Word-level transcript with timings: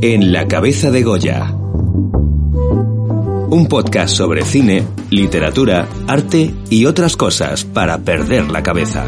En 0.00 0.32
la 0.32 0.46
cabeza 0.46 0.92
de 0.92 1.02
Goya. 1.02 1.50
Un 3.50 3.66
podcast 3.68 4.14
sobre 4.14 4.42
cine, 4.42 4.86
literatura, 5.10 5.88
arte 6.06 6.54
y 6.70 6.86
otras 6.86 7.16
cosas 7.16 7.64
para 7.64 7.98
perder 7.98 8.48
la 8.48 8.62
cabeza. 8.62 9.04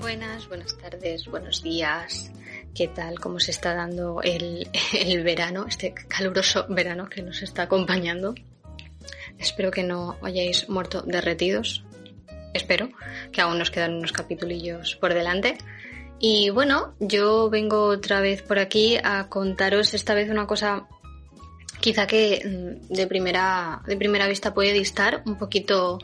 Buenas, 0.00 0.48
buenas 0.48 0.76
tardes, 0.78 1.26
buenos 1.28 1.62
días. 1.62 2.32
¿Qué 2.74 2.88
tal? 2.88 3.20
¿Cómo 3.20 3.38
se 3.38 3.52
está 3.52 3.74
dando 3.74 4.20
el, 4.22 4.68
el 4.92 5.22
verano, 5.22 5.66
este 5.68 5.94
caluroso 5.94 6.66
verano 6.68 7.08
que 7.08 7.22
nos 7.22 7.42
está 7.42 7.62
acompañando? 7.62 8.34
Espero 9.38 9.70
que 9.70 9.82
no 9.82 10.16
hayáis 10.22 10.68
muerto 10.68 11.02
derretidos. 11.02 11.84
Espero 12.54 12.90
que 13.32 13.40
aún 13.40 13.58
nos 13.58 13.70
quedan 13.70 13.94
unos 13.94 14.12
capitulillos 14.12 14.96
por 14.96 15.14
delante. 15.14 15.58
Y 16.18 16.50
bueno, 16.50 16.94
yo 16.98 17.48
vengo 17.48 17.84
otra 17.84 18.20
vez 18.20 18.42
por 18.42 18.58
aquí 18.58 18.96
a 19.02 19.28
contaros 19.28 19.94
esta 19.94 20.14
vez 20.14 20.30
una 20.30 20.46
cosa 20.46 20.88
quizá 21.80 22.06
que 22.06 22.42
mm, 22.44 22.92
de 22.92 23.06
primera, 23.06 23.82
de 23.86 23.96
primera 23.96 24.26
vista 24.26 24.54
puede 24.54 24.72
distar 24.72 25.22
un 25.26 25.36
poquito, 25.36 25.98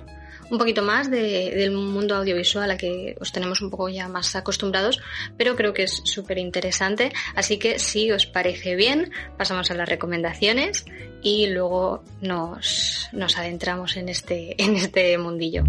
un 0.50 0.58
poquito 0.58 0.82
más 0.82 1.10
del 1.10 1.70
mundo 1.72 2.16
audiovisual 2.16 2.70
a 2.70 2.76
que 2.76 3.16
os 3.20 3.32
tenemos 3.32 3.60
un 3.60 3.70
poco 3.70 3.88
ya 3.88 4.08
más 4.08 4.34
acostumbrados, 4.36 5.00
pero 5.36 5.56
creo 5.56 5.72
que 5.72 5.84
es 5.84 6.02
súper 6.04 6.38
interesante. 6.38 7.12
Así 7.34 7.58
que 7.58 7.78
si 7.78 8.10
os 8.10 8.26
parece 8.26 8.76
bien, 8.76 9.10
pasamos 9.36 9.70
a 9.70 9.74
las 9.74 9.88
recomendaciones 9.88 10.84
y 11.22 11.46
luego 11.46 12.04
nos, 12.20 13.08
nos 13.12 13.38
adentramos 13.38 13.96
en 13.96 14.08
este, 14.08 14.62
en 14.62 14.76
este 14.76 15.16
mundillo. 15.18 15.64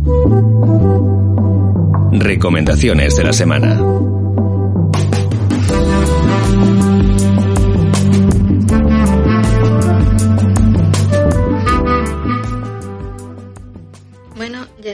Recomendaciones 2.12 3.16
de 3.16 3.23
la 3.23 3.34
semana. 3.34 4.25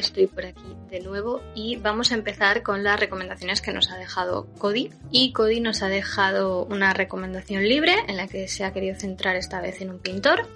Estoy 0.01 0.27
por 0.27 0.45
aquí 0.45 0.75
de 0.89 0.99
nuevo 0.99 1.41
y 1.55 1.77
vamos 1.77 2.11
a 2.11 2.15
empezar 2.15 2.63
con 2.63 2.83
las 2.83 2.99
recomendaciones 2.99 3.61
que 3.61 3.71
nos 3.71 3.89
ha 3.89 3.97
dejado 3.97 4.47
Cody. 4.57 4.91
Y 5.11 5.31
Cody 5.31 5.61
nos 5.61 5.81
ha 5.81 5.87
dejado 5.87 6.65
una 6.65 6.93
recomendación 6.93 7.63
libre 7.63 7.95
en 8.07 8.17
la 8.17 8.27
que 8.27 8.47
se 8.47 8.65
ha 8.65 8.73
querido 8.73 8.99
centrar 8.99 9.35
esta 9.35 9.61
vez 9.61 9.81
en 9.81 9.91
un 9.91 9.99
pintor 9.99 10.47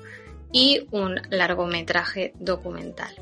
y 0.51 0.87
un 0.91 1.21
largometraje 1.29 2.33
documental. 2.39 3.15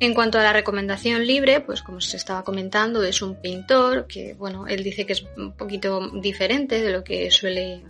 En 0.00 0.14
cuanto 0.14 0.38
a 0.38 0.42
la 0.42 0.52
recomendación 0.52 1.26
libre, 1.26 1.60
pues 1.60 1.82
como 1.82 2.00
se 2.00 2.16
estaba 2.16 2.44
comentando, 2.44 3.02
es 3.02 3.20
un 3.20 3.40
pintor 3.40 4.06
que, 4.06 4.34
bueno, 4.34 4.68
él 4.68 4.84
dice 4.84 5.06
que 5.06 5.14
es 5.14 5.24
un 5.36 5.52
poquito 5.56 6.10
diferente 6.20 6.80
de 6.80 6.92
lo 6.92 7.02
que 7.02 7.30
suele, 7.32 7.82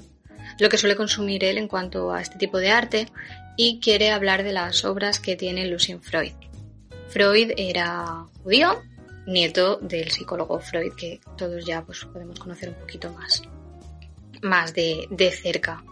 lo 0.59 0.71
que 0.71 0.79
suele 0.79 0.97
consumir 0.97 1.45
él 1.45 1.59
en 1.59 1.69
cuanto 1.69 2.11
a 2.11 2.23
este 2.23 2.39
tipo 2.39 2.59
de 2.59 2.71
arte 2.71 3.09
y 3.59 3.81
quiere 3.81 4.11
hablar 4.11 4.43
de 4.43 4.53
las 4.53 4.87
obras 4.87 5.21
que 5.21 5.37
tiene 5.37 5.67
Lucien 5.67 6.01
Freud. 6.01 6.33
Freud 7.09 7.53
era 7.56 8.27
judío, 8.42 8.83
nieto 9.27 9.77
del 9.77 10.11
psicólogo 10.11 10.61
Freud, 10.61 10.92
que 10.95 11.20
todos 11.37 11.65
ya 11.65 11.83
pues, 11.83 12.05
podemos 12.05 12.39
conocer 12.39 12.70
un 12.70 12.75
poquito 12.77 13.12
más, 13.12 13.42
más 14.42 14.75
de, 14.75 15.06
de 15.11 15.31
cerca. 15.31 15.83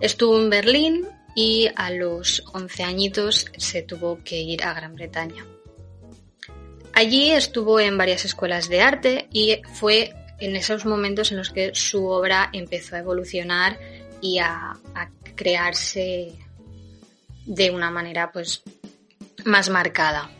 Estuvo 0.00 0.38
en 0.38 0.50
Berlín 0.50 1.08
y 1.34 1.68
a 1.74 1.90
los 1.90 2.42
11 2.52 2.82
añitos 2.82 3.46
se 3.56 3.82
tuvo 3.82 4.20
que 4.24 4.40
ir 4.40 4.64
a 4.64 4.74
Gran 4.74 4.94
Bretaña. 4.94 5.44
Allí 6.92 7.30
estuvo 7.30 7.78
en 7.78 7.98
varias 7.98 8.24
escuelas 8.24 8.68
de 8.68 8.80
arte 8.80 9.28
y 9.30 9.60
fue 9.74 10.14
en 10.38 10.56
esos 10.56 10.86
momentos 10.86 11.30
en 11.30 11.38
los 11.38 11.50
que 11.50 11.74
su 11.74 12.06
obra 12.06 12.48
empezó 12.52 12.96
a 12.96 13.00
evolucionar 13.00 13.78
y 14.22 14.38
a, 14.38 14.76
a 14.94 15.10
crearse 15.34 16.32
de 17.44 17.70
una 17.70 17.90
manera 17.90 18.32
pues 18.32 18.62
más 19.44 19.68
marcada. 19.68 20.30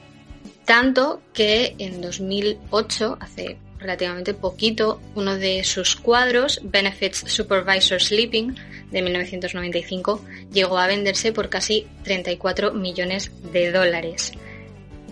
Tanto 0.67 1.23
que 1.33 1.77
en 1.79 2.01
2008, 2.01 3.19
hace 3.21 3.57
relativamente 3.79 4.35
poquito, 4.35 5.01
uno 5.15 5.37
de 5.37 5.63
sus 5.63 5.95
cuadros, 5.95 6.61
Benefits 6.65 7.25
Supervisor 7.29 8.03
Sleeping, 8.03 8.57
de 8.91 9.03
1995, 9.03 10.21
llegó 10.53 10.79
a 10.79 10.89
venderse 10.89 11.33
por 11.33 11.49
casi 11.49 11.87
34 12.03 12.73
millones 12.73 13.31
de 13.53 13.71
dólares. 13.71 14.33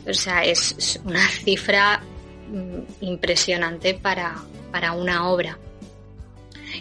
O 0.09 0.12
sea, 0.12 0.44
es 0.44 1.00
una 1.04 1.26
cifra 1.28 2.03
mm, 2.48 3.04
impresionante 3.04 3.94
para, 3.94 4.34
para 4.72 4.92
una 4.92 5.28
obra. 5.28 5.56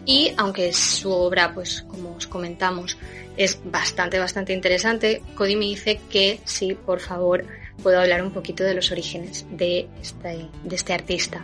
Y 0.04 0.34
aunque 0.38 0.74
su 0.74 1.12
obra, 1.12 1.54
pues 1.54 1.84
como 1.88 2.16
os 2.16 2.26
comentamos, 2.26 2.98
es 3.38 3.60
bastante, 3.64 4.18
bastante 4.18 4.52
interesante, 4.52 5.22
Cody 5.36 5.56
me 5.56 5.66
dice 5.66 6.00
que 6.10 6.40
sí, 6.46 6.74
por 6.74 7.00
favor, 7.00 7.46
puedo 7.82 8.00
hablar 8.00 8.22
un 8.24 8.32
poquito 8.32 8.64
de 8.64 8.74
los 8.74 8.92
orígenes 8.92 9.46
de 9.50 9.88
este, 10.02 10.50
de 10.64 10.76
este 10.76 10.94
artista. 10.94 11.44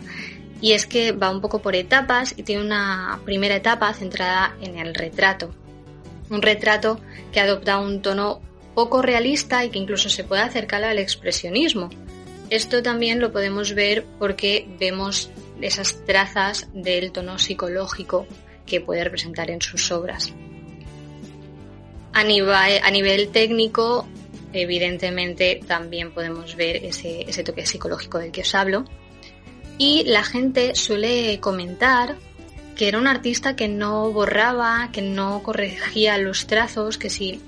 Y 0.61 0.73
es 0.73 0.85
que 0.85 1.11
va 1.11 1.31
un 1.31 1.41
poco 1.41 1.61
por 1.61 1.75
etapas 1.75 2.33
y 2.35 2.43
tiene 2.43 2.63
una 2.63 3.19
primera 3.25 3.55
etapa 3.55 3.93
centrada 3.93 4.55
en 4.61 4.77
el 4.77 4.93
retrato. 4.93 5.53
Un 6.29 6.41
retrato 6.41 6.99
que 7.31 7.39
adopta 7.39 7.79
un 7.79 8.01
tono 8.01 8.41
poco 8.75 9.01
realista 9.01 9.63
y 9.65 9.69
que 9.69 9.79
incluso 9.79 10.09
se 10.09 10.23
puede 10.23 10.41
acercar 10.41 10.83
al 10.83 10.99
expresionismo. 10.99 11.89
Esto 12.49 12.83
también 12.83 13.19
lo 13.19 13.31
podemos 13.31 13.73
ver 13.73 14.05
porque 14.17 14.67
vemos 14.79 15.29
esas 15.61 16.05
trazas 16.05 16.67
del 16.73 17.11
tono 17.11 17.37
psicológico 17.37 18.25
que 18.65 18.81
puede 18.81 19.03
representar 19.03 19.49
en 19.51 19.61
sus 19.61 19.91
obras. 19.91 20.33
A 22.13 22.23
nivel, 22.23 22.81
a 22.83 22.91
nivel 22.91 23.29
técnico, 23.29 24.07
evidentemente 24.53 25.59
también 25.67 26.11
podemos 26.11 26.55
ver 26.55 26.77
ese, 26.77 27.21
ese 27.21 27.43
toque 27.43 27.65
psicológico 27.65 28.19
del 28.19 28.31
que 28.31 28.41
os 28.41 28.55
hablo. 28.55 28.85
Y 29.77 30.03
la 30.03 30.23
gente 30.23 30.75
suele 30.75 31.39
comentar 31.39 32.17
que 32.75 32.87
era 32.87 32.97
un 32.97 33.07
artista 33.07 33.55
que 33.55 33.67
no 33.67 34.11
borraba, 34.11 34.89
que 34.91 35.01
no 35.01 35.43
corregía 35.43 36.17
los 36.17 36.47
trazos, 36.47 36.97
que 36.97 37.09
si 37.09 37.41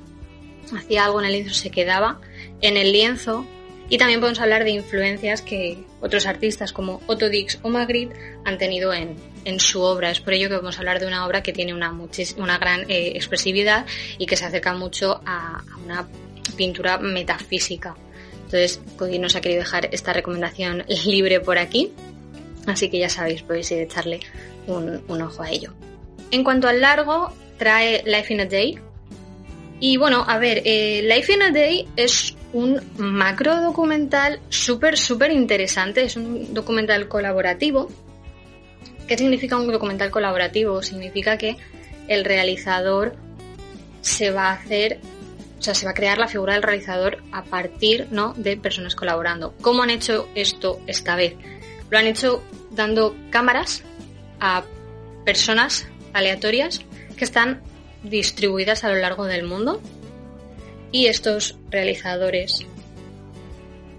hacía 0.76 1.06
algo 1.06 1.20
en 1.20 1.28
el 1.28 1.34
lienzo 1.34 1.54
se 1.54 1.72
quedaba 1.72 2.20
en 2.62 2.78
el 2.78 2.92
lienzo. 2.92 3.46
Y 3.90 3.98
también 3.98 4.22
podemos 4.22 4.40
hablar 4.40 4.64
de 4.64 4.72
influencias 4.72 5.42
que 5.42 5.84
otros 6.00 6.26
artistas 6.26 6.72
como 6.72 7.02
Otto 7.08 7.30
Dix 7.30 7.60
o 7.62 7.70
Magritte 7.70 8.14
han 8.46 8.58
tenido 8.58 8.94
en, 8.94 9.16
en 9.44 9.60
su 9.60 9.82
obra. 9.82 10.12
Es 10.12 10.22
por 10.22 10.34
ello 10.34 10.48
que 10.48 10.56
vamos 10.56 10.78
a 10.78 10.80
hablar 10.80 11.00
de 11.00 11.08
una 11.08 11.26
obra 11.26 11.44
que 11.44 11.52
tiene 11.52 11.74
una, 11.74 11.92
una 12.38 12.58
gran 12.58 12.90
eh, 12.90 13.14
expresividad 13.16 13.86
y 14.18 14.26
que 14.26 14.38
se 14.38 14.46
acerca 14.46 14.74
mucho 14.74 15.22
a, 15.26 15.58
a 15.60 15.78
una 15.84 16.08
pintura 16.56 16.98
metafísica. 16.98 17.96
Entonces, 18.46 18.82
Cody 18.98 19.20
nos 19.20 19.36
ha 19.36 19.42
querido 19.42 19.62
dejar 19.62 19.90
esta 19.94 20.14
recomendación 20.14 20.84
libre 21.06 21.40
por 21.40 21.58
aquí. 21.58 21.92
Así 22.68 22.90
que 22.90 23.00
ya 23.00 23.10
sabéis, 23.10 23.42
podéis 23.44 23.72
ir 23.72 23.80
a 23.80 23.84
echarle 23.84 24.20
un, 24.68 25.02
un 25.08 25.22
ojo 25.22 25.44
a 25.44 25.50
ello. 25.50 25.74
En 26.32 26.44
cuanto 26.44 26.68
al 26.68 26.82
largo, 26.82 27.34
trae 27.58 28.04
Life 28.06 28.34
in 28.34 28.42
a 28.42 28.46
Day, 28.46 28.80
y 29.84 29.98
bueno, 29.98 30.24
a 30.28 30.38
ver, 30.38 30.62
eh, 30.64 31.02
Life 31.04 31.34
in 31.34 31.42
a 31.42 31.50
Day 31.50 31.88
es 31.96 32.36
un 32.54 32.80
macro 32.98 33.60
documental 33.62 34.40
súper, 34.50 34.96
súper 34.96 35.32
interesante. 35.32 36.04
Es 36.04 36.16
un 36.16 36.54
documental 36.54 37.08
colaborativo. 37.08 37.90
¿Qué 39.08 39.18
significa 39.18 39.58
un 39.58 39.72
documental 39.72 40.12
colaborativo? 40.12 40.84
Significa 40.84 41.36
que 41.40 41.58
el 42.08 42.26
realizador 42.26 43.16
se 44.02 44.30
va 44.30 44.50
a 44.50 44.54
hacer, 44.54 45.00
o 45.62 45.64
sea, 45.64 45.76
se 45.76 45.86
va 45.86 45.92
a 45.92 45.94
crear 45.94 46.18
la 46.18 46.28
figura 46.28 46.54
del 46.54 46.64
realizador 46.64 47.22
a 47.32 47.44
partir 47.44 48.08
¿no? 48.10 48.34
de 48.34 48.58
personas 48.58 48.96
colaborando. 48.96 49.54
¿Cómo 49.62 49.84
han 49.84 49.92
hecho 49.92 50.28
esto 50.34 50.82
esta 50.88 51.16
vez? 51.16 51.36
Lo 51.92 52.00
han 52.00 52.08
hecho 52.08 52.44
dando 52.72 53.16
cámaras 53.30 53.84
a 54.40 54.64
personas 55.24 55.88
aleatorias 56.14 56.82
que 57.16 57.24
están 57.24 57.62
distribuidas 58.02 58.84
a 58.84 58.90
lo 58.90 58.96
largo 58.96 59.26
del 59.26 59.44
mundo 59.44 59.80
y 60.92 61.06
estos 61.06 61.60
realizadores 61.70 62.66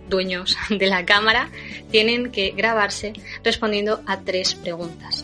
dueños 0.08 0.56
de 0.68 0.86
la 0.88 1.06
cámara 1.06 1.48
tienen 1.92 2.32
que 2.32 2.50
grabarse 2.50 3.12
respondiendo 3.44 4.02
a 4.06 4.18
tres 4.22 4.56
preguntas. 4.56 5.22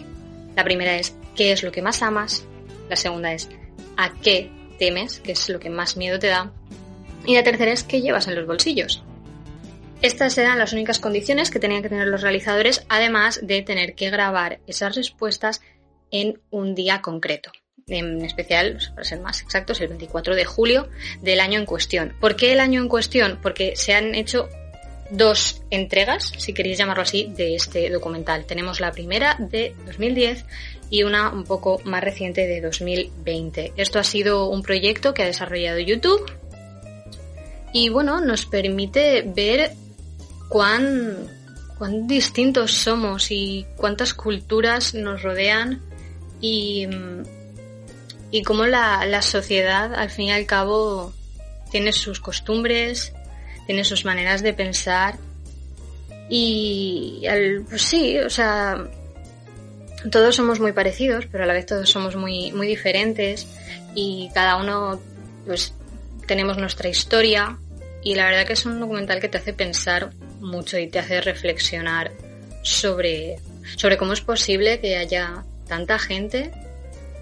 La 0.54 0.62
primera 0.62 0.94
es 0.98 1.16
¿qué 1.34 1.50
es 1.50 1.64
lo 1.64 1.72
que 1.72 1.82
más 1.82 2.00
amas? 2.00 2.44
La 2.88 2.94
segunda 2.94 3.32
es 3.32 3.48
¿a 3.96 4.12
qué 4.22 4.52
temes? 4.78 5.20
¿Qué 5.20 5.32
es 5.32 5.48
lo 5.48 5.58
que 5.58 5.70
más 5.70 5.96
miedo 5.96 6.18
te 6.18 6.28
da? 6.28 6.52
Y 7.26 7.34
la 7.34 7.42
tercera 7.42 7.72
es 7.72 7.84
¿qué 7.84 8.00
llevas 8.00 8.28
en 8.28 8.34
los 8.34 8.46
bolsillos? 8.46 9.02
Estas 10.00 10.38
eran 10.38 10.58
las 10.58 10.72
únicas 10.72 11.00
condiciones 11.00 11.50
que 11.50 11.58
tenían 11.58 11.82
que 11.82 11.88
tener 11.88 12.06
los 12.06 12.22
realizadores, 12.22 12.84
además 12.88 13.40
de 13.42 13.62
tener 13.62 13.94
que 13.94 14.10
grabar 14.10 14.60
esas 14.66 14.94
respuestas 14.94 15.60
en 16.10 16.40
un 16.50 16.74
día 16.74 17.02
concreto 17.02 17.50
en 17.88 18.24
especial, 18.24 18.78
para 18.90 19.04
ser 19.04 19.20
más 19.20 19.40
exactos, 19.40 19.80
el 19.80 19.88
24 19.88 20.34
de 20.34 20.44
julio 20.44 20.88
del 21.22 21.40
año 21.40 21.58
en 21.58 21.66
cuestión. 21.66 22.14
¿Por 22.20 22.36
qué 22.36 22.52
el 22.52 22.60
año 22.60 22.80
en 22.82 22.88
cuestión? 22.88 23.38
Porque 23.42 23.76
se 23.76 23.94
han 23.94 24.14
hecho 24.14 24.48
dos 25.10 25.62
entregas, 25.70 26.32
si 26.36 26.52
queréis 26.52 26.78
llamarlo 26.78 27.02
así, 27.02 27.32
de 27.34 27.54
este 27.54 27.88
documental. 27.90 28.44
Tenemos 28.44 28.80
la 28.80 28.92
primera 28.92 29.36
de 29.38 29.74
2010 29.86 30.44
y 30.90 31.02
una 31.02 31.30
un 31.30 31.44
poco 31.44 31.80
más 31.84 32.02
reciente 32.02 32.46
de 32.46 32.60
2020. 32.60 33.72
Esto 33.76 33.98
ha 33.98 34.04
sido 34.04 34.48
un 34.48 34.62
proyecto 34.62 35.14
que 35.14 35.22
ha 35.22 35.26
desarrollado 35.26 35.78
YouTube 35.78 36.30
y 37.72 37.90
bueno, 37.90 38.20
nos 38.20 38.46
permite 38.46 39.22
ver 39.22 39.72
cuán, 40.48 41.16
cuán 41.76 42.06
distintos 42.06 42.72
somos 42.72 43.30
y 43.30 43.66
cuántas 43.76 44.14
culturas 44.14 44.94
nos 44.94 45.22
rodean 45.22 45.82
y, 46.40 46.86
y 48.30 48.42
cómo 48.42 48.64
la, 48.64 49.04
la 49.04 49.22
sociedad 49.22 49.94
al 49.94 50.10
fin 50.10 50.26
y 50.26 50.32
al 50.32 50.46
cabo 50.46 51.12
tiene 51.70 51.92
sus 51.92 52.20
costumbres, 52.20 53.12
tiene 53.66 53.84
sus 53.84 54.04
maneras 54.06 54.42
de 54.42 54.54
pensar 54.54 55.16
y 56.30 57.22
pues 57.68 57.82
sí, 57.82 58.18
o 58.18 58.30
sea, 58.30 58.88
todos 60.10 60.36
somos 60.36 60.60
muy 60.60 60.72
parecidos, 60.72 61.26
pero 61.30 61.44
a 61.44 61.46
la 61.46 61.52
vez 61.52 61.66
todos 61.66 61.90
somos 61.90 62.16
muy, 62.16 62.52
muy 62.52 62.66
diferentes 62.66 63.46
y 63.94 64.30
cada 64.34 64.56
uno 64.56 65.00
pues 65.46 65.74
tenemos 66.26 66.58
nuestra 66.58 66.88
historia 66.88 67.58
y 68.02 68.14
la 68.14 68.26
verdad 68.26 68.46
que 68.46 68.52
es 68.52 68.64
un 68.64 68.80
documental 68.80 69.20
que 69.20 69.28
te 69.28 69.38
hace 69.38 69.52
pensar 69.52 70.10
mucho 70.40 70.78
y 70.78 70.86
te 70.86 70.98
hace 70.98 71.20
reflexionar 71.20 72.12
sobre, 72.62 73.36
sobre 73.76 73.96
cómo 73.96 74.12
es 74.12 74.20
posible 74.20 74.80
que 74.80 74.96
haya 74.96 75.44
tanta 75.66 75.98
gente, 75.98 76.52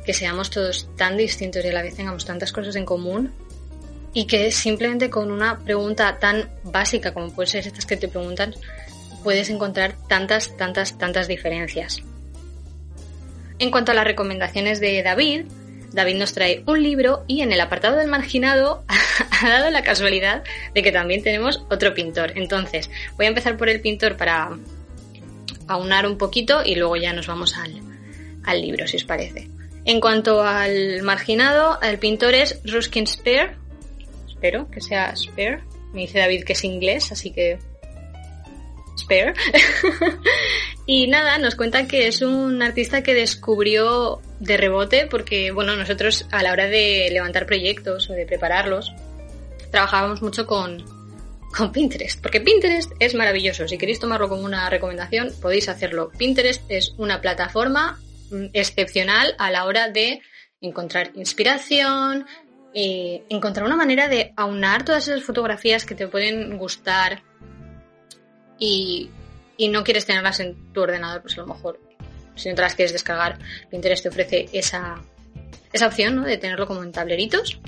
que 0.04 0.12
seamos 0.12 0.50
todos 0.50 0.88
tan 0.96 1.16
distintos 1.16 1.64
y 1.64 1.68
a 1.68 1.72
la 1.72 1.82
vez 1.82 1.96
tengamos 1.96 2.24
tantas 2.24 2.52
cosas 2.52 2.76
en 2.76 2.84
común 2.84 3.32
y 4.12 4.26
que 4.26 4.50
simplemente 4.52 5.10
con 5.10 5.30
una 5.30 5.58
pregunta 5.60 6.18
tan 6.18 6.50
básica 6.64 7.12
como 7.12 7.32
puede 7.32 7.48
ser 7.48 7.66
estas 7.66 7.86
que 7.86 7.96
te 7.96 8.08
preguntan, 8.08 8.54
puedes 9.22 9.50
encontrar 9.50 9.96
tantas, 10.08 10.56
tantas, 10.56 10.96
tantas 10.98 11.26
diferencias. 11.26 12.02
En 13.58 13.70
cuanto 13.70 13.92
a 13.92 13.94
las 13.94 14.04
recomendaciones 14.04 14.80
de 14.80 15.02
David, 15.02 15.46
David 15.92 16.16
nos 16.16 16.34
trae 16.34 16.62
un 16.66 16.82
libro 16.82 17.24
y 17.26 17.40
en 17.40 17.52
el 17.52 17.60
apartado 17.60 17.96
del 17.96 18.08
marginado 18.08 18.84
ha 19.42 19.48
dado 19.48 19.70
la 19.70 19.82
casualidad 19.82 20.44
de 20.74 20.82
que 20.82 20.92
también 20.92 21.22
tenemos 21.22 21.64
otro 21.70 21.94
pintor. 21.94 22.32
Entonces, 22.36 22.90
voy 23.16 23.26
a 23.26 23.30
empezar 23.30 23.56
por 23.56 23.68
el 23.68 23.80
pintor 23.80 24.16
para 24.16 24.50
aunar 25.68 26.06
un 26.06 26.18
poquito 26.18 26.62
y 26.64 26.74
luego 26.74 26.96
ya 26.96 27.12
nos 27.12 27.26
vamos 27.26 27.56
al, 27.56 27.80
al 28.44 28.60
libro, 28.60 28.86
si 28.86 28.96
os 28.96 29.04
parece. 29.04 29.48
En 29.84 30.00
cuanto 30.00 30.42
al 30.42 31.02
marginado, 31.02 31.80
el 31.80 31.98
pintor 31.98 32.34
es 32.34 32.60
Ruskin 32.64 33.06
Spear, 33.06 33.56
espero 34.26 34.70
que 34.70 34.80
sea 34.80 35.14
Spare. 35.16 35.60
Me 35.92 36.02
dice 36.02 36.18
David 36.18 36.44
que 36.44 36.52
es 36.52 36.64
inglés, 36.64 37.10
así 37.10 37.30
que 37.30 37.58
Spare. 38.96 39.34
y 40.86 41.06
nada, 41.06 41.38
nos 41.38 41.54
cuenta 41.54 41.86
que 41.86 42.08
es 42.08 42.22
un 42.22 42.62
artista 42.62 43.02
que 43.02 43.14
descubrió 43.14 44.20
de 44.40 44.56
rebote 44.56 45.06
porque, 45.06 45.50
bueno, 45.50 45.76
nosotros 45.76 46.26
a 46.30 46.42
la 46.42 46.52
hora 46.52 46.66
de 46.66 47.08
levantar 47.10 47.46
proyectos 47.46 48.08
o 48.10 48.12
de 48.12 48.26
prepararlos, 48.26 48.92
trabajábamos 49.70 50.22
mucho 50.22 50.46
con, 50.46 50.84
con 51.56 51.72
Pinterest, 51.72 52.20
porque 52.20 52.40
Pinterest 52.40 52.92
es 52.98 53.14
maravilloso. 53.14 53.66
Si 53.68 53.78
queréis 53.78 54.00
tomarlo 54.00 54.28
como 54.28 54.42
una 54.42 54.68
recomendación, 54.70 55.32
podéis 55.40 55.68
hacerlo. 55.68 56.10
Pinterest 56.16 56.62
es 56.68 56.94
una 56.96 57.20
plataforma 57.20 58.00
mm, 58.30 58.46
excepcional 58.52 59.34
a 59.38 59.50
la 59.50 59.64
hora 59.64 59.88
de 59.90 60.20
encontrar 60.60 61.12
inspiración, 61.14 62.26
eh, 62.74 63.24
encontrar 63.28 63.66
una 63.66 63.76
manera 63.76 64.08
de 64.08 64.32
aunar 64.36 64.84
todas 64.84 65.08
esas 65.08 65.22
fotografías 65.22 65.86
que 65.86 65.94
te 65.94 66.08
pueden 66.08 66.58
gustar 66.58 67.22
y, 68.58 69.10
no 69.70 69.84
quieres 69.84 70.06
tenerlas 70.06 70.40
en 70.40 70.72
tu 70.72 70.82
ordenador, 70.82 71.22
pues 71.22 71.36
a 71.38 71.40
lo 71.40 71.46
mejor 71.46 71.80
si 72.34 72.50
no 72.50 72.54
te 72.54 72.62
las 72.62 72.74
quieres 72.74 72.92
descargar, 72.92 73.38
Pinterest 73.70 74.02
te 74.02 74.08
ofrece 74.10 74.48
esa, 74.52 75.02
esa 75.72 75.86
opción 75.86 76.22
de 76.22 76.36
tenerlo 76.36 76.66
como 76.66 76.82
en 76.82 76.92
tableritos 76.92 77.58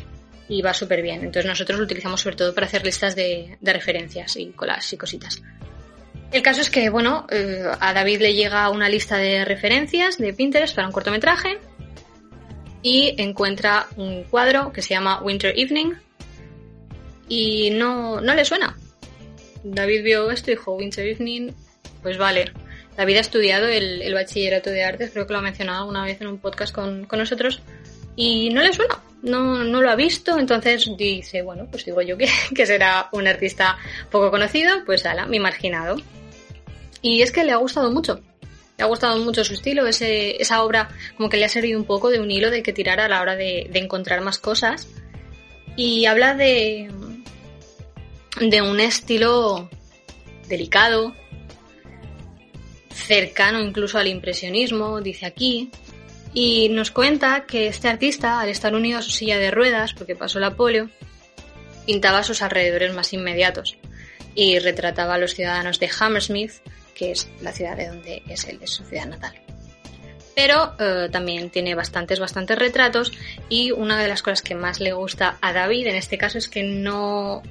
y 0.49 0.63
va 0.63 0.75
súper 0.75 1.03
bien. 1.03 1.21
Entonces 1.21 1.47
nosotros 1.47 1.79
lo 1.79 1.85
utilizamos 1.85 2.21
sobre 2.21 2.37
todo 2.37 2.55
para 2.55 2.67
hacer 2.67 2.85
listas 2.85 3.17
de, 3.17 3.59
referencias 3.63 4.37
y 4.37 4.51
colas 4.51 4.93
y 4.93 4.97
cositas. 4.97 5.43
El 6.31 6.43
caso 6.43 6.61
es 6.61 6.69
que, 6.69 6.91
bueno, 6.91 7.27
eh, 7.31 7.65
a 7.81 7.95
David 7.95 8.21
le 8.21 8.35
llega 8.35 8.69
una 8.69 8.89
lista 8.89 9.17
de 9.17 9.47
referencias 9.47 10.19
de 10.19 10.35
Pinterest 10.35 10.75
para 10.75 10.87
un 10.87 10.93
cortometraje 10.93 11.59
y 12.83 13.15
encuentra 13.17 13.87
un 13.97 14.25
cuadro 14.25 14.73
que 14.73 14.83
se 14.83 14.93
llama 14.93 15.23
Winter 15.23 15.59
Evening 15.59 15.95
y 17.29 17.71
no, 17.71 18.21
no 18.21 18.35
le 18.35 18.45
suena. 18.45 18.77
David 19.63 20.03
vio 20.03 20.31
esto 20.31 20.51
y 20.51 20.55
dijo 20.55 20.75
Winter 20.75 21.07
Evening, 21.07 21.53
pues 22.03 22.19
vale. 22.19 22.53
David 22.97 23.17
ha 23.17 23.21
estudiado 23.21 23.69
el, 23.69 24.13
bachillerato 24.13 24.71
de 24.71 24.83
artes, 24.83 25.11
creo 25.13 25.27
que 25.27 25.33
lo 25.33 25.39
ha 25.39 25.43
mencionado 25.43 25.81
alguna 25.81 26.05
vez 26.05 26.21
en 26.21 26.27
un 26.27 26.39
podcast 26.39 26.75
con, 26.75 27.07
nosotros, 27.11 27.61
y 28.17 28.51
no 28.51 28.61
le 28.61 28.73
suena, 28.73 29.01
no, 29.23 29.63
no 29.63 29.81
lo 29.81 29.91
ha 29.91 29.95
visto, 29.95 30.37
entonces 30.37 30.91
dice, 30.97 31.43
bueno, 31.43 31.69
pues 31.71 31.85
digo 31.85 32.03
yo 32.03 32.19
que, 32.19 32.29
que 32.55 32.67
será 32.67 33.09
un 33.13 33.29
artista 33.29 33.79
poco 34.11 34.31
conocido, 34.31 34.85
pues 34.85 35.07
ala, 35.07 35.27
mi 35.27 35.39
marginado. 35.39 35.97
Y 37.01 37.23
es 37.23 37.31
que 37.31 37.45
le 37.45 37.53
ha 37.53 37.57
gustado 37.57 37.91
mucho. 37.91 38.21
Me 38.79 38.85
ha 38.85 38.87
gustado 38.87 39.17
mucho 39.19 39.43
su 39.43 39.55
estilo, 39.55 39.87
ese, 39.87 40.41
esa 40.41 40.63
obra 40.63 40.89
como 41.17 41.29
que 41.29 41.37
le 41.37 41.45
ha 41.45 41.49
servido 41.49 41.81
un 41.81 41.85
poco 41.85 42.11
de 42.11 42.21
un 42.21 42.31
hilo 42.31 42.51
de 42.51 42.63
que 42.63 42.73
tirar 42.73 43.01
a 43.01 43.09
la 43.09 43.21
hora 43.21 43.35
de, 43.35 43.69
encontrar 43.75 44.21
más 44.21 44.39
cosas. 44.39 44.89
Y 45.75 46.07
habla 46.07 46.35
de, 46.35 46.89
de 48.41 48.63
un 48.63 48.81
estilo 48.81 49.69
delicado, 50.49 51.15
cercano 52.91 53.61
incluso 53.61 53.99
al 53.99 54.07
impresionismo, 54.07 55.01
dice 55.01 55.27
aquí, 55.27 55.71
y 56.35 56.69
nos 56.69 56.91
cuenta 56.91 57.47
que 57.47 57.69
este 57.69 57.89
artista, 57.89 58.41
al 58.41 58.49
estar 58.49 58.75
unido 58.75 58.99
a 58.99 59.03
su 59.03 59.11
silla 59.11 59.39
de 59.39 59.51
ruedas, 59.51 59.95
porque 59.95 60.17
pasó 60.17 60.39
la 60.39 60.57
polio, 60.57 60.91
pintaba 61.87 62.23
sus 62.23 62.43
alrededores 62.43 62.95
más 62.95 63.13
inmediatos 63.13 63.77
y 64.35 64.59
retrataba 64.59 65.15
a 65.15 65.19
los 65.19 65.35
ciudadanos 65.35 65.81
de 65.81 65.91
Hammersmith 65.99 66.53
que 66.99 67.13
es 67.13 67.29
la 67.41 67.53
ciudad 67.53 67.77
de 67.77 67.89
donde 67.89 68.23
es 68.29 68.45
él, 68.45 68.59
es 68.61 68.71
su 68.71 68.85
ciudad 68.85 69.07
natal. 69.07 69.33
Pero 70.35 70.75
eh, 70.79 71.09
también 71.11 71.49
tiene 71.49 71.75
bastantes, 71.75 72.19
bastantes 72.19 72.59
retratos 72.59 73.13
y 73.49 73.71
una 73.71 74.01
de 74.01 74.09
las 74.09 74.23
cosas 74.23 74.43
que 74.43 74.57
más 74.57 74.81
le 74.81 74.93
gusta 74.93 75.39
a 75.41 75.53
David 75.53 75.87
en 75.87 75.95
este 75.95 76.19
caso 76.19 76.39
es 76.39 76.49
que 76.49 76.65
no, 76.65 77.43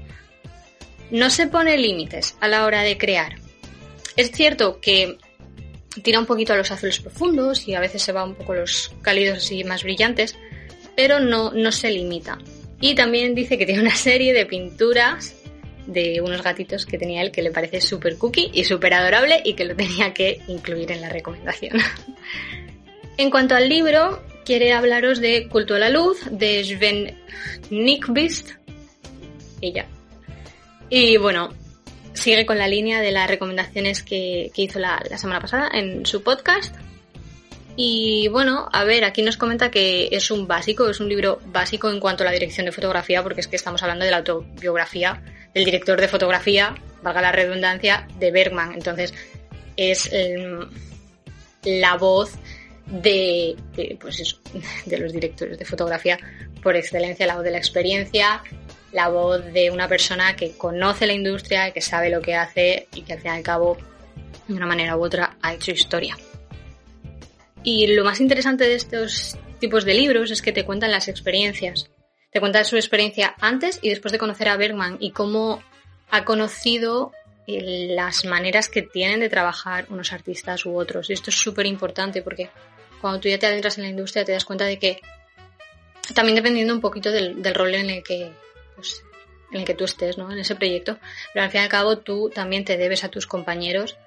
no 1.12 1.30
se 1.30 1.48
pone 1.48 1.78
límites 1.78 2.36
a 2.40 2.48
la 2.48 2.66
hora 2.66 2.82
de 2.82 2.98
crear. 2.98 3.36
Es 4.16 4.32
cierto 4.32 4.80
que 4.82 5.18
tira 6.04 6.20
un 6.20 6.26
poquito 6.26 6.54
a 6.54 6.58
los 6.58 6.72
azules 6.72 7.00
profundos 7.00 7.68
y 7.68 7.76
a 7.76 7.80
veces 7.80 8.02
se 8.02 8.12
va 8.12 8.24
un 8.24 8.36
poco 8.36 8.54
los 8.54 8.92
cálidos 9.02 9.52
y 9.52 9.64
más 9.64 9.84
brillantes, 9.84 10.36
pero 10.96 11.20
no, 11.20 11.52
no 11.52 11.72
se 11.72 11.92
limita. 11.92 12.38
Y 12.80 12.96
también 12.96 13.36
dice 13.36 13.58
que 13.58 13.66
tiene 13.66 13.82
una 13.82 13.96
serie 13.96 14.34
de 14.34 14.46
pinturas 14.46 15.36
de 15.88 16.22
unos 16.22 16.44
gatitos 16.44 16.86
que 16.86 16.98
tenía 16.98 17.22
él 17.22 17.32
que 17.32 17.42
le 17.42 17.52
parece 17.52 17.80
súper 17.82 18.18
cookie 18.18 18.52
y 18.54 18.66
súper 18.66 18.94
adorable 18.94 19.42
y 19.44 19.54
que 19.54 19.66
lo 19.66 19.76
tenía 19.76 20.14
que 20.14 20.42
incluir 20.48 20.92
en 20.92 21.02
la 21.02 21.10
recomendación. 21.10 21.78
en 23.18 23.30
cuanto 23.32 23.56
al 23.56 23.70
libro, 23.70 24.22
quiere 24.46 24.74
hablaros 24.74 25.20
de 25.20 25.48
Culto 25.48 25.76
a 25.76 25.80
la 25.80 25.90
Luz, 25.90 26.20
de 26.30 26.64
Sven 26.64 27.18
Nykvist. 27.70 28.52
Ella. 29.62 29.88
Y 30.90 31.18
bueno, 31.18 31.50
sigue 32.14 32.46
con 32.46 32.58
la 32.58 32.68
línea 32.68 33.02
de 33.02 33.12
las 33.12 33.28
recomendaciones 33.30 34.04
que, 34.04 34.52
hizo 34.56 34.80
la, 34.80 35.04
la 35.10 35.18
semana 35.18 35.40
pasada 35.40 35.70
en 35.74 36.06
su 36.06 36.24
podcast. 36.24 36.76
Y 37.76 38.28
bueno, 38.30 38.68
a 38.72 38.84
ver, 38.84 39.04
aquí 39.04 39.22
nos 39.22 39.38
comenta 39.38 39.70
que 39.70 40.10
es 40.12 40.32
un 40.32 40.48
básico, 40.48 40.90
es 40.90 41.00
un 41.00 41.10
libro 41.10 41.40
básico 41.46 41.92
en 41.92 42.00
cuanto 42.00 42.24
a 42.24 42.26
la 42.26 42.32
dirección 42.32 42.66
de 42.66 42.72
fotografía, 42.72 43.22
porque 43.22 43.42
es 43.42 43.48
que 43.48 43.56
estamos 43.56 43.84
hablando 43.84 44.04
de 44.04 44.12
la 44.12 44.18
autobiografía 44.18 45.22
el 45.58 45.66
director 45.66 46.00
de 46.00 46.08
fotografía, 46.08 46.76
valga 47.02 47.22
la 47.22 47.32
redundancia, 47.32 48.08
de 48.20 48.32
Bergman. 48.32 48.74
Entonces, 48.74 49.14
es 49.76 50.08
em, 50.12 50.70
la 51.64 51.98
voz 51.98 52.34
de, 52.86 53.56
pues 54.00 54.40
de 54.86 54.98
los 55.00 55.12
directores 55.12 55.58
de 55.58 55.66
fotografía 55.66 56.20
por 56.62 56.76
excelencia, 56.76 57.26
la 57.26 57.36
voz 57.36 57.44
de 57.44 57.52
la 57.52 57.58
experiencia, 57.58 58.44
la 58.92 59.10
voz 59.10 59.44
de 59.46 59.72
una 59.72 59.88
persona 59.88 60.36
que 60.36 60.52
conoce 60.58 61.08
la 61.08 61.14
industria, 61.14 61.72
que 61.72 61.82
sabe 61.82 62.10
lo 62.10 62.22
que 62.22 62.36
hace 62.36 62.88
y 62.94 63.02
que 63.02 63.14
al 63.14 63.20
fin 63.20 63.32
y 63.32 63.36
al 63.36 63.44
cabo, 63.44 63.78
de 64.48 64.54
una 64.54 64.66
manera 64.66 64.98
u 64.98 65.04
otra, 65.04 65.38
ha 65.42 65.54
hecho 65.54 65.72
historia. 65.72 66.18
Y 67.64 67.88
lo 67.88 68.04
más 68.04 68.22
interesante 68.22 68.66
de 68.66 68.76
estos 68.76 69.38
tipos 69.60 69.84
de 69.84 69.94
libros 69.94 70.32
es 70.32 70.42
que 70.42 70.54
te 70.54 70.66
cuentan 70.66 70.92
las 70.92 71.08
experiencias. 71.08 71.90
Te 72.32 72.40
cuenta 72.40 72.64
su 72.64 72.76
experiencia 72.76 73.36
antes 73.40 73.80
y 73.82 73.90
después 73.90 74.12
de 74.12 74.20
conocer 74.20 74.50
a 74.50 74.58
Bergman 74.58 74.98
y 75.00 75.12
cómo 75.12 75.62
ha 76.10 76.24
conocido 76.24 77.12
eh, 77.48 77.88
las 77.90 78.26
maneras 78.26 78.70
que 78.70 78.82
tienen 78.82 79.20
de 79.20 79.30
trabajar 79.30 79.88
unos 79.90 80.14
artistas 80.14 80.66
u 80.66 80.78
otros. 80.78 81.10
Y 81.10 81.14
esto 81.14 81.30
es 81.30 81.38
súper 81.38 81.66
importante 81.66 82.22
porque 82.22 82.50
cuando 83.02 83.20
tú 83.20 83.30
ya 83.30 83.40
te 83.40 83.48
adentras 83.48 83.78
en 83.78 83.84
la 83.84 83.90
industria 83.90 84.26
te 84.26 84.32
das 84.32 84.46
cuenta 84.46 84.66
de 84.66 84.80
que 84.80 85.02
también 86.14 86.36
dependiendo 86.36 86.74
un 86.74 86.82
poquito 86.82 87.12
del, 87.12 87.44
rol 87.54 87.76
en 87.76 87.90
el 87.90 88.04
que 88.04 88.32
pues, 88.78 89.04
en 89.52 89.60
el 89.60 89.66
que 89.66 89.74
tú 89.74 89.84
estés, 89.84 90.18
¿no? 90.18 90.32
En 90.32 90.40
ese 90.40 90.56
proyecto. 90.56 90.98
Pero 91.34 91.44
al 91.44 91.52
fin 91.52 91.62
y 91.62 91.64
al 91.64 91.70
cabo 91.70 91.98
tú 91.98 92.30
también 92.34 92.64
te 92.64 92.78
debes 92.78 93.04
a 93.04 93.10
tus 93.10 93.28
compañeros 93.28 93.98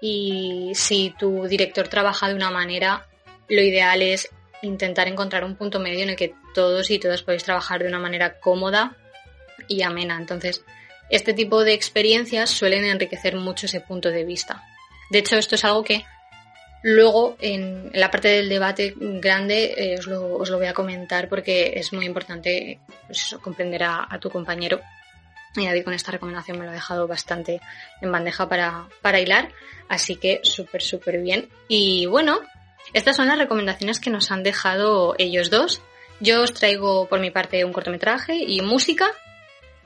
y 0.00 0.72
si 0.74 1.14
tu 1.18 1.46
director 1.46 1.88
trabaja 1.88 2.28
de 2.28 2.34
una 2.34 2.50
manera, 2.50 3.06
lo 3.48 3.60
ideal 3.60 4.00
es 4.00 4.30
intentar 4.62 5.08
encontrar 5.08 5.44
un 5.44 5.56
punto 5.56 5.80
medio 5.80 6.02
en 6.02 6.10
el 6.10 6.16
que 6.16 6.34
todos 6.54 6.90
y 6.90 6.98
todas 6.98 7.22
podéis 7.22 7.44
trabajar 7.44 7.82
de 7.82 7.88
una 7.88 7.98
manera 7.98 8.40
cómoda 8.40 8.96
y 9.68 9.82
amena. 9.82 10.16
Entonces, 10.16 10.64
este 11.10 11.34
tipo 11.34 11.64
de 11.64 11.74
experiencias 11.74 12.50
suelen 12.50 12.84
enriquecer 12.84 13.36
mucho 13.36 13.66
ese 13.66 13.80
punto 13.80 14.10
de 14.10 14.24
vista. 14.24 14.62
De 15.10 15.18
hecho, 15.18 15.36
esto 15.36 15.56
es 15.56 15.64
algo 15.64 15.82
que 15.82 16.04
luego 16.82 17.36
en 17.40 17.90
la 17.94 18.10
parte 18.10 18.28
del 18.28 18.48
debate 18.48 18.94
grande 18.96 19.74
eh, 19.76 19.98
os, 19.98 20.06
lo, 20.06 20.38
voy 20.38 20.66
a 20.66 20.74
comentar 20.74 21.28
porque 21.28 21.74
es 21.76 21.92
muy 21.92 22.06
importante 22.06 22.80
pues 23.06 23.36
comprender 23.42 23.84
a, 23.84 24.18
tu 24.20 24.30
compañero. 24.30 24.80
Y 25.56 25.66
David 25.66 25.84
con 25.84 25.94
esta 25.94 26.12
recomendación 26.12 26.58
me 26.58 26.64
lo 26.64 26.70
ha 26.70 26.74
dejado 26.74 27.08
bastante 27.08 27.60
en 28.00 28.12
bandeja 28.12 28.48
para, 28.48 28.86
para 29.02 29.20
hilar. 29.20 29.50
Así 29.88 30.16
que 30.16 30.40
súper, 30.44 30.80
súper 30.80 31.20
bien. 31.20 31.48
Y 31.66 32.06
bueno, 32.06 32.40
estas 32.94 33.16
son 33.16 33.26
las 33.26 33.38
recomendaciones 33.38 33.98
que 33.98 34.10
nos 34.10 34.30
han 34.30 34.44
dejado 34.44 35.16
ellos 35.18 35.50
dos. 35.50 35.82
Yo 36.20 36.42
os 36.42 36.54
traigo 36.54 37.08
por 37.08 37.18
mi 37.18 37.30
parte 37.30 37.64
un 37.64 37.72
cortometraje 37.72 38.36
y 38.36 38.60
música 38.60 39.10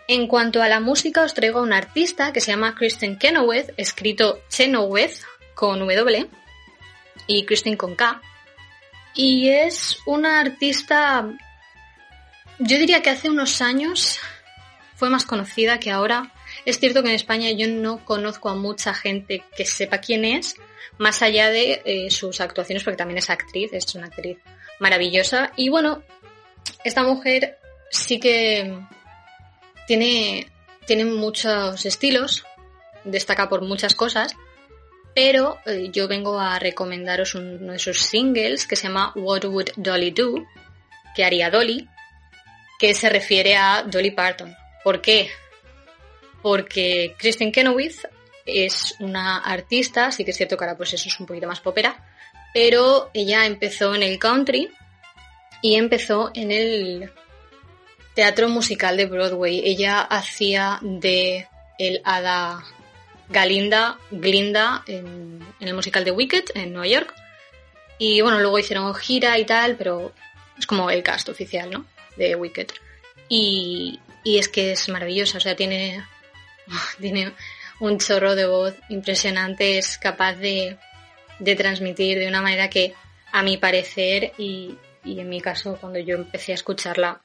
en 0.06 0.26
cuanto 0.26 0.60
a 0.60 0.68
la 0.68 0.80
música, 0.80 1.22
os 1.22 1.32
traigo 1.32 1.60
a 1.60 1.62
un 1.62 1.72
artista 1.72 2.30
que 2.32 2.40
se 2.40 2.50
llama 2.50 2.74
Kristen 2.74 3.16
Kenoweth, 3.16 3.72
escrito 3.78 4.40
Chenoweth 4.50 5.22
con 5.54 5.78
W 5.78 6.28
y 7.26 7.45
Kristen 7.45 7.76
con 7.76 7.95
K. 7.95 8.21
Y 9.14 9.49
es 9.49 9.99
una 10.07 10.40
artista, 10.40 11.28
yo 12.59 12.78
diría 12.78 13.02
que 13.02 13.11
hace 13.11 13.31
unos 13.31 13.62
años 13.62 14.19
fue 14.97 15.11
más 15.11 15.25
conocida 15.25 15.78
que 15.78 15.90
ahora. 15.90 16.33
Es 16.64 16.78
cierto 16.78 17.02
que 17.02 17.11
en 17.11 17.14
España 17.14 17.50
yo 17.50 17.69
no 17.69 18.04
conozco 18.04 18.49
a 18.49 18.54
mucha 18.54 18.95
gente 18.95 19.45
que 19.57 19.64
sepa 19.64 19.99
quién 19.99 20.25
es, 20.25 20.57
más 20.99 21.23
allá 21.23 21.50
de 21.50 21.83
eh, 21.85 22.11
sus 22.11 22.40
actuaciones, 22.40 22.85
porque 22.85 22.97
también 22.97 23.19
es 23.19 23.31
actriz, 23.31 23.73
es 23.73 23.95
una 23.95 24.07
actriz 24.07 24.38
maravillosa. 24.81 25.52
Y 25.57 25.69
bueno, 25.69 26.02
esta 26.85 27.02
mujer 27.02 27.59
sí 27.90 28.19
que 28.19 28.78
tiene, 29.87 30.50
tiene 30.87 31.04
muchos 31.04 31.85
estilos, 31.85 32.45
destaca 33.04 33.49
por 33.49 33.62
muchas 33.62 33.95
cosas, 33.95 34.35
pero 35.14 35.59
eh, 35.66 35.90
yo 35.92 36.09
vengo 36.09 36.40
a 36.40 36.59
recomendaros 36.59 37.35
uno 37.35 37.73
de 37.73 37.78
sus 37.78 37.99
singles 37.99 38.66
que 38.66 38.76
se 38.76 38.88
llama 38.88 39.12
What 39.14 39.44
Would 39.44 39.71
Dolly 39.76 40.11
Do, 40.11 40.47
que 41.14 41.25
haría 41.25 41.50
Dolly, 41.50 41.88
que 42.78 42.94
se 42.94 43.09
refiere 43.09 43.56
a 43.56 43.85
Dolly 43.85 44.11
Parton. 44.11 44.54
¿Por 44.83 45.00
qué? 45.00 45.30
Porque 46.42 47.14
Kristen 47.16 47.52
Kenowith 47.52 48.04
es 48.44 48.97
una 48.99 49.38
artista, 49.38 50.11
sí 50.11 50.25
que 50.25 50.33
es 50.33 50.37
cierto 50.37 50.56
que 50.56 50.64
ahora 50.64 50.76
pues 50.76 50.92
eso 50.92 51.09
es 51.09 51.18
un 51.21 51.26
poquito 51.26 51.47
más 51.47 51.61
popera, 51.61 52.04
pero 52.52 53.11
ella 53.14 53.47
empezó 53.47 53.94
en 53.94 54.02
el 54.02 54.18
country 54.18 54.71
y 55.62 55.76
empezó 55.76 56.30
en 56.35 56.50
el 56.50 57.11
teatro 58.14 58.49
musical 58.49 58.97
de 58.97 59.06
Broadway. 59.06 59.62
Ella 59.64 60.00
hacía 60.00 60.78
de 60.83 61.49
el 61.78 62.00
hada 62.04 62.62
Galinda, 63.28 63.99
Glinda 64.11 64.83
en, 64.87 65.40
el 65.61 65.75
musical 65.75 66.04
de 66.04 66.11
Wicked 66.11 66.45
en 66.54 66.73
Nueva 66.73 66.87
York. 66.87 67.14
Y 67.99 68.21
bueno, 68.21 68.40
luego 68.40 68.59
hicieron 68.59 68.95
gira 68.95 69.38
y 69.38 69.45
tal, 69.45 69.76
pero 69.76 70.12
es 70.59 70.66
como 70.66 70.90
el 70.90 71.02
cast 71.02 71.28
oficial, 71.28 71.71
¿no? 71.71 71.87
De 72.16 72.35
Wicked. 72.35 72.69
Y, 73.28 74.00
y 74.23 74.38
es 74.38 74.49
que 74.49 74.73
es 74.73 74.88
maravillosa, 74.88 75.38
o 75.38 75.40
sea, 75.40 75.57
tiene, 75.57 76.04
tiene 77.00 77.33
un 77.81 77.99
chorro 77.99 78.35
de 78.35 78.47
voz 78.47 78.75
impresionante, 78.88 79.78
es 79.78 79.99
capaz 79.99 80.35
de, 80.35 80.76
de 81.38 81.57
transmitir 81.57 82.19
de 82.19 82.28
una 82.28 82.43
manera 82.43 82.69
que, 82.69 82.95
a 83.33 83.43
mi 83.43 83.57
parecer, 83.57 84.33
y, 84.38 84.76
y 85.04 85.19
en 85.21 85.28
mi 85.28 85.40
caso, 85.40 85.76
cuando 85.81 85.99
yo 85.99 86.16
empecé 86.16 86.52
a 86.52 86.57
escucharla, 86.57 87.23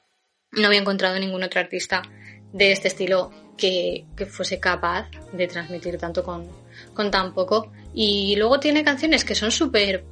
no 0.52 0.66
había 0.66 0.80
encontrado 0.80 1.18
ningún 1.18 1.42
otro 1.42 1.60
artista 1.60 2.02
de 2.52 2.72
este 2.72 2.88
estilo 2.88 3.32
que, 3.60 4.04
fuese 4.26 4.58
capaz 4.58 5.08
de 5.32 5.46
transmitir 5.46 5.98
tanto 5.98 6.24
con, 6.24 6.48
tan 7.10 7.34
poco. 7.34 7.70
Y 7.94 8.34
luego 8.36 8.58
tiene 8.58 8.82
canciones 8.82 9.24
que 9.24 9.34
son 9.34 9.50
súper... 9.50 10.04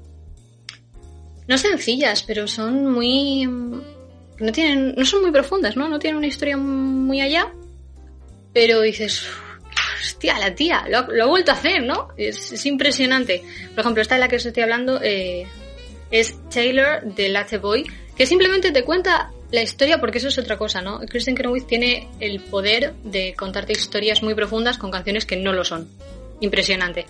No 1.47 1.57
sencillas, 1.57 2.23
pero 2.23 2.47
son 2.47 2.93
muy... 2.93 3.47
No, 3.47 4.53
tienen, 4.53 4.95
no 4.97 5.05
son 5.05 5.23
muy 5.23 5.33
profundas, 5.33 5.77
¿no? 5.77 5.89
No 5.89 5.99
tienen 5.99 6.19
una 6.19 6.27
historia 6.27 6.57
muy 6.57 7.21
allá. 7.21 7.53
Pero 8.53 8.83
dices, 8.83 9.27
hostia, 10.01 10.39
la 10.39 10.55
tía, 10.55 10.87
lo, 10.89 10.99
ha 10.99 11.27
vuelto 11.27 11.51
a 11.51 11.55
hacer, 11.55 11.83
¿no? 11.83 12.09
Es, 12.17 12.65
impresionante. 12.67 13.43
Por 13.71 13.81
ejemplo, 13.81 14.03
esta 14.03 14.17
de 14.17 14.21
la 14.21 14.29
que 14.29 14.37
os 14.37 14.47
estoy 14.47 14.63
hablando 14.63 15.01
eh, 15.03 15.47
es 16.11 16.37
Taylor 16.51 17.03
de 17.03 17.29
Latte 17.31 17.59
Boy, 17.59 17.85
que 18.17 18.27
simplemente 18.27 18.71
te 18.71 18.85
cuenta 18.85 19.33
la 19.51 19.63
historia, 19.63 19.99
porque 19.99 20.19
eso 20.19 20.29
es 20.29 20.39
otra 20.39 20.59
cosa, 20.59 20.83
¿no? 20.83 21.01
Kristen 21.01 21.37
Chenoweth 21.37 21.67
tiene 21.67 22.09
el 22.21 22.41
poder 22.41 22.95
de 23.03 23.35
contarte 23.35 23.73
historias 23.73 24.23
muy 24.23 24.35
profundas 24.35 24.77
con 24.79 24.91
canciones 24.91 25.25
que 25.25 25.37
no 25.37 25.53
lo 25.53 25.65
son. 25.65 25.89
Impresionante. 26.41 27.07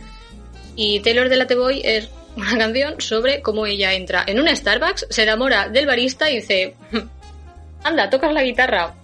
Y 0.77 1.01
Taylor 1.01 1.29
de 1.29 1.37
la 1.37 1.47
Boy 1.47 1.83
es 1.85 2.09
una 2.37 2.57
canción 2.57 3.01
sobre 3.01 3.43
cómo 3.43 3.67
ella 3.67 3.95
entra 3.95 4.25
en 4.27 4.39
un 4.39 4.55
Starbucks, 4.55 5.09
se 5.11 5.25
enamora 5.25 5.69
del 5.69 5.87
barista 5.87 6.31
y 6.31 6.37
dice, 6.37 6.77
anda, 7.83 8.09
tocas 8.09 8.33
la 8.33 8.45
guitarra, 8.45 8.95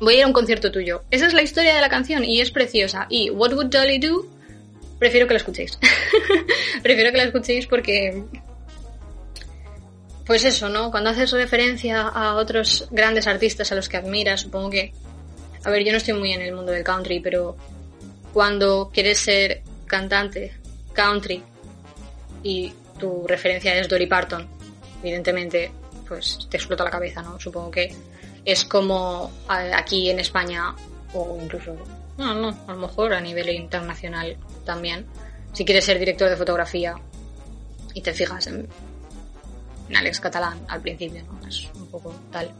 voy 0.00 0.14
a 0.14 0.18
ir 0.18 0.24
a 0.24 0.26
un 0.26 0.32
concierto 0.32 0.72
tuyo. 0.72 1.02
Esa 1.10 1.26
es 1.26 1.34
la 1.34 1.42
historia 1.42 1.74
de 1.74 1.80
la 1.80 1.90
canción 1.90 2.24
y 2.24 2.40
es 2.40 2.50
preciosa. 2.50 3.06
Y 3.10 3.30
What 3.30 3.52
Would 3.52 3.66
Dolly 3.66 3.98
Do? 3.98 4.26
Prefiero 4.98 5.26
que 5.26 5.34
la 5.34 5.38
escuchéis. 5.38 5.78
Prefiero 6.82 7.10
que 7.10 7.18
la 7.18 7.24
escuchéis 7.24 7.66
porque 7.66 8.24
pues 10.24 10.44
eso, 10.44 10.68
¿no? 10.68 10.90
Cuando 10.90 11.10
haces 11.10 11.32
referencia 11.32 12.02
a 12.02 12.34
otros 12.36 12.88
grandes 12.90 13.26
artistas 13.26 13.72
a 13.72 13.74
los 13.74 13.88
que 13.88 13.96
admiras, 13.96 14.42
supongo 14.42 14.70
que... 14.70 14.92
A 15.64 15.70
ver, 15.70 15.84
yo 15.84 15.92
no 15.92 15.98
estoy 15.98 16.14
muy 16.14 16.32
en 16.32 16.42
el 16.42 16.54
mundo 16.54 16.72
del 16.72 16.82
country, 16.82 17.20
pero 17.20 17.56
cuando 18.32 18.90
quieres 18.92 19.18
ser 19.18 19.62
cantante 19.86 20.56
country 20.92 21.42
y 22.42 22.72
tu 22.98 23.26
referencia 23.26 23.76
es 23.76 23.88
Dory 23.88 24.06
Parton, 24.06 24.48
evidentemente, 25.02 25.70
pues 26.08 26.46
te 26.50 26.56
explota 26.56 26.84
la 26.84 26.90
cabeza, 26.90 27.22
¿no? 27.22 27.38
Supongo 27.38 27.70
que 27.70 27.94
es 28.44 28.64
como 28.64 29.30
aquí 29.48 30.10
en 30.10 30.18
España 30.18 30.74
o 31.14 31.38
incluso, 31.40 31.76
no, 32.18 32.34
no, 32.34 32.56
a 32.66 32.72
lo 32.72 32.78
mejor 32.78 33.12
a 33.12 33.20
nivel 33.20 33.50
internacional 33.50 34.36
también. 34.64 35.06
Si 35.52 35.64
quieres 35.64 35.84
ser 35.84 35.98
director 35.98 36.28
de 36.28 36.36
fotografía 36.36 36.96
y 37.94 38.00
te 38.00 38.12
fijas 38.12 38.46
en 38.46 38.68
Alex 39.94 40.20
Catalán 40.20 40.60
al 40.68 40.80
principio, 40.80 41.22
¿no? 41.24 41.46
Es 41.46 41.68
un 41.74 41.88
poco 41.88 42.14
tal. 42.30 42.50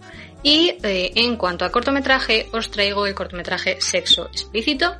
Y 0.43 0.77
eh, 0.83 1.13
en 1.15 1.37
cuanto 1.37 1.65
a 1.65 1.71
cortometraje, 1.71 2.49
os 2.53 2.71
traigo 2.71 3.07
el 3.07 3.15
cortometraje 3.15 3.81
Sexo 3.81 4.27
Explícito 4.27 4.97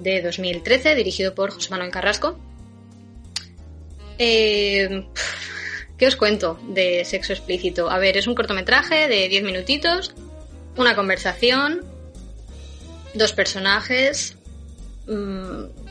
de 0.00 0.22
2013, 0.22 0.94
dirigido 0.94 1.34
por 1.34 1.50
José 1.50 1.70
Manuel 1.70 1.90
Carrasco. 1.90 2.38
Eh, 4.18 5.06
¿Qué 5.98 6.06
os 6.06 6.16
cuento 6.16 6.58
de 6.68 7.04
Sexo 7.04 7.32
Explícito? 7.32 7.90
A 7.90 7.98
ver, 7.98 8.16
es 8.16 8.26
un 8.26 8.34
cortometraje 8.34 9.08
de 9.08 9.28
10 9.28 9.44
minutitos, 9.44 10.14
una 10.76 10.94
conversación, 10.94 11.84
dos 13.14 13.32
personajes, 13.32 14.36
mm, 15.06 15.85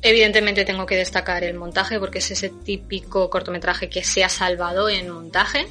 Evidentemente 0.00 0.64
tengo 0.64 0.86
que 0.86 0.96
destacar 0.96 1.42
el 1.42 1.56
montaje 1.56 1.98
porque 1.98 2.18
es 2.18 2.30
ese 2.30 2.50
típico 2.50 3.28
cortometraje 3.30 3.88
que 3.88 4.04
se 4.04 4.22
ha 4.22 4.28
salvado 4.28 4.88
en 4.88 5.08
montaje. 5.10 5.66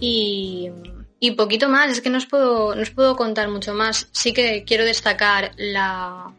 Y, 0.00 0.70
poquito 1.36 1.68
más, 1.68 1.90
es 1.90 2.00
que 2.00 2.08
no 2.08 2.16
os, 2.16 2.26
puedo, 2.26 2.74
no 2.74 2.80
os 2.80 2.90
puedo 2.90 3.16
contar 3.16 3.48
mucho 3.48 3.74
más. 3.74 4.08
Sí 4.12 4.32
que 4.32 4.64
quiero 4.64 4.84
destacar 4.84 5.52
la, 5.58 6.32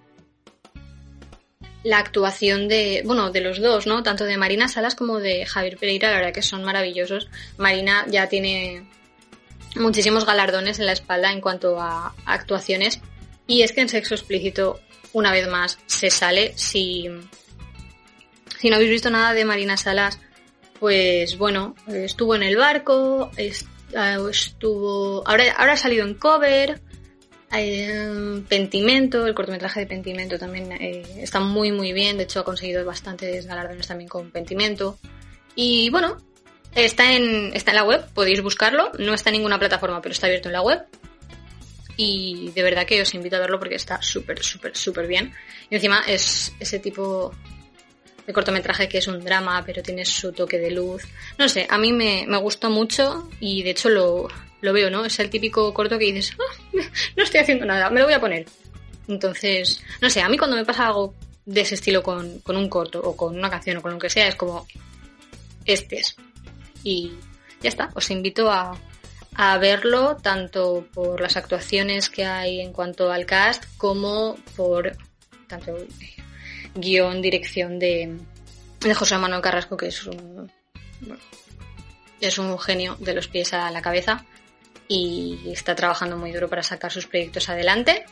la 1.83 1.99
actuación 1.99 2.67
de, 2.67 3.03
bueno, 3.05 3.29
de 3.29 3.41
los 3.41 3.61
dos, 3.61 3.85
¿no? 3.85 4.01
Tanto 4.01 4.25
de 4.25 4.37
Marina 4.37 4.67
Salas 4.67 4.95
como 4.95 5.19
de 5.19 5.45
Javier 5.45 5.77
Pereira, 5.77 6.09
la 6.09 6.17
verdad 6.17 6.33
que 6.33 6.41
son 6.41 6.63
maravillosos. 6.63 7.29
Marina 7.57 8.05
ya 8.09 8.27
tiene 8.27 8.87
muchísimos 9.75 10.25
galardones 10.25 10.79
en 10.79 10.87
la 10.87 10.93
espalda 10.93 11.31
en 11.31 11.41
cuanto 11.41 11.79
a 11.79 12.15
actuaciones. 12.25 13.01
Y 13.45 13.61
es 13.61 13.71
que 13.71 13.81
en 13.81 13.89
sexo 13.89 14.15
explícito 14.15 14.79
una 15.13 15.31
vez 15.31 15.47
más 15.47 15.77
se 15.85 16.09
sale. 16.09 16.53
Si, 16.55 17.07
si 18.59 18.69
no 18.69 18.75
habéis 18.75 18.91
visto 18.91 19.09
nada 19.09 19.33
de 19.33 19.45
Marina 19.45 19.77
Salas, 19.77 20.19
pues 20.79 21.37
bueno, 21.37 21.75
estuvo 21.87 22.35
en 22.35 22.43
el 22.43 22.57
barco, 22.57 23.31
ah, 23.95 24.17
estuvo. 24.29 25.27
Ahora, 25.27 25.53
ahora 25.57 25.73
ha 25.73 25.77
salido 25.77 26.05
en 26.05 26.15
cover. 26.15 26.81
Eh, 27.53 28.43
Pentimento, 28.47 29.27
el 29.27 29.35
cortometraje 29.35 29.81
de 29.81 29.85
Pentimento 29.85 30.39
también 30.39 30.71
eh, 30.71 31.03
está 31.17 31.41
muy 31.41 31.73
muy 31.73 31.91
bien, 31.91 32.15
de 32.15 32.23
hecho 32.23 32.39
ha 32.39 32.45
conseguido 32.45 32.85
bastantes 32.85 33.45
galardones 33.45 33.87
también 33.87 34.07
con 34.07 34.31
Pentimento. 34.31 34.97
Y 35.53 35.89
bueno, 35.89 36.17
Está 36.75 37.11
en, 37.13 37.51
está 37.53 37.71
en 37.71 37.75
la 37.75 37.83
web, 37.83 38.05
podéis 38.13 38.41
buscarlo. 38.41 38.91
No 38.97 39.13
está 39.13 39.29
en 39.29 39.33
ninguna 39.33 39.59
plataforma, 39.59 40.01
pero 40.01 40.13
está 40.13 40.27
abierto 40.27 40.49
en 40.49 40.53
la 40.53 40.61
web. 40.61 40.85
Y 42.03 42.49
de 42.55 42.63
verdad 42.63 42.87
que 42.87 42.99
os 42.99 43.13
invito 43.13 43.35
a 43.35 43.39
verlo 43.39 43.59
porque 43.59 43.75
está 43.75 44.01
súper, 44.01 44.41
súper, 44.41 44.75
súper 44.75 45.05
bien. 45.05 45.31
Y 45.69 45.75
encima 45.75 46.01
es 46.07 46.51
ese 46.59 46.79
tipo 46.79 47.31
de 48.25 48.33
cortometraje 48.33 48.89
que 48.89 48.97
es 48.97 49.07
un 49.07 49.23
drama, 49.23 49.61
pero 49.63 49.83
tiene 49.83 50.03
su 50.03 50.31
toque 50.31 50.57
de 50.57 50.71
luz. 50.71 51.03
No 51.37 51.47
sé, 51.47 51.67
a 51.69 51.77
mí 51.77 51.93
me, 51.93 52.25
me 52.27 52.37
gustó 52.37 52.71
mucho 52.71 53.29
y 53.39 53.61
de 53.61 53.69
hecho 53.69 53.89
lo, 53.89 54.27
lo, 54.61 54.73
veo, 54.73 54.89
¿no? 54.89 55.05
Es 55.05 55.19
el 55.19 55.29
típico 55.29 55.71
corto 55.75 55.99
que 55.99 56.05
dices, 56.05 56.35
ah, 56.39 56.55
no 57.15 57.23
estoy 57.23 57.41
haciendo 57.41 57.67
nada, 57.67 57.91
me 57.91 57.99
lo 57.99 58.07
voy 58.07 58.15
a 58.15 58.19
poner. 58.19 58.47
Entonces, 59.07 59.83
no 60.01 60.09
sé, 60.09 60.21
a 60.21 60.29
mí 60.29 60.39
cuando 60.39 60.57
me 60.57 60.65
pasa 60.65 60.87
algo 60.87 61.13
de 61.45 61.61
ese 61.61 61.75
estilo 61.75 62.01
con, 62.01 62.39
con 62.39 62.57
un 62.57 62.67
corto 62.67 62.99
o 62.99 63.15
con 63.15 63.37
una 63.37 63.51
canción 63.51 63.77
o 63.77 63.83
con 63.83 63.91
lo 63.91 63.99
que 63.99 64.09
sea, 64.09 64.27
es 64.27 64.35
como, 64.35 64.65
este 65.65 65.99
es. 65.99 66.15
Y 66.83 67.11
ya 67.61 67.69
está, 67.69 67.91
os 67.93 68.09
invito 68.09 68.49
a, 68.49 68.75
a 69.43 69.57
verlo 69.57 70.17
tanto 70.17 70.85
por 70.93 71.19
las 71.19 71.35
actuaciones 71.35 72.11
que 72.11 72.25
hay 72.25 72.61
en 72.61 72.71
cuanto 72.71 73.11
al 73.11 73.25
cast 73.25 73.63
como 73.75 74.37
por 74.55 74.95
tanto 75.47 75.75
guion, 76.75 77.23
dirección 77.23 77.79
de, 77.79 78.19
de 78.81 78.93
José 78.93 79.17
Manuel 79.17 79.41
Carrasco, 79.41 79.75
que 79.77 79.87
es 79.87 80.05
un, 80.05 80.51
es 82.19 82.37
un 82.37 82.59
genio 82.59 82.97
de 82.99 83.15
los 83.15 83.27
pies 83.29 83.55
a 83.55 83.71
la 83.71 83.81
cabeza 83.81 84.23
y 84.87 85.39
está 85.51 85.73
trabajando 85.73 86.17
muy 86.17 86.31
duro 86.31 86.47
para 86.47 86.61
sacar 86.61 86.91
sus 86.91 87.07
proyectos 87.07 87.49
adelante. 87.49 88.05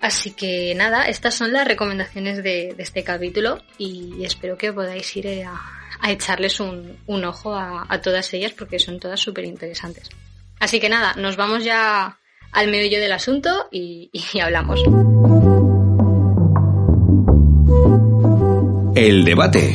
Así 0.00 0.32
que 0.32 0.74
nada, 0.74 1.04
estas 1.04 1.36
son 1.36 1.52
las 1.52 1.64
recomendaciones 1.64 2.42
de, 2.42 2.74
este 2.76 3.04
capítulo 3.04 3.62
y 3.78 4.24
espero 4.24 4.58
que 4.58 4.72
podáis 4.72 5.16
ir 5.16 5.44
a, 5.44 6.10
echarles 6.10 6.58
un, 6.58 6.98
un 7.06 7.24
ojo 7.24 7.54
a, 7.54 7.86
a, 7.88 8.00
todas 8.00 8.34
ellas 8.34 8.50
porque 8.50 8.80
son 8.80 8.98
todas 8.98 9.20
súper 9.20 9.44
interesantes. 9.44 10.10
Así 10.60 10.78
que 10.78 10.90
nada, 10.90 11.14
nos 11.14 11.36
vamos 11.36 11.64
ya 11.64 12.18
al 12.52 12.68
meollo 12.68 13.00
del 13.00 13.12
asunto 13.12 13.68
y, 13.72 14.10
y 14.12 14.40
hablamos. 14.40 14.78
El 18.94 19.24
debate. 19.24 19.72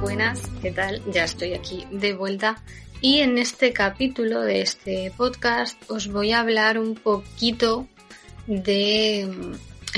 Buenas, 0.00 0.42
¿qué 0.62 0.70
tal? 0.70 1.02
Ya 1.12 1.24
estoy 1.24 1.54
aquí 1.54 1.84
de 1.90 2.14
vuelta 2.14 2.62
y 3.00 3.18
en 3.18 3.36
este 3.38 3.72
capítulo 3.72 4.42
de 4.42 4.60
este 4.60 5.12
podcast 5.16 5.76
os 5.90 6.06
voy 6.06 6.30
a 6.30 6.40
hablar 6.40 6.78
un 6.78 6.94
poquito 6.94 7.88
de 8.46 9.28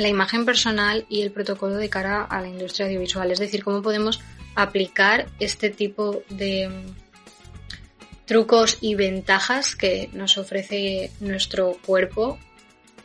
la 0.01 0.09
imagen 0.09 0.45
personal 0.45 1.07
y 1.09 1.23
el 1.23 1.31
protocolo 1.31 1.77
de 1.77 1.89
cara 1.89 2.25
a 2.25 2.41
la 2.41 2.49
industria 2.49 2.87
audiovisual, 2.87 3.31
es 3.31 3.39
decir, 3.39 3.65
cómo 3.65 3.83
podemos 3.83 4.21
aplicar 4.55 5.29
este 5.39 5.71
tipo 5.71 6.23
de 6.29 6.69
mm, 6.69 8.25
trucos 8.27 8.79
y 8.81 8.95
ventajas 8.95 9.77
que 9.77 10.11
nos 10.13 10.37
ofrece 10.37 11.11
nuestro 11.21 11.77
cuerpo 11.85 12.39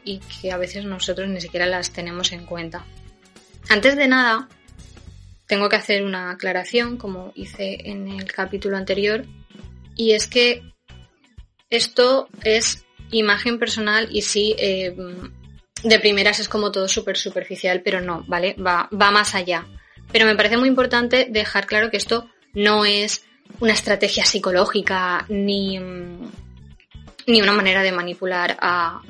y 0.03 0.19
que 0.19 0.51
a 0.51 0.57
veces 0.57 0.85
nosotros 0.85 1.29
ni 1.29 1.39
siquiera 1.39 1.65
las 1.65 1.91
tenemos 1.91 2.31
en 2.31 2.45
cuenta. 2.45 2.85
Antes 3.69 3.95
de 3.95 4.07
nada, 4.07 4.49
tengo 5.47 5.69
que 5.69 5.75
hacer 5.75 6.03
una 6.03 6.31
aclaración, 6.31 6.97
como 6.97 7.31
hice 7.35 7.89
en 7.89 8.07
el 8.07 8.31
capítulo 8.31 8.75
anterior, 8.75 9.25
y 9.95 10.11
es 10.11 10.27
que 10.27 10.63
esto 11.69 12.27
es 12.43 12.85
imagen 13.11 13.59
personal 13.59 14.09
y 14.11 14.23
sí, 14.23 14.55
eh, 14.57 14.95
de 15.83 15.99
primeras 15.99 16.39
es 16.39 16.49
como 16.49 16.71
todo 16.71 16.87
súper 16.87 17.17
superficial, 17.17 17.81
pero 17.81 18.01
no, 18.01 18.23
¿vale? 18.27 18.55
Va, 18.55 18.87
más 18.91 19.35
allá. 19.35 19.65
Pero 20.11 20.25
me 20.25 20.35
parece 20.35 20.57
muy 20.57 20.69
importante 20.69 21.27
dejar 21.29 21.65
claro 21.67 21.89
que 21.89 21.97
esto 21.97 22.29
no 22.53 22.85
es 22.85 23.25
una 23.59 23.73
estrategia 23.73 24.25
psicológica 24.25 25.25
ni, 25.29 25.77
ni 25.79 27.41
una 27.41 27.53
manera 27.53 27.83
de 27.83 27.91
manipular 27.91 28.57
a, 28.59 29.01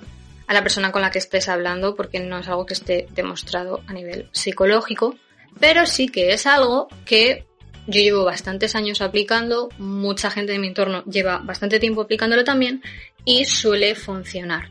a 0.47 0.53
la 0.53 0.63
persona 0.63 0.91
con 0.91 1.01
la 1.01 1.11
que 1.11 1.19
estés 1.19 1.47
hablando, 1.49 1.95
porque 1.95 2.19
no 2.19 2.39
es 2.39 2.47
algo 2.47 2.65
que 2.65 2.73
esté 2.73 3.07
demostrado 3.11 3.81
a 3.87 3.93
nivel 3.93 4.29
psicológico, 4.31 5.15
pero 5.59 5.85
sí 5.85 6.07
que 6.07 6.33
es 6.33 6.47
algo 6.47 6.87
que 7.05 7.45
yo 7.85 8.01
llevo 8.01 8.23
bastantes 8.23 8.75
años 8.75 9.01
aplicando, 9.01 9.69
mucha 9.77 10.31
gente 10.31 10.53
de 10.53 10.59
mi 10.59 10.67
entorno 10.67 11.03
lleva 11.03 11.39
bastante 11.39 11.79
tiempo 11.79 12.01
aplicándolo 12.01 12.43
también 12.43 12.81
y 13.25 13.45
suele 13.45 13.93
funcionar. 13.95 14.69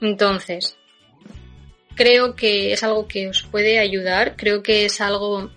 Entonces, 0.00 0.76
creo 1.96 2.36
que 2.36 2.72
es 2.72 2.82
algo 2.84 3.08
que 3.08 3.28
os 3.28 3.42
puede 3.42 3.80
ayudar, 3.80 4.36
creo 4.36 4.62
que 4.62 4.84
es 4.84 5.00
algo 5.00 5.50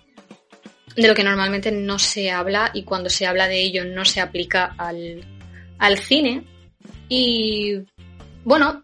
de 0.96 1.08
lo 1.08 1.14
que 1.14 1.24
normalmente 1.24 1.72
no 1.72 2.00
se 2.00 2.32
habla 2.32 2.72
y 2.74 2.84
cuando 2.84 3.10
se 3.10 3.28
habla 3.28 3.48
de 3.48 3.62
ello 3.62 3.86
no 3.86 4.06
se 4.06 4.22
aplica 4.22 4.74
al, 4.78 5.24
al 5.78 6.00
cine. 6.00 6.44
Y 7.08 7.82
bueno, 8.44 8.84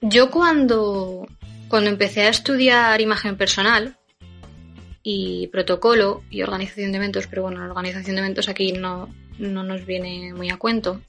yo 0.00 0.30
cuando, 0.30 1.28
cuando 1.68 1.90
empecé 1.90 2.22
a 2.22 2.30
estudiar 2.30 3.00
imagen 3.00 3.36
personal, 3.36 3.96
y 5.06 5.48
protocolo 5.48 6.24
y 6.30 6.42
organización 6.42 6.90
de 6.90 6.96
eventos, 6.96 7.26
pero 7.28 7.42
bueno, 7.42 7.60
la 7.60 7.68
organización 7.68 8.16
de 8.16 8.22
eventos 8.22 8.48
aquí 8.48 8.72
no, 8.72 9.14
no 9.38 9.62
nos 9.62 9.84
viene 9.84 10.32
muy 10.32 10.48
a 10.48 10.56
cuento, 10.56 11.02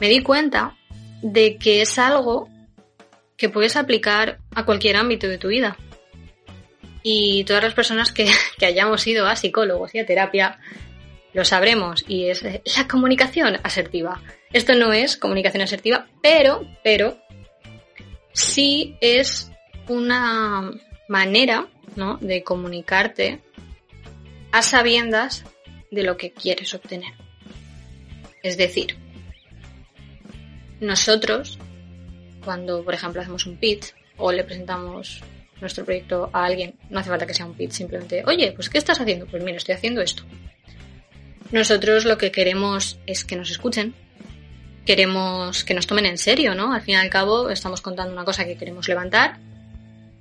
me 0.00 0.08
di 0.08 0.20
cuenta 0.20 0.76
de 1.22 1.56
que 1.56 1.80
es 1.80 1.98
algo 1.98 2.48
que 3.36 3.48
puedes 3.48 3.76
aplicar 3.76 4.38
a 4.54 4.64
cualquier 4.64 4.96
ámbito 4.96 5.28
de 5.28 5.38
tu 5.38 5.48
vida. 5.48 5.76
Y 7.02 7.44
todas 7.44 7.62
las 7.62 7.74
personas 7.74 8.12
que, 8.12 8.30
que 8.58 8.66
hayamos 8.66 9.06
ido 9.06 9.26
a 9.26 9.36
psicólogos 9.36 9.94
y 9.94 9.98
a 9.98 10.06
terapia 10.06 10.58
lo 11.32 11.44
sabremos 11.44 12.04
y 12.06 12.28
es 12.28 12.42
la 12.42 12.88
comunicación 12.88 13.58
asertiva. 13.62 14.22
Esto 14.52 14.74
no 14.74 14.92
es 14.92 15.16
comunicación 15.16 15.62
asertiva, 15.62 16.06
pero, 16.22 16.64
pero 16.84 17.18
sí 18.32 18.96
es 19.00 19.50
una 19.88 20.70
manera 21.08 21.66
¿no? 21.96 22.18
de 22.18 22.44
comunicarte 22.44 23.40
a 24.52 24.62
sabiendas 24.62 25.44
de 25.90 26.04
lo 26.04 26.16
que 26.16 26.32
quieres 26.32 26.72
obtener. 26.74 27.12
Es 28.42 28.56
decir, 28.56 28.96
nosotros, 30.80 31.58
cuando 32.44 32.84
por 32.84 32.94
ejemplo 32.94 33.20
hacemos 33.20 33.46
un 33.46 33.56
pitch 33.56 33.94
o 34.16 34.32
le 34.32 34.44
presentamos 34.44 35.22
nuestro 35.60 35.84
proyecto 35.84 36.30
a 36.32 36.44
alguien, 36.44 36.74
no 36.90 37.00
hace 37.00 37.10
falta 37.10 37.26
que 37.26 37.34
sea 37.34 37.46
un 37.46 37.54
pitch, 37.54 37.72
simplemente, 37.72 38.22
oye, 38.26 38.52
pues 38.52 38.68
¿qué 38.68 38.78
estás 38.78 39.00
haciendo? 39.00 39.26
Pues 39.26 39.42
mira, 39.42 39.56
estoy 39.56 39.74
haciendo 39.74 40.00
esto. 40.00 40.24
Nosotros 41.50 42.04
lo 42.04 42.18
que 42.18 42.32
queremos 42.32 42.98
es 43.06 43.24
que 43.24 43.36
nos 43.36 43.50
escuchen, 43.50 43.94
queremos 44.84 45.64
que 45.64 45.74
nos 45.74 45.86
tomen 45.86 46.06
en 46.06 46.18
serio, 46.18 46.54
¿no? 46.54 46.72
Al 46.72 46.82
fin 46.82 46.94
y 46.94 46.98
al 46.98 47.10
cabo 47.10 47.50
estamos 47.50 47.80
contando 47.80 48.12
una 48.12 48.24
cosa 48.24 48.44
que 48.44 48.56
queremos 48.56 48.88
levantar 48.88 49.38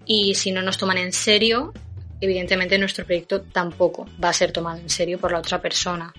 y 0.05 0.35
si 0.35 0.51
no 0.51 0.61
nos 0.61 0.77
toman 0.77 0.97
en 0.97 1.13
serio, 1.13 1.73
evidentemente 2.21 2.77
nuestro 2.77 3.05
proyecto 3.05 3.41
tampoco 3.41 4.07
va 4.23 4.29
a 4.29 4.33
ser 4.33 4.51
tomado 4.51 4.79
en 4.79 4.89
serio 4.89 5.19
por 5.19 5.31
la 5.31 5.39
otra 5.39 5.61
persona. 5.61 6.13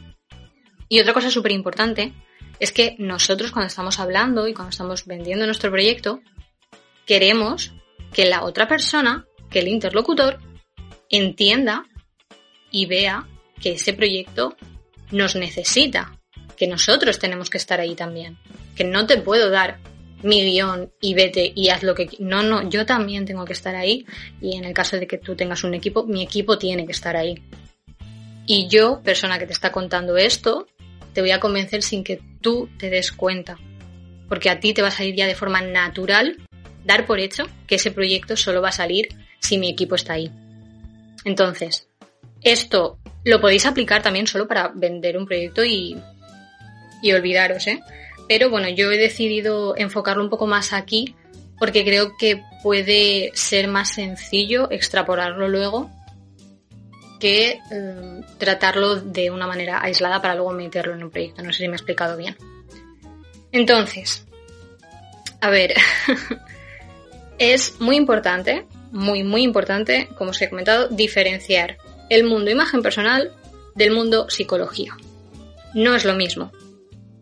Y 0.88 1.00
otra 1.00 1.14
cosa 1.14 1.30
súper 1.30 1.52
importante 1.52 2.12
es 2.60 2.72
que 2.72 2.96
nosotros 2.98 3.52
cuando 3.52 3.68
estamos 3.68 3.98
hablando 3.98 4.46
y 4.46 4.54
cuando 4.54 4.70
estamos 4.70 5.06
vendiendo 5.06 5.46
nuestro 5.46 5.70
proyecto, 5.70 6.20
queremos 7.06 7.72
que 8.12 8.26
la 8.26 8.44
otra 8.44 8.68
persona, 8.68 9.26
que 9.50 9.60
el 9.60 9.68
interlocutor, 9.68 10.38
entienda 11.10 11.84
y 12.70 12.86
vea 12.86 13.26
que 13.60 13.72
ese 13.72 13.92
proyecto 13.92 14.56
nos 15.10 15.36
necesita, 15.36 16.18
que 16.56 16.66
nosotros 16.66 17.18
tenemos 17.18 17.50
que 17.50 17.58
estar 17.58 17.80
ahí 17.80 17.94
también, 17.94 18.38
que 18.76 18.84
no 18.84 19.06
te 19.06 19.18
puedo 19.18 19.50
dar 19.50 19.78
mi 20.22 20.42
guion 20.42 20.92
y 21.00 21.14
vete 21.14 21.52
y 21.54 21.68
haz 21.68 21.82
lo 21.82 21.94
que... 21.94 22.08
No, 22.18 22.42
no, 22.42 22.68
yo 22.68 22.86
también 22.86 23.26
tengo 23.26 23.44
que 23.44 23.52
estar 23.52 23.74
ahí 23.74 24.06
y 24.40 24.56
en 24.56 24.64
el 24.64 24.72
caso 24.72 24.96
de 24.96 25.06
que 25.06 25.18
tú 25.18 25.36
tengas 25.36 25.64
un 25.64 25.74
equipo, 25.74 26.04
mi 26.04 26.22
equipo 26.22 26.58
tiene 26.58 26.86
que 26.86 26.92
estar 26.92 27.16
ahí. 27.16 27.42
Y 28.46 28.68
yo, 28.68 29.02
persona 29.02 29.38
que 29.38 29.46
te 29.46 29.52
está 29.52 29.70
contando 29.70 30.16
esto, 30.16 30.66
te 31.14 31.20
voy 31.20 31.30
a 31.30 31.40
convencer 31.40 31.82
sin 31.82 32.04
que 32.04 32.20
tú 32.40 32.68
te 32.78 32.90
des 32.90 33.12
cuenta. 33.12 33.56
Porque 34.28 34.50
a 34.50 34.60
ti 34.60 34.74
te 34.74 34.82
va 34.82 34.88
a 34.88 34.90
salir 34.90 35.14
ya 35.14 35.26
de 35.26 35.34
forma 35.34 35.60
natural 35.62 36.36
dar 36.84 37.06
por 37.06 37.20
hecho 37.20 37.44
que 37.66 37.76
ese 37.76 37.90
proyecto 37.90 38.36
solo 38.36 38.60
va 38.60 38.68
a 38.68 38.72
salir 38.72 39.08
si 39.40 39.58
mi 39.58 39.70
equipo 39.70 39.94
está 39.94 40.14
ahí. 40.14 40.30
Entonces, 41.24 41.88
esto 42.42 42.98
lo 43.24 43.40
podéis 43.40 43.64
aplicar 43.64 44.02
también 44.02 44.26
solo 44.26 44.46
para 44.46 44.68
vender 44.68 45.16
un 45.16 45.26
proyecto 45.26 45.64
y, 45.64 45.96
y 47.02 47.12
olvidaros, 47.12 47.66
¿eh? 47.66 47.80
Pero 48.28 48.50
bueno, 48.50 48.68
yo 48.68 48.90
he 48.90 48.98
decidido 48.98 49.74
enfocarlo 49.76 50.22
un 50.22 50.30
poco 50.30 50.46
más 50.46 50.72
aquí 50.72 51.14
porque 51.58 51.84
creo 51.84 52.16
que 52.18 52.42
puede 52.62 53.30
ser 53.34 53.68
más 53.68 53.94
sencillo 53.94 54.70
extrapolarlo 54.70 55.48
luego 55.48 55.90
que 57.18 57.60
eh, 57.70 58.20
tratarlo 58.38 58.96
de 58.96 59.30
una 59.30 59.46
manera 59.46 59.82
aislada 59.82 60.20
para 60.20 60.34
luego 60.34 60.52
meterlo 60.52 60.94
en 60.94 61.04
un 61.04 61.10
proyecto. 61.10 61.42
No 61.42 61.52
sé 61.52 61.58
si 61.58 61.68
me 61.68 61.74
he 61.74 61.76
explicado 61.76 62.16
bien. 62.16 62.36
Entonces, 63.52 64.26
a 65.40 65.50
ver, 65.50 65.74
es 67.38 67.80
muy 67.80 67.96
importante, 67.96 68.66
muy, 68.90 69.22
muy 69.22 69.42
importante, 69.42 70.08
como 70.16 70.30
os 70.30 70.42
he 70.42 70.50
comentado, 70.50 70.88
diferenciar 70.88 71.76
el 72.10 72.24
mundo 72.24 72.50
imagen 72.50 72.82
personal 72.82 73.32
del 73.74 73.92
mundo 73.92 74.28
psicología. 74.28 74.96
No 75.74 75.94
es 75.94 76.04
lo 76.04 76.14
mismo. 76.14 76.52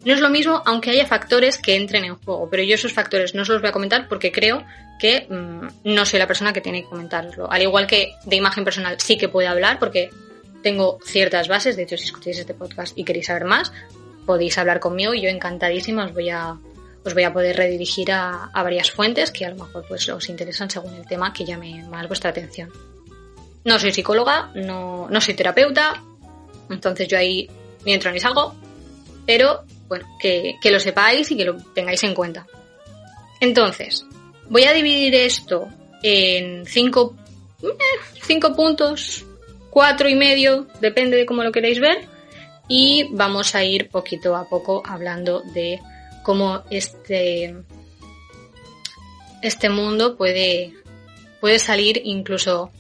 No 0.05 0.15
es 0.15 0.21
lo 0.21 0.31
mismo 0.31 0.63
aunque 0.67 0.91
haya 0.91 1.07
factores 1.07 1.59
que 1.59 1.77
entren 1.77 2.05
en 2.05 2.17
juego, 2.17 2.49
pero 2.51 2.63
yo 2.63 2.75
esos 2.75 2.93
factores 2.93 3.35
no 3.35 3.45
se 3.45 3.53
los 3.53 3.61
voy 3.61 3.71
a 3.71 3.73
comentar 3.73 4.09
porque 4.09 4.33
creo 4.33 4.65
que 5.03 5.27
mm, 5.29 5.67
no 5.83 6.07
soy 6.07 6.21
la 6.21 6.29
persona 6.29 6.53
que 6.53 6.61
tiene 6.61 6.83
que 6.85 6.89
comentarlo. 6.89 7.51
Al 7.51 7.61
igual 7.61 7.89
que 7.89 8.15
de 8.25 8.37
imagen 8.37 8.63
personal 8.63 9.01
sí 9.01 9.19
que 9.19 9.29
puedo 9.29 9.49
hablar 9.49 9.81
porque 9.81 10.11
tengo 10.63 11.01
ciertas 11.05 11.49
bases, 11.49 11.75
de 11.75 11.83
hecho 11.83 11.97
si 11.97 12.05
escucháis 12.05 12.39
este 12.39 12.55
podcast 12.55 12.97
y 12.97 13.03
queréis 13.03 13.27
saber 13.27 13.45
más, 13.45 13.73
podéis 14.27 14.57
hablar 14.59 14.79
conmigo 14.79 15.13
y 15.13 15.21
yo 15.21 15.29
encantadísima 15.29 16.07
os 16.07 16.15
voy 16.15 16.31
a, 16.31 16.57
poder 17.33 17.57
redirigir 17.57 18.13
a, 18.13 18.49
varias 18.55 18.93
fuentes 18.93 19.33
que 19.33 19.45
a 19.45 19.51
lo 19.51 19.65
mejor 19.65 19.85
pues 19.89 20.09
os 20.09 20.29
interesan 20.29 20.71
según 20.71 20.95
el 20.95 21.05
tema 21.05 21.33
que 21.33 21.45
llame 21.45 21.83
más 21.89 22.07
vuestra 22.07 22.31
atención. 22.31 22.71
No 23.65 23.81
soy 23.81 23.93
psicóloga, 23.93 24.53
no, 24.55 25.09
no 25.11 25.21
soy 25.21 25.35
terapeuta, 25.35 26.01
entonces 26.71 27.09
yo 27.09 27.19
ahí 27.19 27.51
ni 27.85 27.93
entro 27.93 28.13
ni 28.13 28.21
salgo, 28.21 28.55
pero 29.27 29.65
bueno, 29.89 30.07
que, 30.21 30.57
lo 30.63 30.79
sepáis 30.79 31.29
y 31.33 31.37
que 31.37 31.45
lo 31.45 31.57
tengáis 31.75 32.05
en 32.05 32.15
cuenta. 32.15 32.47
Entonces, 33.41 34.07
voy 34.49 34.65
a 34.65 34.73
dividir 34.73 35.15
esto 35.15 35.69
en 36.03 36.67
cinco, 36.67 37.17
eh, 37.63 37.69
cinco 38.23 38.55
puntos, 38.55 39.25
cuatro 39.71 40.09
y 40.09 40.15
medio, 40.15 40.67
depende 40.81 41.17
de 41.17 41.27
cómo 41.27 41.43
lo 41.43 41.53
queréis 41.53 41.81
ver, 41.81 42.09
y 42.69 43.09
vamos 43.11 43.55
a 43.55 43.65
ir 43.65 43.89
poquito 43.89 44.37
a 44.37 44.49
poco 44.49 44.83
hablando 44.87 45.43
de 45.55 45.81
cómo 46.23 46.63
este, 46.71 47.57
este 49.43 49.69
mundo 49.69 50.17
puede, 50.17 50.73
puede 51.41 51.59
salir 51.59 52.01
incluso 52.05 52.71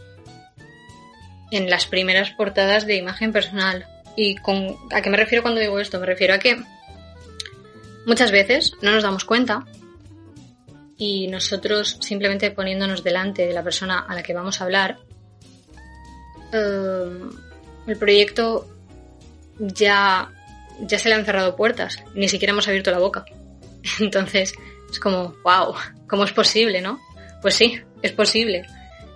en 1.50 1.68
las 1.68 1.86
primeras 1.86 2.30
portadas 2.30 2.86
de 2.86 2.96
imagen 2.96 3.32
personal. 3.32 3.86
¿Y 4.16 4.36
con, 4.36 4.76
a 4.90 5.02
qué 5.02 5.10
me 5.10 5.16
refiero 5.16 5.42
cuando 5.42 5.60
digo 5.60 5.78
esto? 5.78 6.00
Me 6.00 6.06
refiero 6.06 6.34
a 6.34 6.38
que 6.38 6.56
muchas 8.06 8.30
veces 8.30 8.72
no 8.80 8.92
nos 8.92 9.02
damos 9.02 9.24
cuenta 9.24 9.66
y 11.02 11.26
nosotros 11.26 11.98
simplemente 12.00 12.52
poniéndonos 12.52 13.02
delante 13.02 13.44
de 13.44 13.52
la 13.52 13.64
persona 13.64 14.06
a 14.08 14.14
la 14.14 14.22
que 14.22 14.34
vamos 14.34 14.60
a 14.60 14.64
hablar, 14.64 14.98
eh, 16.52 17.20
el 17.88 17.96
proyecto 17.96 18.68
ya, 19.58 20.30
ya 20.78 20.98
se 21.00 21.08
le 21.08 21.16
han 21.16 21.24
cerrado 21.24 21.56
puertas, 21.56 22.04
ni 22.14 22.28
siquiera 22.28 22.52
hemos 22.52 22.68
abierto 22.68 22.92
la 22.92 23.00
boca. 23.00 23.24
Entonces 23.98 24.54
es 24.88 25.00
como, 25.00 25.34
wow, 25.42 25.74
¿cómo 26.06 26.22
es 26.22 26.32
posible, 26.32 26.80
no? 26.80 27.00
Pues 27.40 27.56
sí, 27.56 27.80
es 28.00 28.12
posible. 28.12 28.64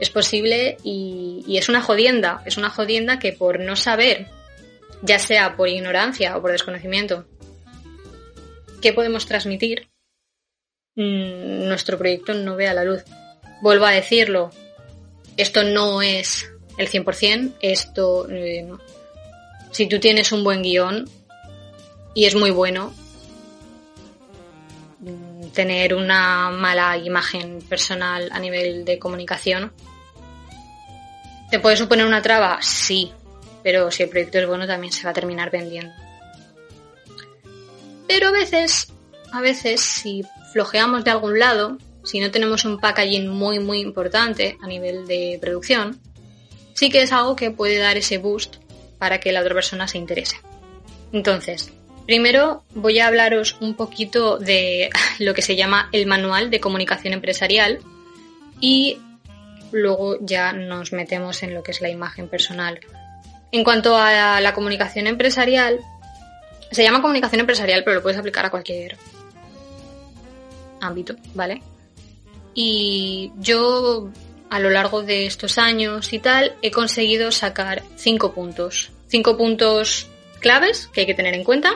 Es 0.00 0.10
posible 0.10 0.78
y, 0.82 1.44
y 1.46 1.56
es 1.56 1.68
una 1.68 1.82
jodienda, 1.82 2.42
es 2.46 2.56
una 2.56 2.68
jodienda 2.68 3.20
que 3.20 3.32
por 3.32 3.60
no 3.60 3.76
saber, 3.76 4.26
ya 5.02 5.20
sea 5.20 5.54
por 5.54 5.68
ignorancia 5.68 6.36
o 6.36 6.42
por 6.42 6.50
desconocimiento, 6.50 7.28
qué 8.82 8.92
podemos 8.92 9.24
transmitir, 9.24 9.88
mm, 10.96 11.68
nuestro 11.68 11.98
proyecto 11.98 12.34
no 12.34 12.56
vea 12.56 12.74
la 12.74 12.84
luz. 12.84 13.04
Vuelvo 13.62 13.86
a 13.86 13.92
decirlo, 13.92 14.50
esto 15.36 15.62
no 15.62 16.02
es 16.02 16.50
el 16.78 16.88
100%, 16.88 17.54
esto 17.60 18.28
eh, 18.28 18.68
si 19.70 19.86
tú 19.86 20.00
tienes 20.00 20.32
un 20.32 20.44
buen 20.44 20.62
guion 20.62 21.08
y 22.14 22.24
es 22.24 22.34
muy 22.34 22.50
bueno, 22.50 22.94
mm, 25.00 25.48
tener 25.48 25.94
una 25.94 26.50
mala 26.50 26.96
imagen 26.96 27.60
personal 27.68 28.30
a 28.32 28.38
nivel 28.38 28.84
de 28.84 28.98
comunicación, 28.98 29.72
¿te 31.50 31.58
puede 31.60 31.76
suponer 31.76 32.06
una 32.06 32.22
traba? 32.22 32.58
Sí, 32.62 33.12
pero 33.62 33.90
si 33.90 34.02
el 34.02 34.08
proyecto 34.08 34.38
es 34.38 34.46
bueno 34.46 34.66
también 34.66 34.92
se 34.92 35.04
va 35.04 35.10
a 35.10 35.14
terminar 35.14 35.50
vendiendo. 35.50 35.92
Pero 38.06 38.28
a 38.28 38.32
veces, 38.32 38.92
a 39.32 39.40
veces, 39.40 39.80
si 39.80 40.24
flojeamos 40.52 41.04
de 41.04 41.10
algún 41.10 41.38
lado, 41.38 41.78
si 42.04 42.20
no 42.20 42.30
tenemos 42.30 42.64
un 42.64 42.78
packaging 42.78 43.28
muy 43.28 43.58
muy 43.58 43.80
importante 43.80 44.56
a 44.62 44.66
nivel 44.66 45.06
de 45.06 45.38
producción, 45.40 46.00
sí 46.74 46.90
que 46.90 47.02
es 47.02 47.12
algo 47.12 47.36
que 47.36 47.50
puede 47.50 47.78
dar 47.78 47.96
ese 47.96 48.18
boost 48.18 48.56
para 48.98 49.20
que 49.20 49.32
la 49.32 49.40
otra 49.40 49.54
persona 49.54 49.88
se 49.88 49.98
interese. 49.98 50.36
Entonces, 51.12 51.72
primero 52.06 52.64
voy 52.74 52.98
a 52.98 53.08
hablaros 53.08 53.56
un 53.60 53.74
poquito 53.74 54.38
de 54.38 54.90
lo 55.18 55.34
que 55.34 55.42
se 55.42 55.56
llama 55.56 55.88
el 55.92 56.06
manual 56.06 56.50
de 56.50 56.60
comunicación 56.60 57.12
empresarial 57.12 57.80
y 58.60 58.98
luego 59.72 60.16
ya 60.20 60.52
nos 60.52 60.92
metemos 60.92 61.42
en 61.42 61.54
lo 61.54 61.62
que 61.62 61.72
es 61.72 61.80
la 61.80 61.90
imagen 61.90 62.28
personal. 62.28 62.80
En 63.52 63.64
cuanto 63.64 63.96
a 63.96 64.40
la 64.40 64.54
comunicación 64.54 65.06
empresarial, 65.06 65.80
se 66.70 66.82
llama 66.82 67.00
comunicación 67.00 67.40
empresarial, 67.40 67.84
pero 67.84 67.96
lo 67.96 68.02
puedes 68.02 68.18
aplicar 68.18 68.44
a 68.44 68.50
cualquier 68.50 68.96
ámbito, 70.80 71.16
¿vale? 71.34 71.62
Y 72.54 73.32
yo 73.38 74.10
a 74.50 74.58
lo 74.60 74.70
largo 74.70 75.02
de 75.02 75.26
estos 75.26 75.58
años 75.58 76.12
y 76.12 76.18
tal, 76.18 76.54
he 76.62 76.70
conseguido 76.70 77.32
sacar 77.32 77.82
cinco 77.96 78.32
puntos. 78.32 78.90
Cinco 79.08 79.36
puntos 79.36 80.08
claves 80.40 80.88
que 80.92 81.00
hay 81.00 81.06
que 81.06 81.14
tener 81.14 81.34
en 81.34 81.44
cuenta 81.44 81.74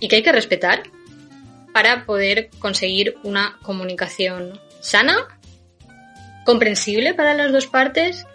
y 0.00 0.08
que 0.08 0.16
hay 0.16 0.22
que 0.22 0.32
respetar 0.32 0.84
para 1.72 2.04
poder 2.04 2.50
conseguir 2.58 3.16
una 3.22 3.58
comunicación 3.62 4.60
sana, 4.80 5.38
comprensible 6.44 7.14
para 7.14 7.34
las 7.34 7.52
dos 7.52 7.66
partes 7.66 8.26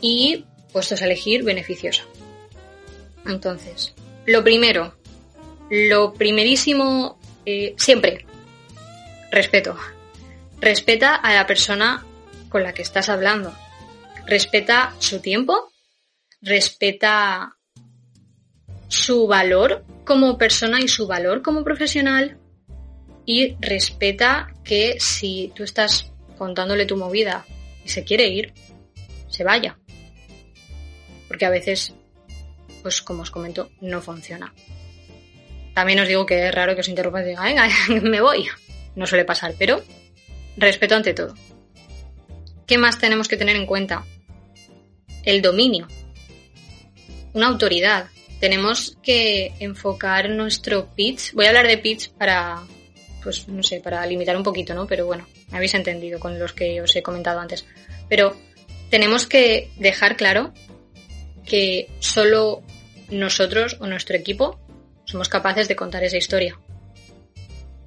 y, 0.00 0.44
puestos 0.72 1.02
a 1.02 1.06
elegir, 1.06 1.44
beneficiosa. 1.44 2.04
Entonces, 3.26 3.94
lo 4.26 4.42
primero, 4.42 4.94
lo 5.70 6.12
primerísimo, 6.14 7.18
eh, 7.46 7.74
siempre, 7.78 8.26
respeto. 9.32 9.76
Respeta 10.60 11.16
a 11.16 11.34
la 11.34 11.46
persona 11.46 12.06
con 12.48 12.62
la 12.62 12.72
que 12.74 12.82
estás 12.82 13.08
hablando. 13.08 13.52
Respeta 14.26 14.94
su 15.00 15.20
tiempo, 15.20 15.72
respeta 16.40 17.56
su 18.86 19.26
valor 19.26 19.84
como 20.04 20.38
persona 20.38 20.80
y 20.80 20.86
su 20.86 21.06
valor 21.06 21.42
como 21.42 21.64
profesional 21.64 22.38
y 23.24 23.56
respeta 23.60 24.52
que 24.62 24.96
si 25.00 25.50
tú 25.56 25.64
estás 25.64 26.12
contándole 26.36 26.86
tu 26.86 26.96
movida 26.96 27.46
y 27.84 27.88
se 27.88 28.04
quiere 28.04 28.28
ir, 28.28 28.52
se 29.28 29.44
vaya. 29.44 29.78
Porque 31.26 31.46
a 31.46 31.50
veces, 31.50 31.94
pues 32.82 33.00
como 33.00 33.22
os 33.22 33.30
comento, 33.30 33.70
no 33.80 34.02
funciona. 34.02 34.52
También 35.74 36.00
os 36.00 36.08
digo 36.08 36.26
que 36.26 36.48
es 36.48 36.54
raro 36.54 36.74
que 36.74 36.82
os 36.82 36.88
interrumpa 36.88 37.22
y 37.22 37.30
diga, 37.30 37.42
venga, 37.42 37.68
me 38.02 38.20
voy. 38.20 38.46
No 38.94 39.06
suele 39.06 39.24
pasar, 39.24 39.54
pero 39.58 39.82
respeto 40.56 40.94
ante 40.94 41.14
todo. 41.14 41.34
¿Qué 42.66 42.78
más 42.78 42.98
tenemos 42.98 43.28
que 43.28 43.36
tener 43.36 43.56
en 43.56 43.66
cuenta? 43.66 44.04
El 45.24 45.42
dominio. 45.42 45.88
Una 47.32 47.48
autoridad. 47.48 48.06
Tenemos 48.40 48.96
que 49.02 49.52
enfocar 49.60 50.30
nuestro 50.30 50.88
pitch. 50.94 51.32
Voy 51.32 51.46
a 51.46 51.48
hablar 51.48 51.66
de 51.66 51.78
pitch 51.78 52.10
para, 52.10 52.62
pues 53.22 53.46
no 53.48 53.62
sé, 53.62 53.80
para 53.80 54.04
limitar 54.06 54.36
un 54.36 54.42
poquito, 54.42 54.74
¿no? 54.74 54.86
Pero 54.86 55.06
bueno, 55.06 55.26
me 55.50 55.56
habéis 55.56 55.74
entendido 55.74 56.18
con 56.18 56.38
los 56.38 56.52
que 56.52 56.80
os 56.80 56.94
he 56.96 57.02
comentado 57.02 57.40
antes. 57.40 57.64
Pero 58.08 58.36
tenemos 58.90 59.26
que 59.26 59.70
dejar 59.76 60.16
claro 60.16 60.52
que 61.46 61.88
solo 62.00 62.62
nosotros 63.10 63.76
o 63.80 63.86
nuestro 63.86 64.16
equipo 64.16 64.58
somos 65.04 65.28
capaces 65.28 65.68
de 65.68 65.76
contar 65.76 66.04
esa 66.04 66.16
historia. 66.16 66.58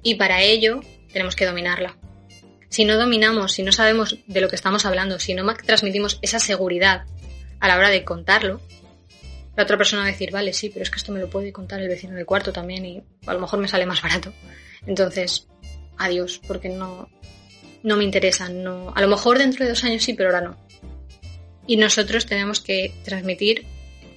Y 0.02 0.14
para 0.14 0.42
ello 0.42 0.80
tenemos 1.16 1.34
que 1.34 1.46
dominarla 1.46 1.96
si 2.68 2.84
no 2.84 2.96
dominamos, 2.98 3.52
si 3.52 3.62
no 3.62 3.72
sabemos 3.72 4.18
de 4.26 4.40
lo 4.40 4.48
que 4.48 4.56
estamos 4.56 4.84
hablando, 4.84 5.18
si 5.18 5.34
no 5.34 5.46
transmitimos 5.54 6.18
esa 6.22 6.38
seguridad 6.38 7.06
a 7.60 7.68
la 7.68 7.76
hora 7.76 7.90
de 7.90 8.04
contarlo, 8.04 8.60
la 9.56 9.62
otra 9.62 9.78
persona 9.78 10.02
va 10.02 10.08
a 10.08 10.10
decir, 10.10 10.30
vale, 10.30 10.52
sí, 10.52 10.68
pero 10.68 10.82
es 10.82 10.90
que 10.90 10.98
esto 10.98 11.12
me 11.12 11.20
lo 11.20 11.30
puede 11.30 11.52
contar 11.52 11.80
el 11.80 11.88
vecino 11.88 12.14
del 12.14 12.26
cuarto 12.26 12.52
también 12.52 12.84
y 12.84 13.02
a 13.26 13.32
lo 13.32 13.40
mejor 13.40 13.60
me 13.60 13.68
sale 13.68 13.86
más 13.86 14.02
barato. 14.02 14.32
Entonces, 14.86 15.48
adiós, 15.96 16.40
porque 16.46 16.68
no, 16.68 17.08
no 17.82 17.96
me 17.96 18.04
interesa. 18.04 18.44
A 18.44 19.00
lo 19.00 19.08
mejor 19.08 19.38
dentro 19.38 19.64
de 19.64 19.70
dos 19.70 19.84
años 19.84 20.02
sí, 20.02 20.12
pero 20.12 20.28
ahora 20.28 20.42
no. 20.42 20.56
Y 21.66 21.78
nosotros 21.78 22.26
tenemos 22.26 22.60
que 22.60 22.92
transmitir 23.04 23.64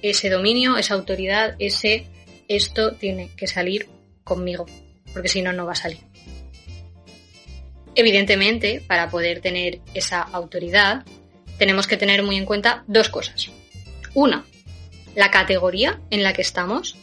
ese 0.02 0.28
dominio, 0.28 0.76
esa 0.76 0.94
autoridad, 0.94 1.56
ese 1.58 2.06
esto 2.48 2.92
tiene 2.92 3.30
que 3.36 3.46
salir 3.46 3.88
conmigo, 4.22 4.66
porque 5.14 5.28
si 5.28 5.40
no, 5.40 5.52
no 5.52 5.64
va 5.64 5.72
a 5.72 5.76
salir. 5.76 6.09
Evidentemente, 8.00 8.82
para 8.86 9.10
poder 9.10 9.42
tener 9.42 9.80
esa 9.92 10.22
autoridad, 10.22 11.04
tenemos 11.58 11.86
que 11.86 11.98
tener 11.98 12.22
muy 12.22 12.38
en 12.38 12.46
cuenta 12.46 12.82
dos 12.86 13.10
cosas. 13.10 13.50
Una, 14.14 14.46
la 15.14 15.30
categoría 15.30 16.00
en 16.08 16.22
la 16.22 16.32
que 16.32 16.40
estamos 16.40 16.96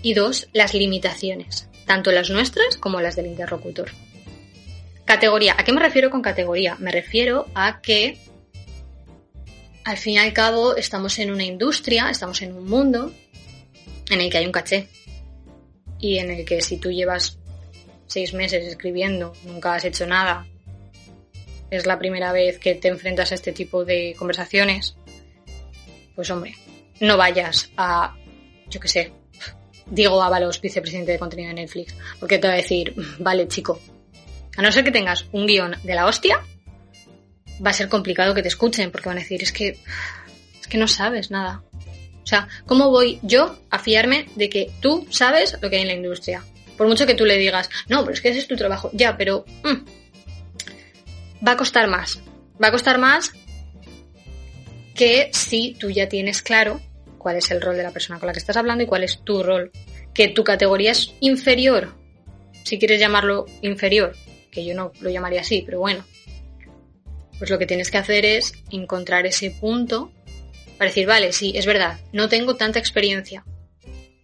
y 0.00 0.14
dos, 0.14 0.48
las 0.54 0.72
limitaciones, 0.72 1.68
tanto 1.84 2.12
las 2.12 2.30
nuestras 2.30 2.78
como 2.78 3.02
las 3.02 3.14
del 3.14 3.26
interlocutor. 3.26 3.90
Categoría. 5.04 5.54
¿A 5.58 5.64
qué 5.64 5.72
me 5.74 5.82
refiero 5.82 6.08
con 6.08 6.22
categoría? 6.22 6.76
Me 6.78 6.92
refiero 6.92 7.48
a 7.54 7.82
que 7.82 8.16
al 9.84 9.98
fin 9.98 10.14
y 10.14 10.18
al 10.18 10.32
cabo 10.32 10.76
estamos 10.76 11.18
en 11.18 11.30
una 11.30 11.44
industria, 11.44 12.08
estamos 12.08 12.40
en 12.40 12.54
un 12.54 12.66
mundo 12.66 13.12
en 14.08 14.22
el 14.22 14.30
que 14.30 14.38
hay 14.38 14.46
un 14.46 14.52
caché 14.52 14.88
y 15.98 16.16
en 16.16 16.30
el 16.30 16.46
que 16.46 16.62
si 16.62 16.78
tú 16.78 16.90
llevas 16.90 17.39
seis 18.10 18.34
meses 18.34 18.66
escribiendo, 18.66 19.32
nunca 19.44 19.74
has 19.74 19.84
hecho 19.84 20.04
nada, 20.04 20.44
es 21.70 21.86
la 21.86 21.98
primera 21.98 22.32
vez 22.32 22.58
que 22.58 22.74
te 22.74 22.88
enfrentas 22.88 23.30
a 23.30 23.36
este 23.36 23.52
tipo 23.52 23.84
de 23.84 24.16
conversaciones, 24.18 24.96
pues 26.16 26.28
hombre, 26.30 26.56
no 26.98 27.16
vayas 27.16 27.70
a, 27.76 28.16
yo 28.68 28.80
qué 28.80 28.88
sé, 28.88 29.12
Diego 29.86 30.22
Ábalos, 30.22 30.60
vicepresidente 30.60 31.12
de 31.12 31.18
contenido 31.20 31.48
de 31.48 31.54
Netflix, 31.54 31.94
porque 32.18 32.38
te 32.38 32.48
va 32.48 32.54
a 32.54 32.56
decir, 32.56 32.94
vale 33.20 33.46
chico, 33.46 33.80
a 34.56 34.62
no 34.62 34.72
ser 34.72 34.82
que 34.82 34.90
tengas 34.90 35.26
un 35.30 35.46
guion 35.46 35.76
de 35.84 35.94
la 35.94 36.06
hostia, 36.06 36.44
va 37.64 37.70
a 37.70 37.74
ser 37.74 37.88
complicado 37.88 38.34
que 38.34 38.42
te 38.42 38.48
escuchen, 38.48 38.90
porque 38.90 39.08
van 39.08 39.18
a 39.18 39.20
decir, 39.20 39.40
es 39.42 39.52
que, 39.52 39.78
es 40.60 40.66
que 40.68 40.78
no 40.78 40.88
sabes 40.88 41.30
nada. 41.30 41.62
O 42.22 42.26
sea, 42.26 42.48
¿cómo 42.66 42.90
voy 42.90 43.20
yo 43.22 43.56
a 43.70 43.78
fiarme 43.78 44.26
de 44.34 44.48
que 44.48 44.70
tú 44.80 45.06
sabes 45.10 45.56
lo 45.60 45.70
que 45.70 45.76
hay 45.76 45.82
en 45.82 45.88
la 45.88 45.94
industria? 45.94 46.44
Por 46.80 46.88
mucho 46.88 47.06
que 47.06 47.14
tú 47.14 47.26
le 47.26 47.36
digas, 47.36 47.68
no, 47.88 48.00
pero 48.00 48.14
es 48.14 48.22
que 48.22 48.30
ese 48.30 48.38
es 48.38 48.48
tu 48.48 48.56
trabajo. 48.56 48.88
Ya, 48.94 49.18
pero 49.18 49.44
mm, 49.64 51.46
va 51.46 51.52
a 51.52 51.56
costar 51.58 51.88
más. 51.88 52.22
Va 52.52 52.68
a 52.68 52.70
costar 52.70 52.96
más 52.96 53.32
que 54.94 55.28
si 55.34 55.74
tú 55.78 55.90
ya 55.90 56.08
tienes 56.08 56.40
claro 56.40 56.80
cuál 57.18 57.36
es 57.36 57.50
el 57.50 57.60
rol 57.60 57.76
de 57.76 57.82
la 57.82 57.90
persona 57.90 58.18
con 58.18 58.28
la 58.28 58.32
que 58.32 58.38
estás 58.38 58.56
hablando 58.56 58.82
y 58.82 58.86
cuál 58.86 59.04
es 59.04 59.22
tu 59.22 59.42
rol. 59.42 59.72
Que 60.14 60.28
tu 60.28 60.42
categoría 60.42 60.92
es 60.92 61.12
inferior, 61.20 61.92
si 62.64 62.78
quieres 62.78 62.98
llamarlo 62.98 63.44
inferior, 63.60 64.16
que 64.50 64.64
yo 64.64 64.74
no 64.74 64.90
lo 65.02 65.10
llamaría 65.10 65.42
así, 65.42 65.60
pero 65.60 65.80
bueno. 65.80 66.06
Pues 67.38 67.50
lo 67.50 67.58
que 67.58 67.66
tienes 67.66 67.90
que 67.90 67.98
hacer 67.98 68.24
es 68.24 68.54
encontrar 68.70 69.26
ese 69.26 69.50
punto 69.50 70.12
para 70.78 70.88
decir, 70.88 71.06
vale, 71.06 71.34
sí, 71.34 71.52
es 71.54 71.66
verdad, 71.66 72.00
no 72.14 72.30
tengo 72.30 72.56
tanta 72.56 72.78
experiencia. 72.78 73.44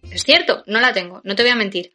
Es 0.09 0.23
cierto, 0.23 0.63
no 0.65 0.81
la 0.81 0.91
tengo, 0.91 1.21
no 1.23 1.35
te 1.35 1.43
voy 1.43 1.51
a 1.51 1.55
mentir. 1.55 1.93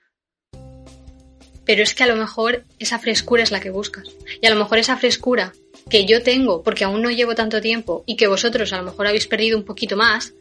Pero 1.65 1.83
es 1.83 1.95
que 1.95 2.03
a 2.03 2.07
lo 2.07 2.17
mejor 2.17 2.65
esa 2.79 2.99
frescura 2.99 3.43
es 3.43 3.51
la 3.51 3.61
que 3.61 3.71
buscas. 3.71 4.09
Y 4.41 4.47
a 4.47 4.51
lo 4.51 4.57
mejor 4.57 4.79
esa 4.79 4.97
frescura 4.97 5.53
que 5.89 6.05
yo 6.07 6.23
tengo 6.23 6.63
porque 6.63 6.85
aún 6.85 7.03
no 7.03 7.11
llevo 7.11 7.35
tanto 7.35 7.61
tiempo 7.61 8.03
y 8.07 8.17
que 8.17 8.27
vosotros 8.27 8.73
a 8.73 8.79
lo 8.79 8.85
mejor 8.85 9.07
habéis 9.07 9.27
perdido 9.27 9.59
un 9.59 9.65
poquito 9.65 9.97
más, 9.97 10.35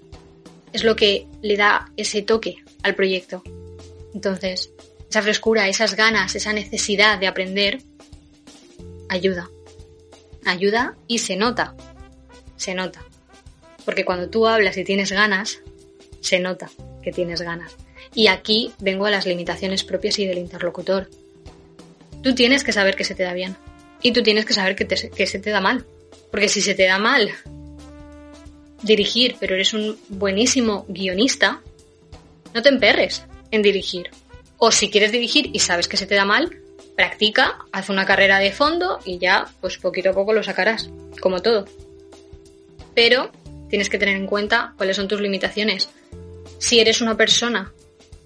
es 0.73 0.83
lo 0.83 0.95
que 0.95 1.27
le 1.41 1.57
da 1.57 1.91
ese 1.97 2.21
toque 2.21 2.57
al 2.83 2.95
proyecto. 2.95 3.43
Entonces, 4.13 4.71
esa 5.09 5.21
frescura, 5.21 5.67
esas 5.67 5.95
ganas, 5.95 6.35
esa 6.35 6.53
necesidad 6.53 7.19
de 7.19 7.27
aprender, 7.27 7.81
ayuda. 9.09 9.49
Ayuda 10.45 10.95
y 11.07 11.19
se 11.19 11.35
nota. 11.35 11.75
Se 12.55 12.73
nota. 12.73 13.03
Porque 13.85 14.05
cuando 14.05 14.29
tú 14.29 14.47
hablas 14.47 14.77
y 14.77 14.83
tienes 14.83 15.11
ganas, 15.11 15.59
se 16.21 16.39
nota 16.39 16.69
que 17.03 17.11
tienes 17.11 17.41
ganas. 17.41 17.75
Y 18.13 18.27
aquí 18.27 18.73
vengo 18.79 19.05
a 19.05 19.11
las 19.11 19.25
limitaciones 19.25 19.83
propias 19.83 20.19
y 20.19 20.25
del 20.25 20.37
interlocutor. 20.37 21.09
Tú 22.21 22.35
tienes 22.35 22.63
que 22.63 22.73
saber 22.73 22.95
que 22.95 23.03
se 23.03 23.15
te 23.15 23.23
da 23.23 23.33
bien. 23.33 23.55
Y 24.01 24.11
tú 24.11 24.21
tienes 24.23 24.45
que 24.45 24.53
saber 24.53 24.75
que, 24.75 25.27
se 25.27 25.39
te 25.39 25.49
da 25.49 25.61
mal. 25.61 25.85
Porque 26.29 26.49
si 26.49 26.61
se 26.61 26.75
te 26.75 26.85
da 26.85 26.97
mal 26.97 27.31
dirigir, 28.83 29.35
pero 29.39 29.55
eres 29.55 29.73
un 29.73 29.97
buenísimo 30.09 30.85
guionista, 30.87 31.61
no 32.53 32.61
te 32.61 32.69
emperres 32.69 33.23
en 33.51 33.61
dirigir. 33.61 34.09
O 34.57 34.71
si 34.71 34.89
quieres 34.89 35.11
dirigir 35.11 35.49
y 35.53 35.59
sabes 35.59 35.87
que 35.87 35.97
se 35.97 36.07
te 36.07 36.15
da 36.15 36.25
mal, 36.25 36.57
practica, 36.95 37.59
haz 37.71 37.89
una 37.89 38.05
carrera 38.05 38.39
de 38.39 38.51
fondo 38.51 38.99
y 39.05 39.17
ya, 39.19 39.47
pues 39.61 39.77
poquito 39.77 40.09
a 40.09 40.13
poco 40.13 40.33
lo 40.33 40.43
sacarás, 40.43 40.89
como 41.19 41.41
todo. 41.41 41.65
Pero 42.93 43.31
tienes 43.69 43.89
que 43.89 43.97
tener 43.97 44.15
en 44.15 44.27
cuenta 44.27 44.73
cuáles 44.77 44.97
son 44.97 45.07
tus 45.07 45.21
limitaciones. 45.21 45.89
Si 46.59 46.79
eres 46.79 47.01
una 47.01 47.17
persona 47.17 47.71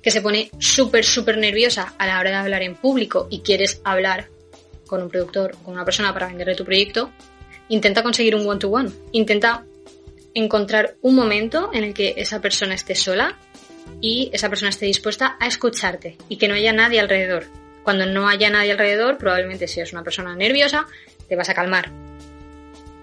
que 0.06 0.12
se 0.12 0.22
pone 0.22 0.52
súper, 0.60 1.04
súper 1.04 1.40
nerviosa 1.40 1.96
a 1.98 2.06
la 2.06 2.20
hora 2.20 2.30
de 2.30 2.36
hablar 2.36 2.62
en 2.62 2.76
público 2.76 3.28
y 3.32 3.40
quieres 3.40 3.82
hablar 3.84 4.30
con 4.86 5.02
un 5.02 5.10
productor 5.10 5.56
o 5.56 5.64
con 5.64 5.74
una 5.74 5.84
persona 5.84 6.14
para 6.14 6.28
venderle 6.28 6.54
tu 6.54 6.64
proyecto, 6.64 7.10
intenta 7.70 8.04
conseguir 8.04 8.36
un 8.36 8.48
one-to-one. 8.48 8.92
Intenta 9.14 9.66
encontrar 10.36 10.96
un 11.02 11.16
momento 11.16 11.72
en 11.74 11.84
el 11.84 11.96
que 11.96 12.14
esa 12.18 12.40
persona 12.40 12.76
esté 12.76 12.94
sola 12.94 13.36
y 14.00 14.30
esa 14.32 14.48
persona 14.48 14.70
esté 14.70 14.86
dispuesta 14.86 15.38
a 15.40 15.48
escucharte 15.48 16.18
y 16.30 16.38
que 16.38 16.48
no 16.48 16.54
haya 16.54 16.72
nadie 16.72 17.00
alrededor. 17.00 17.46
Cuando 17.82 18.06
no 18.06 18.30
haya 18.30 18.52
nadie 18.52 18.74
alrededor, 18.74 19.18
probablemente 19.18 19.68
si 19.68 19.80
eres 19.80 19.92
una 19.92 20.04
persona 20.04 20.36
nerviosa, 20.36 20.86
te 21.28 21.36
vas 21.36 21.50
a 21.50 21.56
calmar 21.56 21.92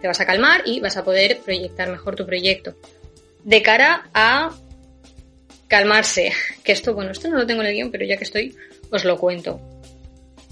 te 0.01 0.09
vas 0.09 0.21
a 0.21 0.27
calmar 0.27 0.63
y 0.67 0.81
vas 0.81 0.97
a 0.97 1.05
poder 1.05 1.41
proyectar 1.45 1.89
mejor 1.89 2.17
tu 2.17 2.27
proyecto. 2.27 2.75
De 3.45 3.63
cara 3.63 4.11
a 4.13 4.51
calmarse, 5.73 6.35
que 6.63 6.73
esto, 6.73 6.93
bueno, 6.93 7.13
esto 7.13 7.31
no 7.31 7.39
lo 7.39 7.47
tengo 7.47 7.63
en 7.63 7.69
el 7.69 7.73
guion, 7.73 7.91
pero 7.91 8.05
ya 8.05 8.19
que 8.19 8.25
estoy, 8.25 8.55
os 8.91 9.07
lo 9.07 9.17
cuento. 9.17 9.59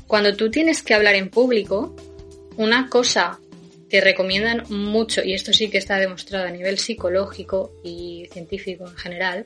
Cuando 0.07 0.35
tú 0.35 0.51
tienes 0.51 0.83
que 0.83 0.95
hablar 0.95 1.15
en 1.15 1.29
público, 1.29 1.95
una 2.57 2.89
cosa 2.89 3.39
que 3.91 4.01
recomiendan 4.01 4.65
mucho, 4.71 5.23
y 5.23 5.35
esto 5.35 5.53
sí 5.53 5.69
que 5.69 5.77
está 5.77 5.99
demostrado 5.99 6.47
a 6.47 6.51
nivel 6.51 6.79
psicológico 6.79 7.71
y 7.85 8.29
científico 8.33 8.89
en 8.89 8.97
general, 8.97 9.45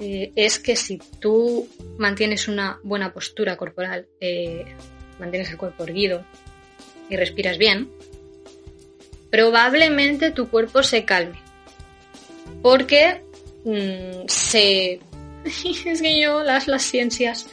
eh, 0.00 0.32
es 0.36 0.58
que 0.58 0.76
si 0.76 0.98
tú 1.18 1.66
mantienes 1.96 2.46
una 2.46 2.78
buena 2.82 3.14
postura 3.14 3.56
corporal, 3.56 4.06
eh, 4.20 4.66
mantienes 5.18 5.50
el 5.50 5.56
cuerpo 5.56 5.84
erguido 5.84 6.26
y 7.08 7.16
respiras 7.16 7.56
bien, 7.56 7.88
probablemente 9.30 10.30
tu 10.30 10.50
cuerpo 10.50 10.82
se 10.82 11.06
calme. 11.06 11.40
Porque 12.60 13.22
mm, 13.64 14.26
se... 14.26 15.00
es 15.84 16.02
que 16.02 16.20
yo 16.20 16.42
las, 16.42 16.68
las 16.68 16.82
ciencias... 16.82 17.46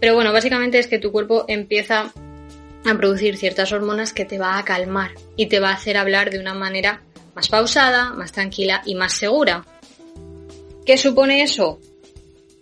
Pero 0.00 0.14
bueno, 0.14 0.32
básicamente 0.32 0.78
es 0.78 0.86
que 0.86 1.00
tu 1.00 1.10
cuerpo 1.10 1.44
empieza 1.48 2.12
a 2.84 2.94
producir 2.94 3.36
ciertas 3.36 3.72
hormonas 3.72 4.12
que 4.12 4.24
te 4.24 4.38
va 4.38 4.56
a 4.56 4.64
calmar 4.64 5.10
y 5.36 5.46
te 5.46 5.58
va 5.58 5.70
a 5.70 5.74
hacer 5.74 5.96
hablar 5.96 6.30
de 6.30 6.38
una 6.38 6.54
manera 6.54 7.02
más 7.34 7.48
pausada, 7.48 8.12
más 8.12 8.30
tranquila 8.30 8.82
y 8.84 8.94
más 8.94 9.14
segura. 9.14 9.66
¿Qué 10.86 10.96
supone 10.96 11.42
eso? 11.42 11.80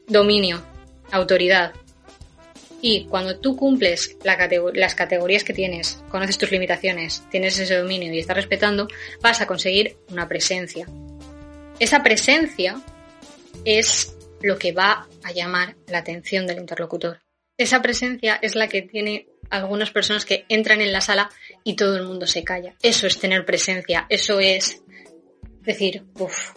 Dominio, 0.09 0.63
autoridad, 1.11 1.75
y 2.81 3.07
cuando 3.07 3.39
tú 3.39 3.57
cumples 3.57 4.17
las 4.23 4.95
categorías 4.95 5.45
que 5.45 5.53
tienes, 5.53 6.03
conoces 6.09 6.39
tus 6.39 6.51
limitaciones, 6.53 7.25
tienes 7.31 7.59
ese 7.59 7.77
dominio 7.77 8.13
y 8.13 8.19
estás 8.19 8.37
respetando, 8.37 8.87
vas 9.21 9.41
a 9.41 9.47
conseguir 9.47 9.97
una 10.11 10.29
presencia. 10.29 10.87
Esa 11.79 12.03
presencia 12.03 12.81
es 13.65 14.17
lo 14.41 14.59
que 14.59 14.73
va 14.73 15.07
a 15.23 15.33
llamar 15.33 15.77
la 15.89 15.99
atención 15.99 16.47
del 16.47 16.59
interlocutor. 16.59 17.21
Esa 17.59 17.83
presencia 17.83 18.39
es 18.41 18.55
la 18.55 18.69
que 18.69 18.83
tiene 18.83 19.29
algunas 19.51 19.91
personas 19.91 20.25
que 20.25 20.45
entran 20.49 20.81
en 20.81 20.93
la 20.93 21.01
sala 21.01 21.31
y 21.65 21.77
todo 21.77 21.97
el 21.97 22.05
mundo 22.05 22.27
se 22.27 22.45
calla. 22.45 22.75
Eso 22.83 23.07
es 23.07 23.19
tener 23.19 23.45
presencia, 23.45 24.07
eso 24.09 24.41
es 24.41 24.83
decir, 25.63 26.05
uff, 26.19 26.53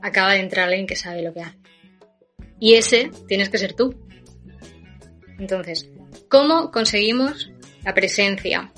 acaba 0.00 0.32
de 0.32 0.40
entrar 0.40 0.68
alguien 0.68 0.86
que 0.86 0.96
sabe 0.96 1.22
lo 1.22 1.32
que 1.32 1.40
hace. 1.40 1.58
Y 2.60 2.74
ese 2.74 3.10
tienes 3.26 3.48
que 3.48 3.58
ser 3.58 3.74
tú. 3.74 3.94
Entonces, 5.38 5.88
¿cómo 6.28 6.70
conseguimos 6.70 7.50
la 7.84 7.94
presencia? 7.94 8.72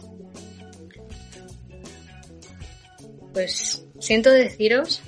Pues 3.32 3.84
siento 3.98 4.30
deciros 4.30 5.02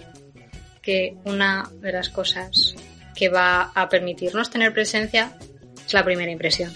que 0.87 1.17
una 1.25 1.69
de 1.83 1.93
las 1.93 2.09
cosas 2.09 2.77
que 3.15 3.29
va 3.29 3.73
a 3.75 3.89
permitirnos 3.89 4.49
tener 4.49 4.73
presencia 4.73 5.37
es 5.85 5.93
la 5.93 6.05
primera 6.05 6.31
impresión. 6.31 6.73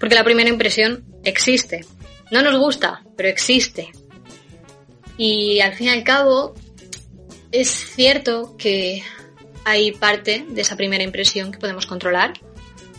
Porque 0.00 0.14
la 0.14 0.24
primera 0.24 0.48
impresión 0.48 1.04
existe. 1.24 1.84
No 2.30 2.40
nos 2.40 2.56
gusta, 2.56 3.02
pero 3.16 3.28
existe. 3.28 3.90
Y 5.18 5.60
al 5.60 5.74
fin 5.74 5.88
y 5.88 5.90
al 5.90 6.04
cabo, 6.04 6.54
es 7.52 7.68
cierto 7.68 8.56
que 8.56 9.02
hay 9.64 9.92
parte 9.92 10.46
de 10.48 10.62
esa 10.62 10.76
primera 10.76 11.04
impresión 11.04 11.52
que 11.52 11.58
podemos 11.58 11.86
controlar 11.86 12.34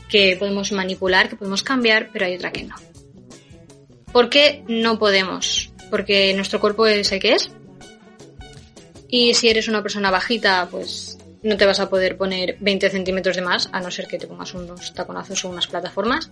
que 0.10 0.36
podemos 0.38 0.72
manipular, 0.72 1.30
que 1.30 1.36
podemos 1.36 1.64
cambiar, 1.64 2.10
pero 2.12 2.26
hay 2.26 2.36
otra 2.36 2.52
que 2.52 2.64
no. 2.64 2.76
¿Por 4.12 4.30
qué 4.30 4.64
no 4.68 4.98
podemos? 4.98 5.72
Porque 5.90 6.34
nuestro 6.34 6.60
cuerpo 6.60 6.88
es 6.88 7.12
el 7.12 7.20
que 7.20 7.34
es. 7.34 7.52
Y 9.18 9.34
si 9.34 9.48
eres 9.48 9.70
una 9.70 9.82
persona 9.82 10.12
bajita, 10.12 10.68
pues 10.70 11.18
no 11.42 11.56
te 11.56 11.66
vas 11.66 11.80
a 11.80 11.90
poder 11.90 12.18
poner 12.18 12.58
20 12.60 12.90
centímetros 12.90 13.38
de 13.38 13.44
más, 13.44 13.70
a 13.72 13.80
no 13.80 13.90
ser 13.90 14.08
que 14.08 14.18
te 14.18 14.28
pongas 14.28 14.54
unos 14.54 14.94
taconazos 14.94 15.46
o 15.46 15.50
unas 15.50 15.68
plataformas. 15.68 16.32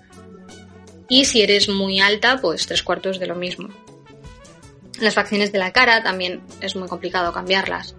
Y 1.07 1.23
si 1.23 1.41
eres 1.41 1.69
muy 1.69 2.01
alta, 2.01 2.41
pues 2.41 2.67
tres 2.67 2.83
cuartos 2.83 3.19
de 3.19 3.27
lo 3.27 3.35
mismo. 3.35 3.69
Las 4.99 5.13
facciones 5.13 5.53
de 5.53 5.59
la 5.59 5.71
cara 5.71 6.03
también 6.03 6.41
es 6.59 6.75
muy 6.75 6.89
complicado 6.89 7.31
cambiarlas 7.31 7.95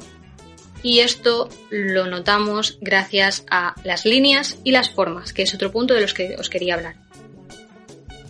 y 0.82 0.98
esto 0.98 1.48
lo 1.70 2.04
notamos 2.04 2.76
gracias 2.82 3.46
a 3.50 3.74
las 3.84 4.04
líneas 4.04 4.58
y 4.64 4.72
las 4.72 4.90
formas, 4.90 5.32
que 5.32 5.44
es 5.44 5.54
otro 5.54 5.72
punto 5.72 5.94
de 5.94 6.02
los 6.02 6.12
que 6.12 6.36
os 6.38 6.50
quería 6.50 6.74
hablar. 6.74 6.96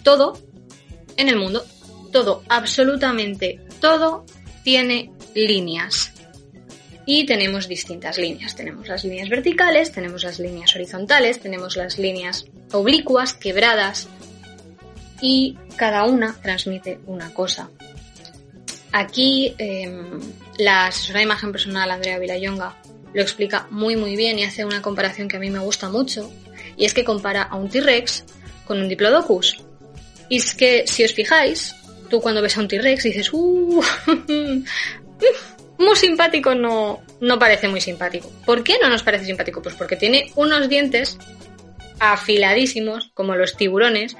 Todo 0.04 0.38
en 1.16 1.28
el 1.28 1.36
mundo. 1.36 1.64
Todo, 2.12 2.44
absolutamente 2.48 3.60
todo 3.80 4.24
tiene 4.62 5.10
líneas. 5.34 6.13
Y 7.06 7.26
tenemos 7.26 7.68
distintas 7.68 8.18
líneas. 8.18 8.56
Tenemos 8.56 8.88
las 8.88 9.04
líneas 9.04 9.28
verticales, 9.28 9.92
tenemos 9.92 10.24
las 10.24 10.38
líneas 10.38 10.74
horizontales, 10.74 11.40
tenemos 11.40 11.76
las 11.76 11.98
líneas 11.98 12.46
oblicuas, 12.72 13.34
quebradas. 13.34 14.08
Y 15.20 15.56
cada 15.76 16.04
una 16.04 16.36
transmite 16.42 17.00
una 17.06 17.32
cosa. 17.32 17.70
Aquí 18.92 19.54
em, 19.58 20.20
la 20.58 20.86
asesora 20.86 21.18
de 21.18 21.24
imagen 21.24 21.52
personal 21.52 21.90
Andrea 21.90 22.18
Vilayonga 22.18 22.76
lo 23.12 23.22
explica 23.22 23.66
muy 23.70 23.96
muy 23.96 24.16
bien 24.16 24.38
y 24.38 24.44
hace 24.44 24.64
una 24.64 24.82
comparación 24.82 25.28
que 25.28 25.36
a 25.36 25.40
mí 25.40 25.50
me 25.50 25.58
gusta 25.58 25.88
mucho. 25.88 26.30
Y 26.76 26.84
es 26.84 26.94
que 26.94 27.04
compara 27.04 27.42
a 27.42 27.56
un 27.56 27.68
T-Rex 27.68 28.24
con 28.64 28.80
un 28.80 28.88
Diplodocus. 28.88 29.64
Y 30.28 30.38
es 30.38 30.54
que 30.54 30.84
si 30.86 31.04
os 31.04 31.12
fijáis, 31.12 31.74
tú 32.08 32.20
cuando 32.20 32.42
ves 32.42 32.56
a 32.56 32.60
un 32.60 32.68
T-Rex 32.68 33.04
dices, 33.04 33.32
uh, 33.32 33.82
muy 35.84 35.96
simpático 35.96 36.54
no, 36.54 37.02
no 37.20 37.38
parece 37.38 37.68
muy 37.68 37.80
simpático. 37.80 38.30
¿Por 38.44 38.64
qué 38.64 38.76
no 38.82 38.88
nos 38.88 39.02
parece 39.02 39.24
simpático? 39.24 39.62
Pues 39.62 39.74
porque 39.74 39.96
tiene 39.96 40.32
unos 40.36 40.68
dientes 40.68 41.18
afiladísimos, 42.00 43.10
como 43.14 43.34
los 43.36 43.56
tiburones, 43.56 44.16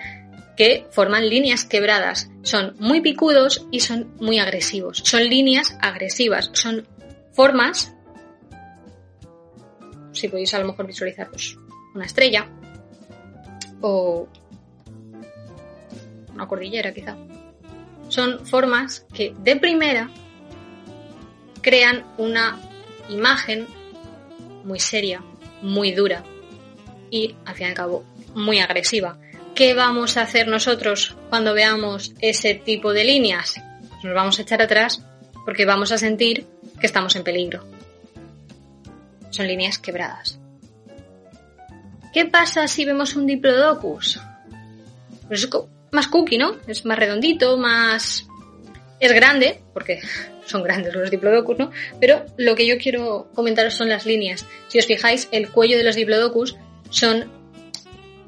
que 0.56 0.86
forman 0.90 1.28
líneas 1.28 1.64
quebradas. 1.64 2.30
Son 2.42 2.76
muy 2.78 3.00
picudos 3.00 3.66
y 3.70 3.80
son 3.80 4.14
muy 4.18 4.38
agresivos. 4.38 5.02
Son 5.04 5.24
líneas 5.24 5.76
agresivas, 5.80 6.50
son 6.52 6.86
formas, 7.32 7.92
si 10.12 10.28
podéis 10.28 10.54
a 10.54 10.60
lo 10.60 10.66
mejor 10.66 10.86
visualizar 10.86 11.28
pues, 11.30 11.56
una 11.94 12.06
estrella 12.06 12.48
o 13.80 14.28
una 16.32 16.46
cordillera 16.46 16.92
quizá. 16.94 17.16
Son 18.08 18.46
formas 18.46 19.06
que 19.12 19.34
de 19.38 19.56
primera 19.56 20.10
crean 21.64 22.04
una 22.18 22.60
imagen 23.08 23.66
muy 24.64 24.78
seria, 24.78 25.22
muy 25.62 25.92
dura 25.92 26.22
y, 27.10 27.34
al 27.44 27.54
fin 27.54 27.66
y 27.66 27.70
al 27.70 27.74
cabo, 27.74 28.04
muy 28.34 28.60
agresiva. 28.60 29.18
¿Qué 29.54 29.74
vamos 29.74 30.16
a 30.16 30.22
hacer 30.22 30.46
nosotros 30.46 31.16
cuando 31.30 31.54
veamos 31.54 32.12
ese 32.20 32.54
tipo 32.54 32.92
de 32.92 33.04
líneas? 33.04 33.60
Nos 34.02 34.14
vamos 34.14 34.38
a 34.38 34.42
echar 34.42 34.60
atrás 34.60 35.02
porque 35.44 35.64
vamos 35.64 35.90
a 35.90 35.98
sentir 35.98 36.46
que 36.78 36.86
estamos 36.86 37.16
en 37.16 37.24
peligro. 37.24 37.64
Son 39.30 39.46
líneas 39.46 39.78
quebradas. 39.78 40.38
¿Qué 42.12 42.26
pasa 42.26 42.68
si 42.68 42.84
vemos 42.84 43.16
un 43.16 43.26
diplodocus? 43.26 44.20
Pues 45.26 45.42
es 45.44 45.50
más 45.90 46.08
cookie, 46.08 46.38
¿no? 46.38 46.56
Es 46.66 46.84
más 46.84 46.98
redondito, 46.98 47.56
más... 47.56 48.26
Es 49.00 49.12
grande, 49.12 49.60
porque 49.72 50.00
son 50.46 50.62
grandes 50.62 50.94
los 50.94 51.10
diplodocus, 51.10 51.58
¿no? 51.58 51.70
Pero 52.00 52.24
lo 52.36 52.54
que 52.54 52.66
yo 52.66 52.78
quiero 52.78 53.28
comentaros 53.34 53.74
son 53.74 53.88
las 53.88 54.06
líneas. 54.06 54.46
Si 54.68 54.78
os 54.78 54.86
fijáis, 54.86 55.28
el 55.32 55.50
cuello 55.50 55.76
de 55.76 55.84
los 55.84 55.96
diplodocus 55.96 56.56
son, 56.90 57.30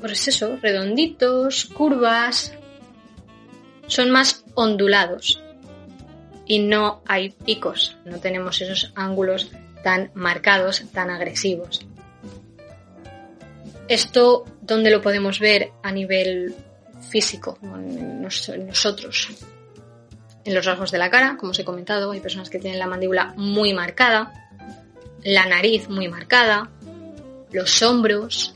pues 0.01 0.27
eso, 0.29 0.59
redonditos, 0.61 1.67
curvas, 1.67 2.55
son 3.87 4.11
más 4.11 4.45
ondulados. 4.55 5.43
Y 6.47 6.61
no 6.61 7.03
hay 7.07 7.31
picos, 7.31 7.97
no 8.05 8.21
tenemos 8.21 8.61
esos 8.61 8.93
ángulos 8.95 9.51
tan 9.83 10.11
marcados, 10.15 10.85
tan 10.93 11.11
agresivos. 11.11 11.85
Esto, 13.89 14.45
¿dónde 14.61 14.91
lo 14.91 15.01
podemos 15.01 15.39
ver 15.39 15.71
a 15.83 15.93
nivel 15.93 16.55
físico, 17.09 17.59
nosotros? 17.63 19.29
En 20.47 20.55
los 20.55 20.65
rasgos 20.65 20.93
de 20.93 20.99
la 20.99 21.11
cara, 21.11 21.37
como 21.37 21.51
os 21.51 21.59
he 21.59 21.65
comentado, 21.65 22.13
hay 22.13 22.21
personas 22.21 22.51
que 22.51 22.59
tienen 22.59 22.79
la 22.79 22.87
mandíbula 22.87 23.35
muy 23.37 23.75
marcada, 23.75 24.49
la 25.23 25.45
nariz 25.47 25.89
muy 25.89 26.09
marcada, 26.09 26.71
los 27.51 27.83
hombros, 27.83 28.55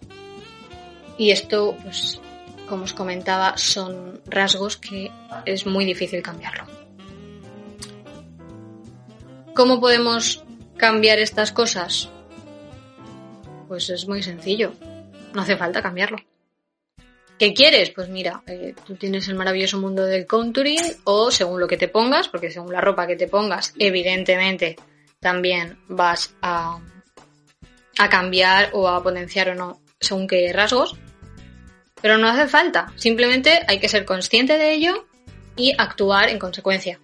y 1.19 1.33
esto, 1.33 1.77
pues, 1.83 2.21
como 2.69 2.85
os 2.85 2.95
comentaba, 2.95 3.57
son 3.59 4.21
rasgos 4.27 4.77
que 4.77 5.11
es 5.45 5.67
muy 5.67 5.85
difícil 5.85 6.23
cambiarlo. 6.23 6.65
¿Cómo 9.55 9.81
podemos 9.81 10.45
cambiar 10.77 11.19
estas 11.19 11.51
cosas? 11.51 12.09
Pues 13.67 13.91
es 13.91 14.07
muy 14.07 14.23
sencillo, 14.23 14.73
no 15.35 15.43
hace 15.43 15.57
falta 15.57 15.83
cambiarlo. 15.83 16.19
¿Qué 17.41 17.55
quieres? 17.55 17.89
Pues 17.89 18.11
mira, 18.11 18.43
eh, 18.47 18.75
tú 18.87 18.97
tienes 18.97 19.27
el 19.29 19.35
maravilloso 19.35 19.81
mundo 19.81 20.05
del 20.05 20.27
contouring 20.27 20.83
o 21.05 21.31
según 21.31 21.59
lo 21.59 21.67
que 21.67 21.79
te 21.79 21.89
pongas, 21.89 22.29
porque 22.29 22.51
según 22.51 22.71
la 22.71 22.83
ropa 22.83 23.07
que 23.07 23.17
te 23.17 23.29
pongas, 23.29 23.73
evidentemente 23.79 24.77
también 25.21 25.79
vas 25.89 26.35
a, 26.43 26.79
a 27.99 28.09
cambiar 28.11 28.69
o 28.75 28.87
a 28.89 29.03
potenciar 29.03 29.49
o 29.49 29.55
no 29.55 29.81
según 29.99 30.29
qué 30.29 30.53
rasgos. 30.53 30.99
Pero 32.03 32.19
no 32.19 32.29
hace 32.29 32.47
falta, 32.47 32.93
simplemente 32.97 33.61
hay 33.67 33.79
que 33.79 33.89
ser 33.89 34.05
consciente 34.05 34.59
de 34.59 34.75
ello 34.75 35.07
y 35.57 35.73
actuar 35.79 36.29
en 36.29 36.39
consecuencia. 36.39 37.01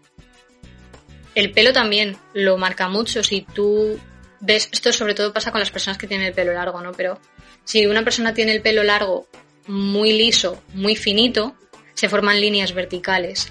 El 1.34 1.50
pelo 1.52 1.72
también 1.72 2.18
lo 2.34 2.58
marca 2.58 2.90
mucho. 2.90 3.24
Si 3.24 3.40
tú 3.40 3.98
ves, 4.40 4.68
esto 4.70 4.92
sobre 4.92 5.14
todo 5.14 5.32
pasa 5.32 5.50
con 5.50 5.60
las 5.60 5.70
personas 5.70 5.96
que 5.96 6.06
tienen 6.06 6.26
el 6.26 6.34
pelo 6.34 6.52
largo, 6.52 6.82
¿no? 6.82 6.92
Pero 6.92 7.18
si 7.64 7.86
una 7.86 8.04
persona 8.04 8.34
tiene 8.34 8.52
el 8.52 8.60
pelo 8.60 8.82
largo 8.82 9.28
muy 9.66 10.12
liso, 10.12 10.62
muy 10.74 10.96
finito, 10.96 11.54
se 11.94 12.08
forman 12.08 12.40
líneas 12.40 12.72
verticales. 12.72 13.50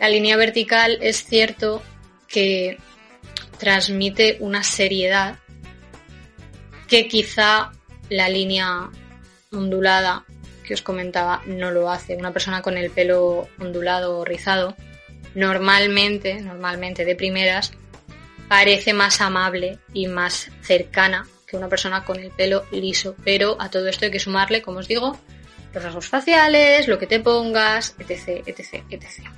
La 0.00 0.08
línea 0.08 0.36
vertical 0.36 0.98
es 1.00 1.24
cierto 1.24 1.82
que 2.28 2.78
transmite 3.58 4.36
una 4.40 4.62
seriedad 4.62 5.38
que 6.88 7.08
quizá 7.08 7.72
la 8.08 8.28
línea 8.28 8.90
ondulada 9.52 10.24
que 10.64 10.74
os 10.74 10.82
comentaba 10.82 11.42
no 11.46 11.70
lo 11.70 11.90
hace. 11.90 12.16
Una 12.16 12.32
persona 12.32 12.62
con 12.62 12.76
el 12.76 12.90
pelo 12.90 13.48
ondulado 13.58 14.18
o 14.18 14.24
rizado 14.24 14.76
normalmente, 15.34 16.40
normalmente 16.40 17.04
de 17.04 17.14
primeras, 17.14 17.72
parece 18.48 18.92
más 18.92 19.20
amable 19.20 19.78
y 19.92 20.06
más 20.06 20.50
cercana 20.62 21.26
que 21.46 21.56
una 21.56 21.68
persona 21.68 22.04
con 22.04 22.18
el 22.18 22.30
pelo 22.30 22.64
liso. 22.72 23.14
Pero 23.24 23.56
a 23.60 23.70
todo 23.70 23.88
esto 23.88 24.06
hay 24.06 24.10
que 24.10 24.18
sumarle, 24.18 24.62
como 24.62 24.78
os 24.78 24.88
digo, 24.88 25.18
los 25.72 25.82
rasgos 25.82 26.08
faciales, 26.08 26.88
lo 26.88 26.98
que 26.98 27.06
te 27.06 27.20
pongas, 27.20 27.94
etc, 27.98 28.42
etc, 28.46 28.84
etc. 28.90 29.28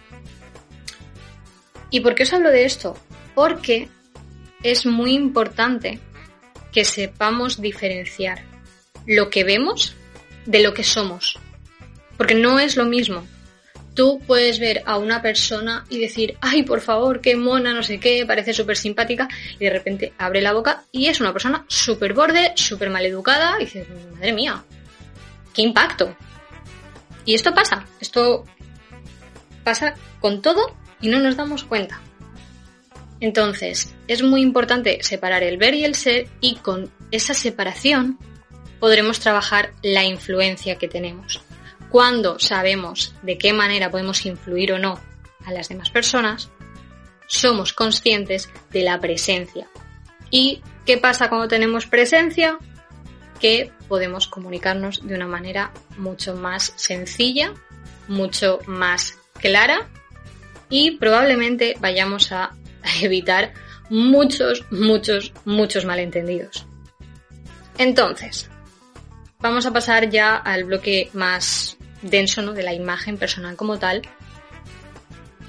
¿Y 1.90 2.00
por 2.00 2.14
qué 2.14 2.24
os 2.24 2.32
hablo 2.32 2.50
de 2.50 2.64
esto? 2.64 2.96
Porque 3.34 3.88
es 4.62 4.86
muy 4.86 5.14
importante 5.14 6.00
que 6.72 6.84
sepamos 6.84 7.60
diferenciar 7.60 8.42
lo 9.06 9.30
que 9.30 9.44
vemos 9.44 9.94
de 10.44 10.60
lo 10.60 10.74
que 10.74 10.84
somos. 10.84 11.38
Porque 12.16 12.34
no 12.34 12.58
es 12.58 12.76
lo 12.76 12.84
mismo. 12.84 13.26
Tú 13.94 14.20
puedes 14.26 14.60
ver 14.60 14.82
a 14.86 14.96
una 14.96 15.22
persona 15.22 15.84
y 15.88 15.98
decir, 15.98 16.36
ay, 16.40 16.62
por 16.62 16.80
favor, 16.80 17.20
qué 17.20 17.36
mona, 17.36 17.74
no 17.74 17.82
sé 17.82 17.98
qué, 17.98 18.24
parece 18.26 18.52
súper 18.52 18.76
simpática, 18.76 19.28
y 19.58 19.64
de 19.64 19.70
repente 19.70 20.12
abre 20.18 20.40
la 20.40 20.52
boca 20.52 20.84
y 20.92 21.06
es 21.06 21.20
una 21.20 21.32
persona 21.32 21.64
súper 21.66 22.12
borde, 22.12 22.52
súper 22.54 22.90
maleducada, 22.90 23.56
y 23.58 23.64
dices, 23.64 23.86
madre 24.12 24.32
mía, 24.32 24.62
impacto. 25.62 26.16
Y 27.24 27.34
esto 27.34 27.54
pasa, 27.54 27.84
esto 28.00 28.44
pasa 29.64 29.94
con 30.20 30.40
todo 30.40 30.74
y 31.00 31.08
no 31.08 31.20
nos 31.20 31.36
damos 31.36 31.64
cuenta. 31.64 32.00
Entonces, 33.20 33.94
es 34.06 34.22
muy 34.22 34.40
importante 34.40 35.02
separar 35.02 35.42
el 35.42 35.58
ver 35.58 35.74
y 35.74 35.84
el 35.84 35.94
ser 35.94 36.28
y 36.40 36.56
con 36.56 36.90
esa 37.10 37.34
separación 37.34 38.18
podremos 38.78 39.18
trabajar 39.18 39.74
la 39.82 40.04
influencia 40.04 40.78
que 40.78 40.88
tenemos. 40.88 41.42
Cuando 41.90 42.38
sabemos 42.38 43.14
de 43.22 43.38
qué 43.38 43.52
manera 43.52 43.90
podemos 43.90 44.24
influir 44.24 44.72
o 44.72 44.78
no 44.78 45.00
a 45.44 45.52
las 45.52 45.68
demás 45.68 45.90
personas, 45.90 46.50
somos 47.26 47.72
conscientes 47.72 48.48
de 48.70 48.82
la 48.82 49.00
presencia. 49.00 49.68
¿Y 50.30 50.62
qué 50.86 50.98
pasa 50.98 51.28
cuando 51.28 51.48
tenemos 51.48 51.86
presencia? 51.86 52.58
Que 53.40 53.72
podemos 53.88 54.26
comunicarnos 54.26 55.06
de 55.06 55.14
una 55.14 55.26
manera 55.26 55.72
mucho 55.96 56.34
más 56.34 56.72
sencilla, 56.76 57.54
mucho 58.08 58.60
más 58.66 59.18
clara 59.34 59.88
y 60.68 60.92
probablemente 60.92 61.76
vayamos 61.80 62.32
a 62.32 62.54
evitar 63.02 63.52
muchos, 63.90 64.64
muchos, 64.70 65.32
muchos 65.44 65.84
malentendidos. 65.84 66.66
Entonces, 67.78 68.50
vamos 69.40 69.66
a 69.66 69.72
pasar 69.72 70.10
ya 70.10 70.36
al 70.36 70.64
bloque 70.64 71.10
más 71.12 71.76
denso 72.02 72.42
¿no? 72.42 72.52
de 72.52 72.62
la 72.62 72.74
imagen 72.74 73.18
personal 73.18 73.56
como 73.56 73.78
tal 73.78 74.02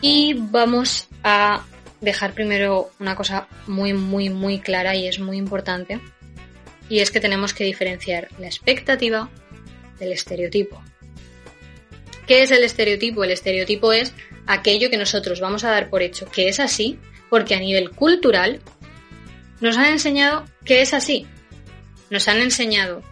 y 0.01 0.35
vamos 0.35 1.07
a 1.23 1.63
dejar 2.01 2.33
primero 2.33 2.91
una 2.99 3.15
cosa 3.15 3.47
muy, 3.67 3.93
muy, 3.93 4.29
muy 4.29 4.59
clara 4.59 4.95
y 4.95 5.07
es 5.07 5.19
muy 5.19 5.37
importante 5.37 5.99
y 6.89 6.99
es 6.99 7.11
que 7.11 7.19
tenemos 7.19 7.53
que 7.53 7.63
diferenciar 7.63 8.29
la 8.39 8.47
expectativa 8.47 9.29
del 9.99 10.11
estereotipo. 10.11 10.81
¿Qué 12.27 12.43
es 12.43 12.51
el 12.51 12.63
estereotipo? 12.63 13.23
El 13.23 13.31
estereotipo 13.31 13.93
es 13.93 14.13
aquello 14.45 14.89
que 14.89 14.97
nosotros 14.97 15.39
vamos 15.39 15.63
a 15.63 15.71
dar 15.71 15.89
por 15.89 16.01
hecho 16.01 16.25
que 16.25 16.49
es 16.49 16.59
así, 16.59 16.99
porque 17.29 17.55
a 17.55 17.59
nivel 17.59 17.91
cultural 17.91 18.59
nos 19.61 19.77
han 19.77 19.87
enseñado 19.87 20.45
que 20.65 20.81
es 20.81 20.93
así. 20.93 21.27
Nos 22.09 22.27
han 22.27 22.39
enseñado 22.39 23.03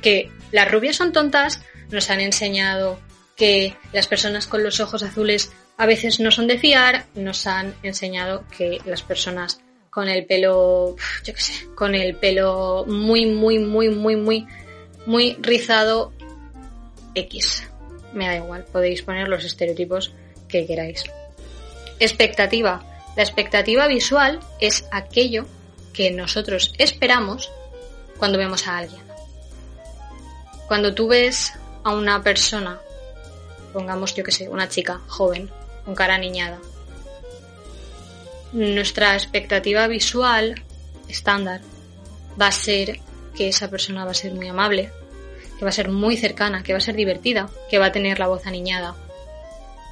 que 0.00 0.30
las 0.50 0.70
rubias 0.70 0.96
son 0.96 1.12
tontas, 1.12 1.62
nos 1.90 2.10
han 2.10 2.20
enseñado 2.20 3.00
que 3.36 3.76
las 3.92 4.06
personas 4.06 4.46
con 4.46 4.62
los 4.62 4.80
ojos 4.80 5.02
azules 5.02 5.52
a 5.76 5.86
veces 5.86 6.20
no 6.20 6.30
son 6.30 6.46
de 6.46 6.58
fiar, 6.58 7.06
nos 7.14 7.46
han 7.46 7.74
enseñado 7.82 8.44
que 8.56 8.80
las 8.84 9.02
personas 9.02 9.60
con 9.92 10.08
el 10.08 10.24
pelo, 10.24 10.96
yo 11.22 11.34
qué 11.34 11.40
sé, 11.40 11.66
con 11.74 11.94
el 11.94 12.16
pelo 12.16 12.86
muy, 12.88 13.26
muy, 13.26 13.58
muy, 13.58 13.90
muy, 13.90 14.16
muy, 14.16 14.46
muy 15.04 15.36
rizado 15.38 16.14
X. 17.14 17.68
Me 18.14 18.26
da 18.26 18.36
igual, 18.36 18.64
podéis 18.72 19.02
poner 19.02 19.28
los 19.28 19.44
estereotipos 19.44 20.14
que 20.48 20.66
queráis. 20.66 21.04
Expectativa. 22.00 22.82
La 23.16 23.22
expectativa 23.22 23.86
visual 23.86 24.40
es 24.60 24.86
aquello 24.92 25.44
que 25.92 26.10
nosotros 26.10 26.72
esperamos 26.78 27.50
cuando 28.16 28.38
vemos 28.38 28.66
a 28.66 28.78
alguien. 28.78 29.02
Cuando 30.68 30.94
tú 30.94 31.08
ves 31.08 31.52
a 31.84 31.92
una 31.92 32.22
persona, 32.22 32.80
pongamos 33.74 34.14
yo 34.14 34.24
que 34.24 34.32
sé, 34.32 34.48
una 34.48 34.70
chica 34.70 35.02
joven, 35.06 35.50
con 35.84 35.94
cara 35.94 36.16
niñada, 36.16 36.58
nuestra 38.52 39.14
expectativa 39.14 39.86
visual 39.86 40.62
estándar 41.08 41.60
va 42.40 42.48
a 42.48 42.52
ser 42.52 43.00
que 43.34 43.48
esa 43.48 43.70
persona 43.70 44.04
va 44.04 44.10
a 44.10 44.14
ser 44.14 44.32
muy 44.32 44.48
amable, 44.48 44.90
que 45.58 45.64
va 45.64 45.70
a 45.70 45.72
ser 45.72 45.88
muy 45.88 46.16
cercana, 46.16 46.62
que 46.62 46.72
va 46.72 46.78
a 46.78 46.82
ser 46.82 46.94
divertida, 46.94 47.48
que 47.70 47.78
va 47.78 47.86
a 47.86 47.92
tener 47.92 48.18
la 48.18 48.28
voz 48.28 48.46
aniñada. 48.46 48.94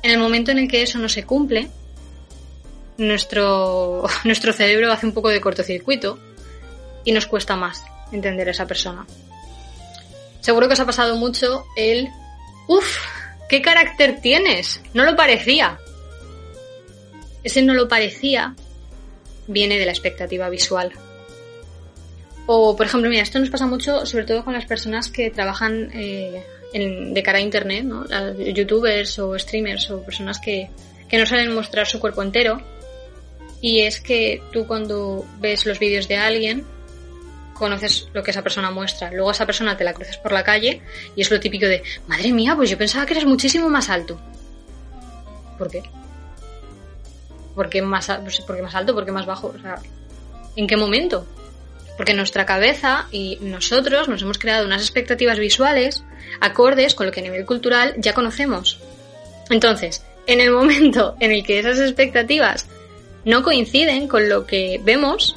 En 0.03 0.11
el 0.11 0.19
momento 0.19 0.51
en 0.51 0.59
el 0.59 0.69
que 0.69 0.83
eso 0.83 0.99
no 0.99 1.09
se 1.09 1.25
cumple, 1.25 1.71
nuestro, 2.99 4.05
nuestro 4.25 4.53
cerebro 4.53 4.93
hace 4.93 5.07
un 5.07 5.13
poco 5.13 5.29
de 5.29 5.41
cortocircuito 5.41 6.19
y 7.05 7.13
nos 7.13 7.27
cuesta 7.27 7.57
más 7.57 7.85
entender 8.13 8.49
a 8.49 8.53
esa 8.53 8.67
persona. 8.67 9.07
Seguro 10.41 10.69
que 10.69 10.75
os 10.75 10.81
ha 10.81 10.87
pasado 10.87 11.17
mucho 11.17 11.67
el, 11.77 12.09
uff, 12.67 12.99
¿qué 13.49 13.61
carácter 13.61 14.21
tienes? 14.21 14.81
No 14.95 15.05
lo 15.05 15.17
parecía. 15.17 15.79
Ese 17.43 17.63
no 17.63 17.75
lo 17.75 17.89
parecía 17.89 18.55
viene 19.47 19.79
de 19.79 19.87
la 19.87 19.93
expectativa 19.93 20.49
visual. 20.49 20.93
O, 22.47 22.77
por 22.77 22.87
ejemplo, 22.87 23.09
mira, 23.11 23.23
esto 23.23 23.39
nos 23.39 23.51
pasa 23.51 23.67
mucho, 23.67 24.07
sobre 24.07 24.25
todo 24.25 24.45
con 24.45 24.55
las 24.55 24.65
personas 24.65 25.11
que 25.11 25.31
trabajan 25.31 25.91
eh, 25.95 26.43
de 26.73 27.23
cara 27.23 27.39
a 27.39 27.43
Internet, 27.43 27.85
¿no? 27.85 28.05
youtubers 28.39 29.19
o 29.19 29.39
streamers 29.39 29.91
o 29.91 30.03
personas 30.03 30.39
que, 30.39 30.71
que 31.09 31.19
no 31.19 31.27
saben 31.27 31.55
mostrar 31.55 31.87
su 31.87 32.01
cuerpo 32.01 32.23
entero. 32.23 32.61
Y 33.61 33.81
es 33.81 34.01
que 34.01 34.43
tú 34.53 34.67
cuando 34.67 35.25
ves 35.39 35.67
los 35.67 35.79
vídeos 35.79 36.09
de 36.09 36.17
alguien, 36.17 36.65
conoces 37.55 38.09
lo 38.15 38.23
que 38.23 38.31
esa 38.31 38.43
persona 38.43 38.71
muestra. 38.71 39.13
Luego 39.13 39.31
esa 39.31 39.47
persona 39.47 39.77
te 39.77 39.85
la 39.85 39.93
cruces 39.93 40.17
por 40.17 40.33
la 40.33 40.43
calle 40.43 40.81
y 41.15 41.21
es 41.21 41.31
lo 41.31 41.39
típico 41.39 41.67
de, 41.67 41.83
madre 42.09 42.33
mía, 42.33 42.57
pues 42.57 42.71
yo 42.71 42.79
pensaba 42.79 43.05
que 43.07 43.13
eres 43.13 43.27
muchísimo 43.27 43.69
más 43.69 43.91
alto. 43.91 44.19
¿Por 45.59 45.71
qué? 45.71 45.83
¿Por 47.55 47.69
qué 47.69 47.83
más, 47.83 48.11
pues, 48.23 48.41
¿por 48.41 48.61
más 48.63 48.75
alto? 48.75 48.95
¿Por 48.95 49.05
qué 49.05 49.13
más 49.13 49.27
bajo? 49.27 49.55
O 49.57 49.61
sea, 49.61 49.77
¿en 50.57 50.67
qué 50.67 50.77
momento? 50.77 51.27
Porque 51.97 52.15
nuestra 52.15 52.47
cabeza 52.47 53.07
y 53.11 53.39
nosotros 53.41 54.09
nos 54.09 54.23
hemos 54.23 54.39
creado 54.39 54.67
unas 54.67 54.83
expectativas 54.83 55.39
visuales 55.39 56.05
acordes 56.41 56.95
con 56.95 57.07
lo 57.07 57.13
que 57.13 57.21
a 57.21 57.23
nivel 57.23 57.45
cultural 57.45 57.95
ya 57.99 58.15
conocemos. 58.15 58.79
Entonces, 59.51 60.05
en 60.27 60.41
el 60.41 60.51
momento 60.51 61.17
en 61.21 61.33
el 61.33 61.45
que 61.45 61.59
esas 61.59 61.79
expectativas 61.81 62.69
no 63.25 63.43
coinciden 63.43 64.09
con 64.09 64.29
lo 64.29 64.47
que 64.47 64.81
vemos, 64.83 65.37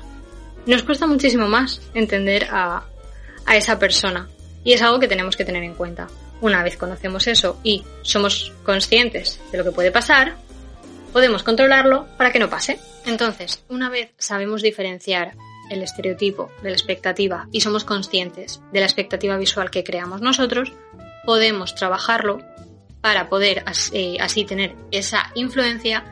nos 0.66 0.84
cuesta 0.84 1.08
muchísimo 1.08 1.48
más 1.48 1.82
entender 1.94 2.48
a, 2.50 2.84
a 3.46 3.58
esa 3.58 3.80
persona. 3.80 4.30
Y 4.64 4.74
es 4.74 4.82
algo 4.82 5.00
que 5.00 5.08
tenemos 5.08 5.36
que 5.36 5.44
tener 5.44 5.64
en 5.64 5.74
cuenta. 5.74 6.08
Una 6.40 6.64
vez 6.64 6.78
conocemos 6.78 7.28
eso 7.28 7.60
y 7.64 7.84
somos 8.02 8.54
conscientes 8.64 9.40
de 9.52 9.58
lo 9.58 9.64
que 9.64 9.72
puede 9.72 9.92
pasar, 9.92 10.36
podemos 11.14 11.44
controlarlo 11.44 12.08
para 12.18 12.32
que 12.32 12.40
no 12.40 12.50
pase. 12.50 12.80
Entonces, 13.06 13.64
una 13.70 13.90
vez 13.90 14.12
sabemos 14.18 14.62
diferenciar 14.62 15.34
el 15.70 15.82
estereotipo 15.82 16.52
de 16.62 16.70
la 16.70 16.76
expectativa 16.76 17.48
y 17.52 17.62
somos 17.62 17.86
conscientes 17.86 18.62
de 18.74 18.80
la 18.80 18.86
expectativa 18.86 19.38
visual 19.38 19.72
que 19.72 19.84
creamos 19.84 20.22
nosotros, 20.22 20.74
podemos 21.26 21.76
trabajarlo 21.76 22.40
para 23.02 23.30
poder 23.30 23.64
así, 23.66 23.92
eh, 23.94 24.46
tener 24.48 24.76
esa 24.92 25.32
influencia 25.36 26.04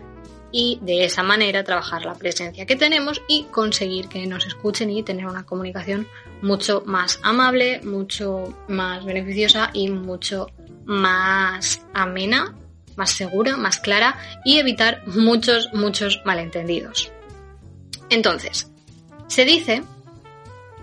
y 0.51 0.79
de 0.81 1.05
esa 1.05 1.23
manera 1.23 1.63
trabajar 1.63 2.05
la 2.05 2.15
presencia 2.15 2.65
que 2.65 2.75
tenemos 2.75 3.21
y 3.27 3.45
conseguir 3.45 4.09
que 4.09 4.27
nos 4.27 4.45
escuchen 4.45 4.89
y 4.89 5.01
tener 5.01 5.25
una 5.25 5.45
comunicación 5.45 6.07
mucho 6.41 6.83
más 6.85 7.19
amable, 7.23 7.81
mucho 7.83 8.53
más 8.67 9.05
beneficiosa 9.05 9.69
y 9.73 9.89
mucho 9.89 10.47
más 10.85 11.81
amena 11.93 12.53
más 12.95 13.11
segura, 13.11 13.57
más 13.57 13.79
clara 13.79 14.17
y 14.43 14.57
evitar 14.57 15.03
muchos, 15.07 15.69
muchos 15.73 16.21
malentendidos. 16.25 17.11
Entonces, 18.09 18.69
se 19.27 19.45
dice, 19.45 19.83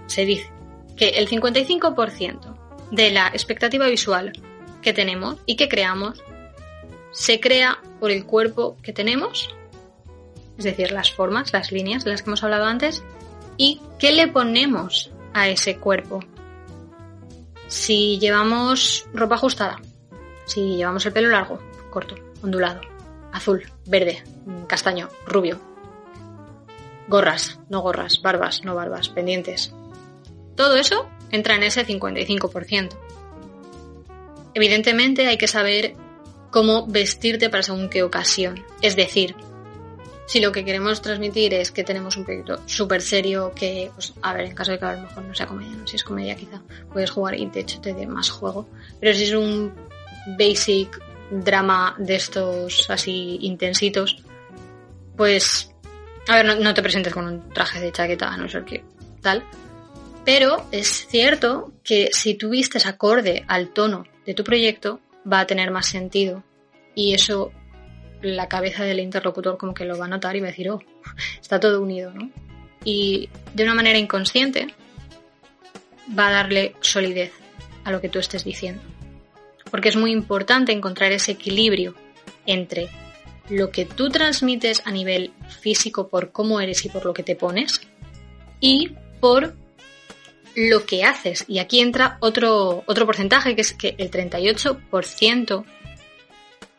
se 0.07 0.25
dice 0.25 0.51
que 0.97 1.11
el 1.11 1.29
55% 1.29 2.57
de 2.91 3.11
la 3.11 3.29
expectativa 3.29 3.87
visual 3.87 4.33
que 4.83 4.93
tenemos 4.93 5.37
y 5.47 5.57
que 5.57 5.69
creamos 5.69 6.23
se 7.11 7.41
crea 7.41 7.79
por 8.01 8.11
el 8.11 8.25
cuerpo 8.25 8.77
que 8.83 8.93
tenemos, 8.93 9.55
es 10.57 10.65
decir, 10.65 10.93
las 10.93 11.13
formas, 11.13 11.53
las 11.53 11.73
líneas 11.73 12.05
de 12.05 12.11
las 12.11 12.23
que 12.23 12.31
hemos 12.31 12.43
hablado 12.43 12.65
antes, 12.65 13.03
y 13.57 13.81
qué 13.99 14.13
le 14.13 14.29
ponemos 14.29 15.11
a 15.35 15.49
ese 15.49 15.77
cuerpo. 15.77 16.21
Si 17.67 18.19
llevamos 18.19 19.07
ropa 19.13 19.35
ajustada, 19.35 19.81
si 20.49 20.77
llevamos 20.77 21.07
el 21.07 21.13
pelo 21.13 21.29
largo, 21.29 21.61
corto, 21.91 22.17
ondulado, 22.43 22.81
azul, 23.33 23.63
verde, 23.87 24.25
castaño, 24.67 25.09
rubio. 25.27 25.61
Gorras, 27.07 27.59
no 27.69 27.81
gorras, 27.81 28.21
barbas, 28.21 28.65
no 28.65 28.75
barbas, 28.75 29.09
pendientes. 29.09 29.73
Todo 30.57 30.77
eso 30.77 31.09
entra 31.31 31.55
en 31.55 31.63
ese 31.63 31.87
55%. 31.87 32.97
Evidentemente 34.55 35.27
hay 35.27 35.39
que 35.39 35.47
saber 35.47 35.95
cómo 36.51 36.87
vestirte 36.87 37.51
para 37.51 37.63
según 37.63 37.89
qué 37.89 38.03
ocasión. 38.03 38.65
Es 38.83 38.97
decir, 38.97 39.37
si 40.27 40.41
lo 40.41 40.53
que 40.53 40.65
queremos 40.65 41.01
transmitir 41.01 41.55
es 41.55 41.71
que 41.71 41.85
tenemos 41.85 42.17
un 42.17 42.25
proyecto 42.25 42.61
súper 42.67 43.01
serio 43.01 43.53
que, 43.55 43.91
pues, 43.95 44.13
a 44.21 44.35
ver, 44.35 44.47
en 44.47 44.55
caso 44.55 44.73
de 44.73 44.79
que 44.79 44.85
a 44.85 44.95
lo 44.95 45.03
mejor 45.03 45.25
no 45.25 45.35
sea 45.35 45.47
comedia, 45.47 45.75
si 45.87 45.97
es 45.97 46.05
comedia 46.05 46.37
quizá 46.37 46.61
puedes 46.93 47.11
jugar 47.11 47.35
y 47.39 47.47
de 47.47 47.61
hecho 47.61 47.81
te 47.81 47.95
dé 47.95 48.07
más 48.07 48.31
juego, 48.31 48.69
pero 49.01 49.15
si 49.15 49.25
es 49.25 49.33
un 49.33 49.73
basic 50.27 51.01
drama 51.31 51.95
de 51.99 52.17
estos 52.17 52.89
así 52.91 53.39
intensitos, 53.43 54.23
pues, 55.17 55.75
a 56.29 56.37
ver, 56.37 56.61
no, 56.61 56.75
te 56.75 56.83
presentes 56.83 57.13
con 57.13 57.27
un 57.27 57.49
traje 57.51 57.81
de 57.81 57.93
chaqueta, 57.93 58.29
a 58.29 58.37
no 58.37 58.49
ser 58.49 58.65
que 58.65 58.85
tal. 59.21 59.45
Pero 60.25 60.67
es 60.73 61.07
cierto 61.09 61.73
que 61.83 62.11
si 62.13 62.35
tú 62.35 62.51
vistes 62.51 62.87
acorde 62.87 63.45
al 63.49 63.71
tono 63.71 64.07
de 64.27 64.35
tu 64.35 64.45
proyecto, 64.45 65.01
va 65.31 65.41
a 65.41 65.47
tener 65.47 65.71
más 65.71 65.87
sentido. 65.87 66.45
Y 66.95 67.15
eso 67.15 67.53
la 68.21 68.49
cabeza 68.49 68.85
del 68.85 69.01
interlocutor 69.01 69.57
como 69.57 69.75
que 69.75 69.85
lo 69.85 69.97
va 69.97 70.07
a 70.07 70.09
notar 70.09 70.37
y 70.37 70.41
va 70.41 70.49
a 70.49 70.51
decir, 70.51 70.71
oh, 70.71 70.83
está 71.41 71.59
todo 71.61 71.81
unido, 71.81 72.13
¿no? 72.13 72.31
Y 72.85 73.29
de 73.55 73.65
una 73.65 73.75
manera 73.75 73.99
inconsciente 73.99 74.69
va 76.19 76.29
a 76.29 76.33
darle 76.33 76.75
solidez 76.81 77.33
a 77.85 77.91
lo 77.91 78.01
que 78.01 78.09
tú 78.09 78.19
estés 78.19 78.45
diciendo 78.45 78.83
porque 79.71 79.89
es 79.89 79.97
muy 79.97 80.13
importante 80.13 80.73
encontrar 80.73 81.13
ese 81.13 81.33
equilibrio 81.33 81.95
entre 82.47 82.89
lo 83.49 83.71
que 83.71 83.85
tú 83.85 84.11
transmites 84.11 84.83
a 84.85 84.91
nivel 84.91 85.33
físico 85.61 86.09
por 86.09 86.33
cómo 86.33 86.61
eres 86.61 86.85
y 86.85 86.89
por 86.89 87.05
lo 87.05 87.15
que 87.15 87.23
te 87.23 87.37
pones 87.37 87.81
y 88.61 88.93
por 89.21 89.55
lo 90.55 90.85
que 90.85 91.05
haces. 91.05 91.45
Y 91.49 91.59
aquí 91.59 91.81
entra 91.81 92.19
otro, 92.21 92.83
otro 92.87 93.07
porcentaje, 93.07 93.55
que 93.55 93.61
es 93.61 93.73
que 93.73 93.95
el 93.99 94.11
38% 94.11 95.65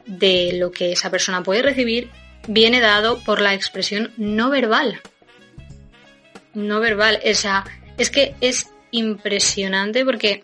de 0.05 0.53
lo 0.53 0.71
que 0.71 0.91
esa 0.91 1.09
persona 1.09 1.43
puede 1.43 1.61
recibir 1.61 2.09
viene 2.47 2.79
dado 2.79 3.19
por 3.23 3.41
la 3.41 3.53
expresión 3.53 4.11
no 4.17 4.49
verbal. 4.49 5.01
No 6.53 6.79
verbal. 6.79 7.19
O 7.29 7.33
sea, 7.33 7.63
es 7.97 8.09
que 8.09 8.35
es 8.41 8.69
impresionante 8.91 10.03
porque 10.03 10.43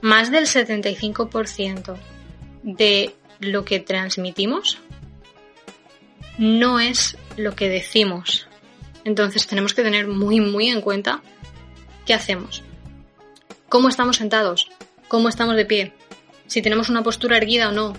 más 0.00 0.30
del 0.30 0.46
75% 0.46 1.96
de 2.62 3.14
lo 3.40 3.64
que 3.64 3.80
transmitimos 3.80 4.78
no 6.38 6.78
es 6.78 7.16
lo 7.36 7.54
que 7.54 7.68
decimos. 7.68 8.46
Entonces 9.04 9.46
tenemos 9.46 9.74
que 9.74 9.82
tener 9.82 10.06
muy, 10.06 10.40
muy 10.40 10.68
en 10.68 10.80
cuenta 10.80 11.22
qué 12.06 12.14
hacemos. 12.14 12.62
¿Cómo 13.68 13.88
estamos 13.88 14.16
sentados? 14.16 14.68
¿Cómo 15.08 15.28
estamos 15.28 15.56
de 15.56 15.66
pie? 15.66 15.92
Si 16.46 16.62
tenemos 16.62 16.88
una 16.88 17.02
postura 17.02 17.36
erguida 17.36 17.68
o 17.68 17.72
no. 17.72 17.96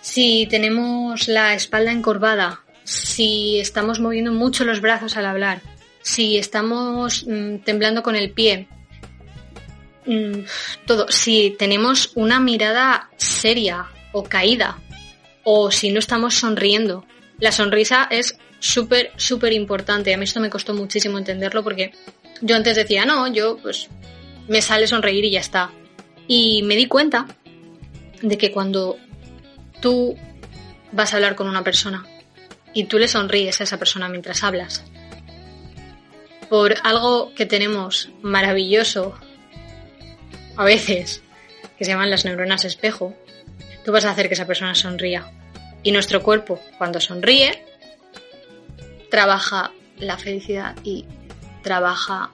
si 0.00 0.46
tenemos 0.48 1.26
la 1.26 1.54
espalda 1.54 1.90
encorvada, 1.90 2.60
si 2.84 3.58
estamos 3.58 3.98
moviendo 3.98 4.30
mucho 4.30 4.64
los 4.64 4.80
brazos 4.80 5.16
al 5.16 5.26
hablar, 5.26 5.60
si 6.02 6.38
estamos 6.38 7.26
mm, 7.26 7.58
temblando 7.64 8.04
con 8.04 8.14
el 8.14 8.30
pie, 8.30 8.68
mm, 10.06 10.44
todo, 10.86 11.10
si 11.10 11.54
tenemos 11.58 12.12
una 12.14 12.40
mirada 12.40 13.10
seria 13.16 13.86
o 14.12 14.22
caída, 14.24 14.78
o 15.44 15.70
si 15.70 15.90
no 15.90 15.98
estamos 15.98 16.34
sonriendo. 16.34 17.04
La 17.38 17.52
sonrisa 17.52 18.08
es 18.10 18.38
súper, 18.58 19.12
súper 19.16 19.52
importante. 19.52 20.12
A 20.12 20.16
mí 20.16 20.24
esto 20.24 20.40
me 20.40 20.50
costó 20.50 20.74
muchísimo 20.74 21.18
entenderlo 21.18 21.62
porque 21.62 21.92
yo 22.40 22.56
antes 22.56 22.76
decía, 22.76 23.04
no, 23.04 23.26
yo 23.32 23.58
pues 23.58 23.88
me 24.48 24.62
sale 24.62 24.86
sonreír 24.86 25.24
y 25.24 25.30
ya 25.32 25.40
está. 25.40 25.70
Y 26.26 26.62
me 26.62 26.76
di 26.76 26.86
cuenta 26.86 27.26
de 28.22 28.38
que 28.38 28.50
cuando 28.50 28.96
tú 29.80 30.16
vas 30.92 31.12
a 31.12 31.16
hablar 31.16 31.36
con 31.36 31.48
una 31.48 31.62
persona 31.62 32.06
y 32.72 32.84
tú 32.84 32.98
le 32.98 33.08
sonríes 33.08 33.60
a 33.60 33.64
esa 33.64 33.78
persona 33.78 34.08
mientras 34.08 34.42
hablas, 34.42 34.84
por 36.48 36.74
algo 36.82 37.32
que 37.34 37.46
tenemos 37.46 38.10
maravilloso 38.22 39.14
a 40.56 40.64
veces, 40.64 41.22
que 41.78 41.84
se 41.84 41.90
llaman 41.90 42.10
las 42.10 42.24
neuronas 42.24 42.64
espejo, 42.64 43.14
tú 43.84 43.92
vas 43.92 44.04
a 44.04 44.10
hacer 44.10 44.28
que 44.28 44.34
esa 44.34 44.46
persona 44.46 44.74
sonría. 44.74 45.30
Y 45.82 45.92
nuestro 45.92 46.22
cuerpo, 46.22 46.60
cuando 46.78 47.00
sonríe, 47.00 47.64
trabaja 49.10 49.72
la 49.98 50.18
felicidad 50.18 50.74
y 50.82 51.04
trabaja 51.62 52.30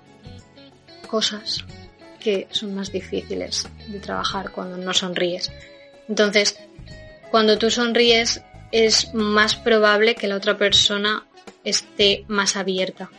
cosas 1.06 1.64
que 2.20 2.46
son 2.50 2.74
más 2.74 2.92
difíciles 2.92 3.68
de 3.88 3.98
trabajar 3.98 4.52
cuando 4.52 4.76
no 4.76 4.94
sonríes. 4.94 5.52
Entonces, 6.08 6.58
cuando 7.30 7.58
tú 7.58 7.70
sonríes 7.70 8.42
es 8.70 9.12
más 9.12 9.56
probable 9.56 10.14
que 10.14 10.28
la 10.28 10.36
otra 10.36 10.56
persona 10.56 11.26
esté 11.64 12.24
más 12.28 12.56
abierta 12.56 13.10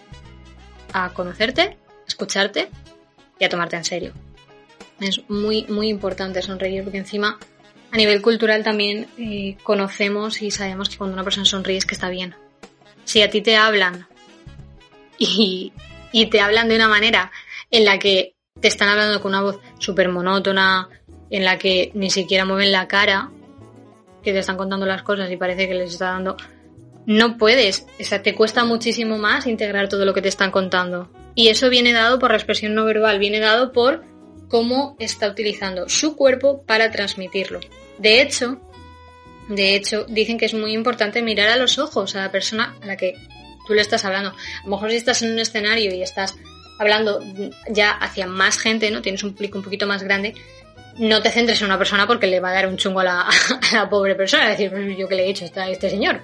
a 0.94 1.10
conocerte, 1.14 1.62
a 1.62 2.08
escucharte 2.08 2.70
y 3.40 3.46
a 3.46 3.50
tomarte 3.50 3.76
en 3.76 3.84
serio. 3.84 4.14
Es 5.04 5.22
muy, 5.30 5.66
muy 5.68 5.90
importante 5.90 6.42
sonreír 6.42 6.84
porque 6.84 6.98
encima 6.98 7.38
a 7.92 7.98
nivel 7.98 8.22
cultural 8.22 8.64
también 8.64 9.08
eh, 9.18 9.58
conocemos 9.64 10.42
y 10.42 10.50
sabemos 10.50 10.90
que 10.90 10.98
cuando 10.98 11.14
una 11.14 11.24
persona 11.24 11.46
sonríe 11.46 11.78
es 11.78 11.86
que 11.86 11.94
está 11.96 12.10
bien. 12.10 12.36
Si 13.04 13.22
a 13.22 13.30
ti 13.30 13.42
te 13.42 13.56
hablan 13.56 14.08
y, 15.18 15.74
y 16.12 16.26
te 16.28 16.40
hablan 16.40 16.70
de 16.70 16.76
una 16.76 16.88
manera 16.88 17.32
en 17.70 17.86
la 17.86 18.00
que 18.00 18.34
te 18.60 18.68
están 18.68 18.90
hablando 18.90 19.22
con 19.22 19.30
una 19.30 19.42
voz 19.42 19.60
súper 19.78 20.10
monótona, 20.10 20.90
en 21.30 21.44
la 21.44 21.58
que 21.58 21.92
ni 21.96 22.10
siquiera 22.10 22.46
mueven 22.46 22.72
la 22.72 22.88
cara, 22.88 23.30
que 24.24 24.32
te 24.32 24.40
están 24.40 24.58
contando 24.58 24.86
las 24.86 25.04
cosas 25.04 25.30
y 25.30 25.38
parece 25.38 25.68
que 25.68 25.74
les 25.74 25.94
está 25.94 26.12
dando... 26.12 26.38
No 27.06 27.38
puedes, 27.38 27.86
o 28.00 28.04
sea, 28.04 28.24
te 28.24 28.34
cuesta 28.34 28.64
muchísimo 28.64 29.18
más 29.18 29.46
integrar 29.46 29.90
todo 29.90 30.06
lo 30.06 30.14
que 30.14 30.22
te 30.22 30.30
están 30.30 30.52
contando. 30.52 31.10
Y 31.36 31.50
eso 31.50 31.70
viene 31.70 31.92
dado 31.92 32.18
por 32.18 32.32
la 32.32 32.38
expresión 32.38 32.74
no 32.76 32.86
verbal, 32.86 33.20
viene 33.20 33.40
dado 33.40 33.74
por 33.74 34.06
cómo 34.54 34.96
está 35.00 35.30
utilizando 35.30 35.90
su 35.90 36.16
cuerpo 36.16 36.62
para 36.62 36.92
transmitirlo. 36.92 37.60
De 37.98 38.22
hecho, 38.22 38.62
de 39.50 39.74
hecho, 39.74 40.06
dicen 40.08 40.38
que 40.38 40.46
es 40.46 40.54
muy 40.54 40.74
importante 40.74 41.24
mirar 41.24 41.50
a 41.50 41.56
los 41.56 41.80
ojos 41.80 42.16
a 42.16 42.22
la 42.22 42.32
persona 42.32 42.76
a 42.80 42.86
la 42.86 42.96
que 42.96 43.16
tú 43.66 43.74
le 43.74 43.82
estás 43.82 44.06
hablando. 44.06 44.30
A 44.30 44.64
lo 44.64 44.70
mejor 44.70 44.92
si 44.92 44.98
estás 44.98 45.24
en 45.24 45.32
un 45.32 45.40
escenario 45.40 45.92
y 45.92 46.04
estás 46.04 46.36
hablando 46.78 47.20
ya 47.68 47.94
hacia 47.94 48.28
más 48.28 48.60
gente, 48.60 48.92
¿no? 48.92 49.02
Tienes 49.02 49.24
un 49.24 49.34
público 49.34 49.58
un 49.58 49.64
poquito 49.64 49.88
más 49.88 50.04
grande, 50.04 50.36
no 51.00 51.24
te 51.24 51.32
centres 51.32 51.60
en 51.62 51.66
una 51.66 51.80
persona 51.80 52.06
porque 52.06 52.28
le 52.28 52.40
va 52.40 52.52
a 52.52 52.54
dar 52.54 52.68
un 52.68 52.78
chungo 52.78 53.00
a 53.00 53.06
la, 53.06 53.30
a 53.80 53.90
pobre 53.90 54.14
persona, 54.14 54.52
es 54.52 54.60
decir, 54.60 54.70
pues, 54.70 54.96
yo 54.96 55.08
que 55.08 55.16
le 55.16 55.26
he 55.26 55.30
hecho 55.32 55.46
a 55.56 55.68
este 55.68 55.90
señor. 55.90 56.22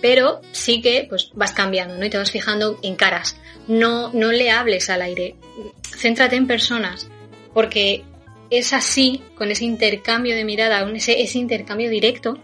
Pero 0.00 0.40
sí 0.52 0.80
que 0.80 1.04
pues 1.06 1.32
vas 1.34 1.52
cambiando, 1.52 1.98
¿no? 1.98 2.06
Y 2.06 2.08
te 2.08 2.16
vas 2.16 2.30
fijando 2.30 2.80
en 2.82 2.96
caras. 2.96 3.36
No, 3.68 4.10
no 4.14 4.32
le 4.32 4.50
hables 4.50 4.88
al 4.88 5.02
aire. 5.02 5.36
Céntrate 5.82 6.34
en 6.34 6.46
personas. 6.46 7.10
Porque 7.54 8.04
es 8.50 8.72
así, 8.72 9.22
con 9.34 9.50
ese 9.50 9.64
intercambio 9.64 10.34
de 10.34 10.44
mirada, 10.44 10.88
ese, 10.90 11.22
ese 11.22 11.38
intercambio 11.38 11.90
directo, 11.90 12.38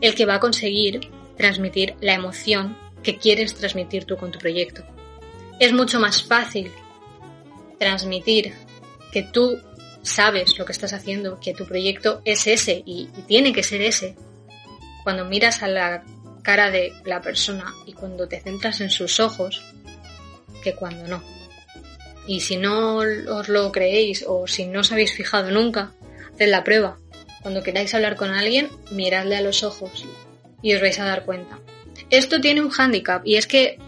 el 0.00 0.14
que 0.14 0.26
va 0.26 0.34
a 0.34 0.40
conseguir 0.40 1.10
transmitir 1.36 1.94
la 2.00 2.14
emoción 2.14 2.76
que 3.02 3.18
quieres 3.18 3.54
transmitir 3.54 4.04
tú 4.04 4.16
con 4.16 4.32
tu 4.32 4.38
proyecto. 4.38 4.82
Es 5.60 5.72
mucho 5.72 6.00
más 6.00 6.22
fácil 6.22 6.70
transmitir 7.78 8.52
que 9.12 9.22
tú 9.22 9.58
sabes 10.02 10.58
lo 10.58 10.64
que 10.64 10.72
estás 10.72 10.92
haciendo, 10.92 11.38
que 11.40 11.54
tu 11.54 11.66
proyecto 11.66 12.22
es 12.24 12.46
ese 12.46 12.82
y, 12.84 13.08
tiene 13.26 13.52
que 13.52 13.62
ser 13.62 13.82
ese. 13.82 14.16
Cuando 15.04 15.24
miras 15.24 15.62
a 15.62 15.68
la 15.68 16.04
cara 16.42 16.70
de 16.70 16.92
la 17.04 17.20
persona 17.20 17.74
y 17.86 17.92
cuando 17.92 18.28
te 18.28 18.40
centras 18.40 18.80
en 18.80 18.90
sus 18.90 19.20
ojos, 19.20 19.62
que 20.62 20.74
cuando 20.74 21.06
no. 21.06 21.35
Y 22.26 22.40
si 22.40 22.56
no 22.56 22.96
os 22.96 23.48
lo 23.48 23.72
creéis 23.72 24.24
o 24.26 24.46
si 24.46 24.66
no 24.66 24.80
os 24.80 24.92
habéis 24.92 25.14
fijado 25.14 25.50
nunca, 25.50 25.92
haced 26.34 26.48
la 26.48 26.64
prueba. 26.64 26.98
Cuando 27.42 27.62
queráis 27.62 27.94
hablar 27.94 28.16
con 28.16 28.30
alguien, 28.30 28.68
miradle 28.90 29.36
a 29.36 29.40
los 29.40 29.62
ojos 29.62 30.04
y 30.62 30.74
os 30.74 30.80
vais 30.80 30.98
a 30.98 31.04
dar 31.04 31.24
cuenta. 31.24 31.60
Esto 32.10 32.40
tiene 32.40 32.60
un 32.60 32.70
hándicap 32.70 33.26
y 33.26 33.36
es 33.36 33.46
que, 33.46 33.78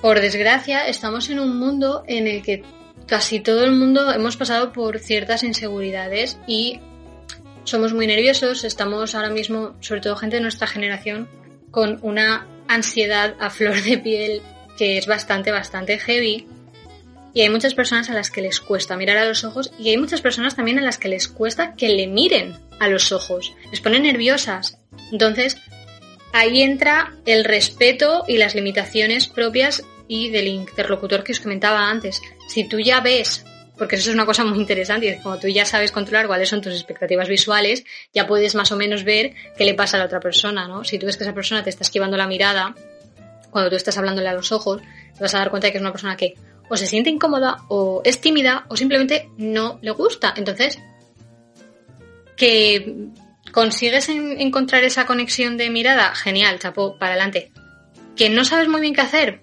por 0.00 0.20
desgracia, 0.20 0.86
estamos 0.88 1.28
en 1.30 1.40
un 1.40 1.58
mundo 1.58 2.02
en 2.06 2.26
el 2.26 2.42
que 2.42 2.62
casi 3.06 3.40
todo 3.40 3.64
el 3.64 3.72
mundo 3.72 4.10
hemos 4.12 4.36
pasado 4.36 4.72
por 4.72 4.98
ciertas 4.98 5.42
inseguridades 5.42 6.38
y 6.46 6.80
somos 7.64 7.94
muy 7.94 8.06
nerviosos, 8.06 8.64
estamos 8.64 9.14
ahora 9.14 9.30
mismo, 9.30 9.74
sobre 9.80 10.00
todo 10.00 10.16
gente 10.16 10.36
de 10.36 10.42
nuestra 10.42 10.66
generación, 10.66 11.28
con 11.70 11.98
una 12.02 12.46
ansiedad 12.68 13.34
a 13.40 13.50
flor 13.50 13.80
de 13.82 13.98
piel 13.98 14.42
que 14.76 14.98
es 14.98 15.06
bastante, 15.06 15.50
bastante 15.50 15.98
heavy. 15.98 16.46
Y 17.34 17.42
hay 17.42 17.50
muchas 17.50 17.74
personas 17.74 18.08
a 18.08 18.14
las 18.14 18.30
que 18.30 18.40
les 18.40 18.60
cuesta 18.60 18.96
mirar 18.96 19.18
a 19.18 19.26
los 19.26 19.42
ojos 19.44 19.72
y 19.78 19.90
hay 19.90 19.96
muchas 19.96 20.20
personas 20.20 20.54
también 20.54 20.78
a 20.78 20.82
las 20.82 20.98
que 20.98 21.08
les 21.08 21.26
cuesta 21.26 21.74
que 21.74 21.88
le 21.88 22.06
miren 22.06 22.56
a 22.78 22.88
los 22.88 23.10
ojos. 23.10 23.52
Les 23.70 23.80
pone 23.80 23.98
nerviosas. 23.98 24.78
Entonces, 25.10 25.58
ahí 26.32 26.62
entra 26.62 27.12
el 27.26 27.44
respeto 27.44 28.24
y 28.28 28.38
las 28.38 28.54
limitaciones 28.54 29.26
propias 29.26 29.82
y 30.06 30.30
del 30.30 30.46
interlocutor 30.46 31.24
que 31.24 31.32
os 31.32 31.40
comentaba 31.40 31.90
antes. 31.90 32.22
Si 32.48 32.68
tú 32.68 32.78
ya 32.78 33.00
ves, 33.00 33.44
porque 33.76 33.96
eso 33.96 34.10
es 34.10 34.14
una 34.14 34.26
cosa 34.26 34.44
muy 34.44 34.58
interesante, 34.58 35.08
y 35.08 35.22
como 35.22 35.38
tú 35.38 35.48
ya 35.48 35.64
sabes 35.64 35.90
controlar 35.90 36.28
cuáles 36.28 36.48
son 36.48 36.60
tus 36.60 36.74
expectativas 36.74 37.28
visuales, 37.28 37.84
ya 38.12 38.26
puedes 38.26 38.54
más 38.54 38.70
o 38.70 38.76
menos 38.76 39.02
ver 39.02 39.34
qué 39.56 39.64
le 39.64 39.74
pasa 39.74 39.96
a 39.96 40.00
la 40.00 40.06
otra 40.06 40.20
persona, 40.20 40.68
¿no? 40.68 40.84
Si 40.84 40.98
tú 40.98 41.06
ves 41.06 41.16
que 41.16 41.24
esa 41.24 41.34
persona 41.34 41.64
te 41.64 41.70
está 41.70 41.82
esquivando 41.82 42.16
la 42.16 42.28
mirada, 42.28 42.74
cuando 43.50 43.70
tú 43.70 43.76
estás 43.76 43.98
hablándole 43.98 44.28
a 44.28 44.34
los 44.34 44.52
ojos, 44.52 44.82
te 45.14 45.20
vas 45.20 45.34
a 45.34 45.38
dar 45.38 45.50
cuenta 45.50 45.66
de 45.66 45.72
que 45.72 45.78
es 45.78 45.82
una 45.82 45.92
persona 45.92 46.16
que 46.16 46.34
o 46.68 46.76
se 46.76 46.86
siente 46.86 47.10
incómoda, 47.10 47.58
o 47.68 48.02
es 48.04 48.20
tímida, 48.20 48.66
o 48.68 48.76
simplemente 48.76 49.30
no 49.36 49.78
le 49.82 49.90
gusta. 49.90 50.34
Entonces, 50.36 50.78
que 52.36 53.08
consigues 53.52 54.08
encontrar 54.08 54.84
esa 54.84 55.06
conexión 55.06 55.56
de 55.56 55.70
mirada, 55.70 56.14
genial, 56.14 56.58
chapo, 56.58 56.98
para 56.98 57.12
adelante. 57.12 57.52
Que 58.16 58.30
no 58.30 58.44
sabes 58.44 58.68
muy 58.68 58.80
bien 58.80 58.94
qué 58.94 59.02
hacer, 59.02 59.42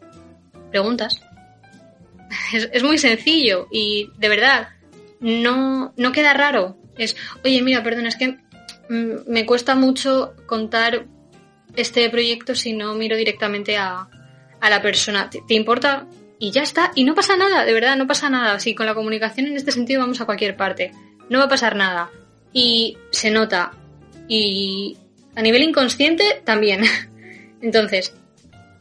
preguntas. 0.70 1.22
Es, 2.54 2.84
muy 2.84 2.98
sencillo 2.98 3.68
y 3.72 4.10
de 4.18 4.30
verdad 4.30 4.70
no, 5.20 5.94
no 5.98 6.12
queda 6.12 6.34
raro. 6.34 6.78
Es, 6.98 7.16
oye, 7.44 7.62
mira, 7.62 7.84
perdona, 7.84 8.10
es 8.10 8.16
que 8.16 8.38
mm, 8.90 9.28
me 9.28 9.46
cuesta 9.46 9.76
mucho 9.76 10.34
contar 10.46 11.08
este 11.76 12.10
proyecto 12.10 12.56
si 12.56 12.74
no 12.74 12.94
miro 12.94 13.16
directamente 13.16 13.78
a, 13.78 14.08
a 14.62 14.70
la 14.70 14.82
persona. 14.82 15.30
¿Te, 15.30 15.54
importa? 15.54 16.08
Y 16.42 16.50
ya 16.50 16.64
está. 16.64 16.92
Y 16.96 17.04
no 17.04 17.14
pasa 17.14 17.38
nada, 17.38 17.66
de 17.66 17.72
verdad, 17.72 17.96
no 17.96 18.08
pasa 18.08 18.28
nada. 18.28 18.60
Si 18.60 18.74
con 18.74 18.88
la 18.88 18.96
comunicación 18.96 19.46
en 19.46 19.56
este 19.56 19.72
sentido 19.72 20.02
vamos 20.02 20.22
a 20.22 20.26
cualquier 20.26 20.58
parte. 20.58 20.92
No 21.30 21.38
va 21.38 21.46
a 21.46 21.50
pasar 21.50 21.76
nada. 21.76 22.10
Y 22.52 22.98
se 23.12 23.30
nota. 23.30 23.74
Y 24.28 24.98
a 25.36 25.44
nivel 25.44 25.62
inconsciente 25.62 26.42
también. 26.44 26.82
Entonces, 27.62 28.16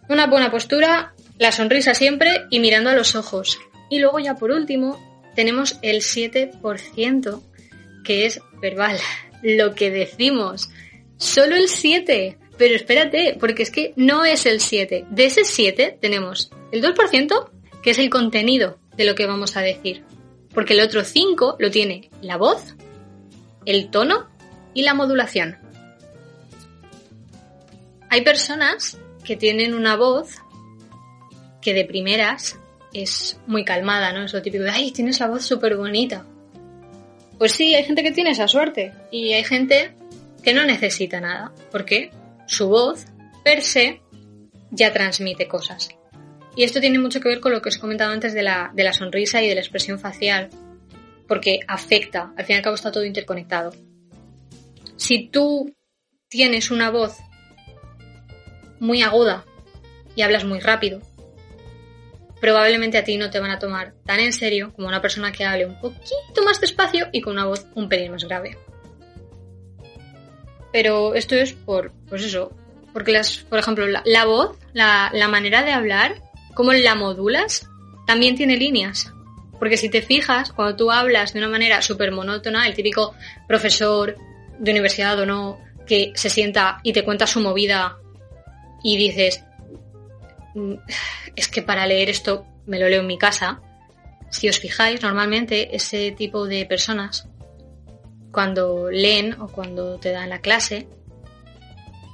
una 0.08 0.26
buena 0.26 0.50
postura, 0.50 1.12
la 1.38 1.52
sonrisa 1.52 1.92
siempre 1.92 2.46
y 2.48 2.60
mirando 2.60 2.88
a 2.88 2.94
los 2.94 3.14
ojos. 3.14 3.58
Y 3.90 3.98
luego 3.98 4.20
ya 4.20 4.36
por 4.36 4.52
último 4.52 4.98
tenemos 5.36 5.78
el 5.82 5.98
7% 5.98 7.42
que 8.04 8.24
es 8.24 8.40
verbal, 8.62 8.96
lo 9.42 9.74
que 9.74 9.90
decimos. 9.90 10.70
Solo 11.18 11.56
el 11.56 11.68
7. 11.68 12.38
Pero 12.60 12.74
espérate, 12.74 13.38
porque 13.40 13.62
es 13.62 13.70
que 13.70 13.94
no 13.96 14.26
es 14.26 14.44
el 14.44 14.60
7. 14.60 15.06
De 15.08 15.24
ese 15.24 15.44
7 15.44 15.96
tenemos 15.98 16.50
el 16.72 16.82
2% 16.82 17.50
que 17.82 17.92
es 17.92 17.98
el 17.98 18.10
contenido 18.10 18.78
de 18.98 19.06
lo 19.06 19.14
que 19.14 19.24
vamos 19.24 19.56
a 19.56 19.62
decir. 19.62 20.04
Porque 20.52 20.74
el 20.74 20.80
otro 20.80 21.02
5 21.02 21.56
lo 21.58 21.70
tiene 21.70 22.10
la 22.20 22.36
voz, 22.36 22.74
el 23.64 23.88
tono 23.90 24.28
y 24.74 24.82
la 24.82 24.92
modulación. 24.92 25.56
Hay 28.10 28.20
personas 28.24 28.98
que 29.24 29.36
tienen 29.36 29.72
una 29.72 29.96
voz 29.96 30.34
que 31.62 31.72
de 31.72 31.86
primeras 31.86 32.58
es 32.92 33.40
muy 33.46 33.64
calmada, 33.64 34.12
¿no? 34.12 34.22
Es 34.24 34.34
lo 34.34 34.42
típico 34.42 34.64
de, 34.64 34.70
ay, 34.70 34.92
tienes 34.92 35.18
la 35.18 35.28
voz 35.28 35.46
súper 35.46 35.78
bonita. 35.78 36.26
Pues 37.38 37.52
sí, 37.52 37.74
hay 37.74 37.84
gente 37.84 38.02
que 38.02 38.12
tiene 38.12 38.32
esa 38.32 38.48
suerte. 38.48 38.92
Y 39.10 39.32
hay 39.32 39.44
gente 39.44 39.94
que 40.42 40.52
no 40.52 40.66
necesita 40.66 41.20
nada, 41.22 41.52
porque 41.72 42.10
su 42.50 42.68
voz, 42.68 43.06
per 43.44 43.62
se, 43.62 44.02
ya 44.72 44.92
transmite 44.92 45.46
cosas. 45.46 45.88
Y 46.56 46.64
esto 46.64 46.80
tiene 46.80 46.98
mucho 46.98 47.20
que 47.20 47.28
ver 47.28 47.40
con 47.40 47.52
lo 47.52 47.62
que 47.62 47.68
os 47.68 47.76
he 47.76 47.80
comentado 47.80 48.12
antes 48.12 48.34
de 48.34 48.42
la, 48.42 48.72
de 48.74 48.82
la 48.82 48.92
sonrisa 48.92 49.40
y 49.40 49.48
de 49.48 49.54
la 49.54 49.60
expresión 49.60 50.00
facial, 50.00 50.50
porque 51.28 51.60
afecta, 51.68 52.32
al 52.36 52.44
fin 52.44 52.54
y 52.54 52.56
al 52.56 52.64
cabo 52.64 52.74
está 52.74 52.90
todo 52.90 53.04
interconectado. 53.04 53.72
Si 54.96 55.28
tú 55.28 55.72
tienes 56.28 56.72
una 56.72 56.90
voz 56.90 57.18
muy 58.80 59.02
aguda 59.02 59.44
y 60.16 60.22
hablas 60.22 60.44
muy 60.44 60.58
rápido, 60.58 61.00
probablemente 62.40 62.98
a 62.98 63.04
ti 63.04 63.16
no 63.16 63.30
te 63.30 63.38
van 63.38 63.52
a 63.52 63.60
tomar 63.60 63.94
tan 64.04 64.18
en 64.18 64.32
serio 64.32 64.72
como 64.74 64.88
una 64.88 65.00
persona 65.00 65.30
que 65.30 65.44
hable 65.44 65.66
un 65.66 65.80
poquito 65.80 66.42
más 66.44 66.60
despacio 66.60 67.10
y 67.12 67.20
con 67.20 67.34
una 67.34 67.46
voz 67.46 67.68
un 67.76 67.88
pelín 67.88 68.10
más 68.10 68.24
grave. 68.24 68.58
Pero 70.72 71.14
esto 71.14 71.34
es 71.34 71.52
por, 71.52 71.92
pues 72.08 72.22
eso, 72.22 72.52
porque 72.92 73.12
las, 73.12 73.38
por 73.38 73.58
ejemplo, 73.58 73.86
la, 73.86 74.24
voz, 74.24 74.56
la, 74.72 75.10
la, 75.12 75.28
manera 75.28 75.62
de 75.62 75.72
hablar, 75.72 76.22
cómo 76.54 76.72
la 76.72 76.94
modulas, 76.94 77.68
también 78.06 78.36
tiene 78.36 78.56
líneas. 78.56 79.12
Porque 79.58 79.76
si 79.76 79.88
te 79.90 80.02
fijas, 80.02 80.52
cuando 80.52 80.76
tú 80.76 80.90
hablas 80.90 81.32
de 81.32 81.38
una 81.38 81.48
manera 81.48 81.82
súper 81.82 82.12
monótona, 82.12 82.66
el 82.66 82.74
típico 82.74 83.14
profesor 83.46 84.16
de 84.58 84.70
universidad 84.70 85.18
o 85.18 85.26
no, 85.26 85.60
que 85.86 86.12
se 86.14 86.30
sienta 86.30 86.80
y 86.82 86.92
te 86.92 87.04
cuenta 87.04 87.26
su 87.26 87.40
movida 87.40 87.98
y 88.82 88.96
dices, 88.96 89.44
mm, 90.54 90.74
es 91.36 91.48
que 91.48 91.62
para 91.62 91.86
leer 91.86 92.10
esto 92.10 92.46
me 92.66 92.78
lo 92.78 92.88
leo 92.88 93.00
en 93.00 93.06
mi 93.06 93.18
casa. 93.18 93.60
Si 94.30 94.48
os 94.48 94.58
fijáis, 94.58 95.02
normalmente 95.02 95.74
ese 95.74 96.12
tipo 96.12 96.46
de 96.46 96.64
personas, 96.66 97.28
cuando 98.32 98.90
leen 98.90 99.34
o 99.40 99.48
cuando 99.48 99.98
te 99.98 100.10
dan 100.10 100.28
la 100.28 100.40
clase, 100.40 100.86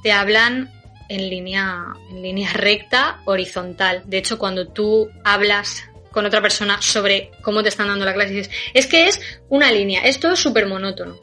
te 0.02 0.12
hablan 0.12 0.70
en 1.08 1.30
línea, 1.30 1.94
en 2.10 2.22
línea 2.22 2.52
recta, 2.52 3.20
horizontal. 3.24 4.02
De 4.06 4.18
hecho, 4.18 4.38
cuando 4.38 4.68
tú 4.68 5.10
hablas 5.24 5.84
con 6.10 6.26
otra 6.26 6.40
persona 6.40 6.80
sobre 6.80 7.30
cómo 7.42 7.62
te 7.62 7.68
están 7.68 7.88
dando 7.88 8.04
la 8.04 8.14
clase, 8.14 8.34
dices, 8.34 8.54
es 8.72 8.86
que 8.86 9.08
es 9.08 9.20
una 9.48 9.70
línea, 9.70 10.02
esto 10.02 10.32
es 10.32 10.38
súper 10.38 10.66
monótono. 10.66 11.18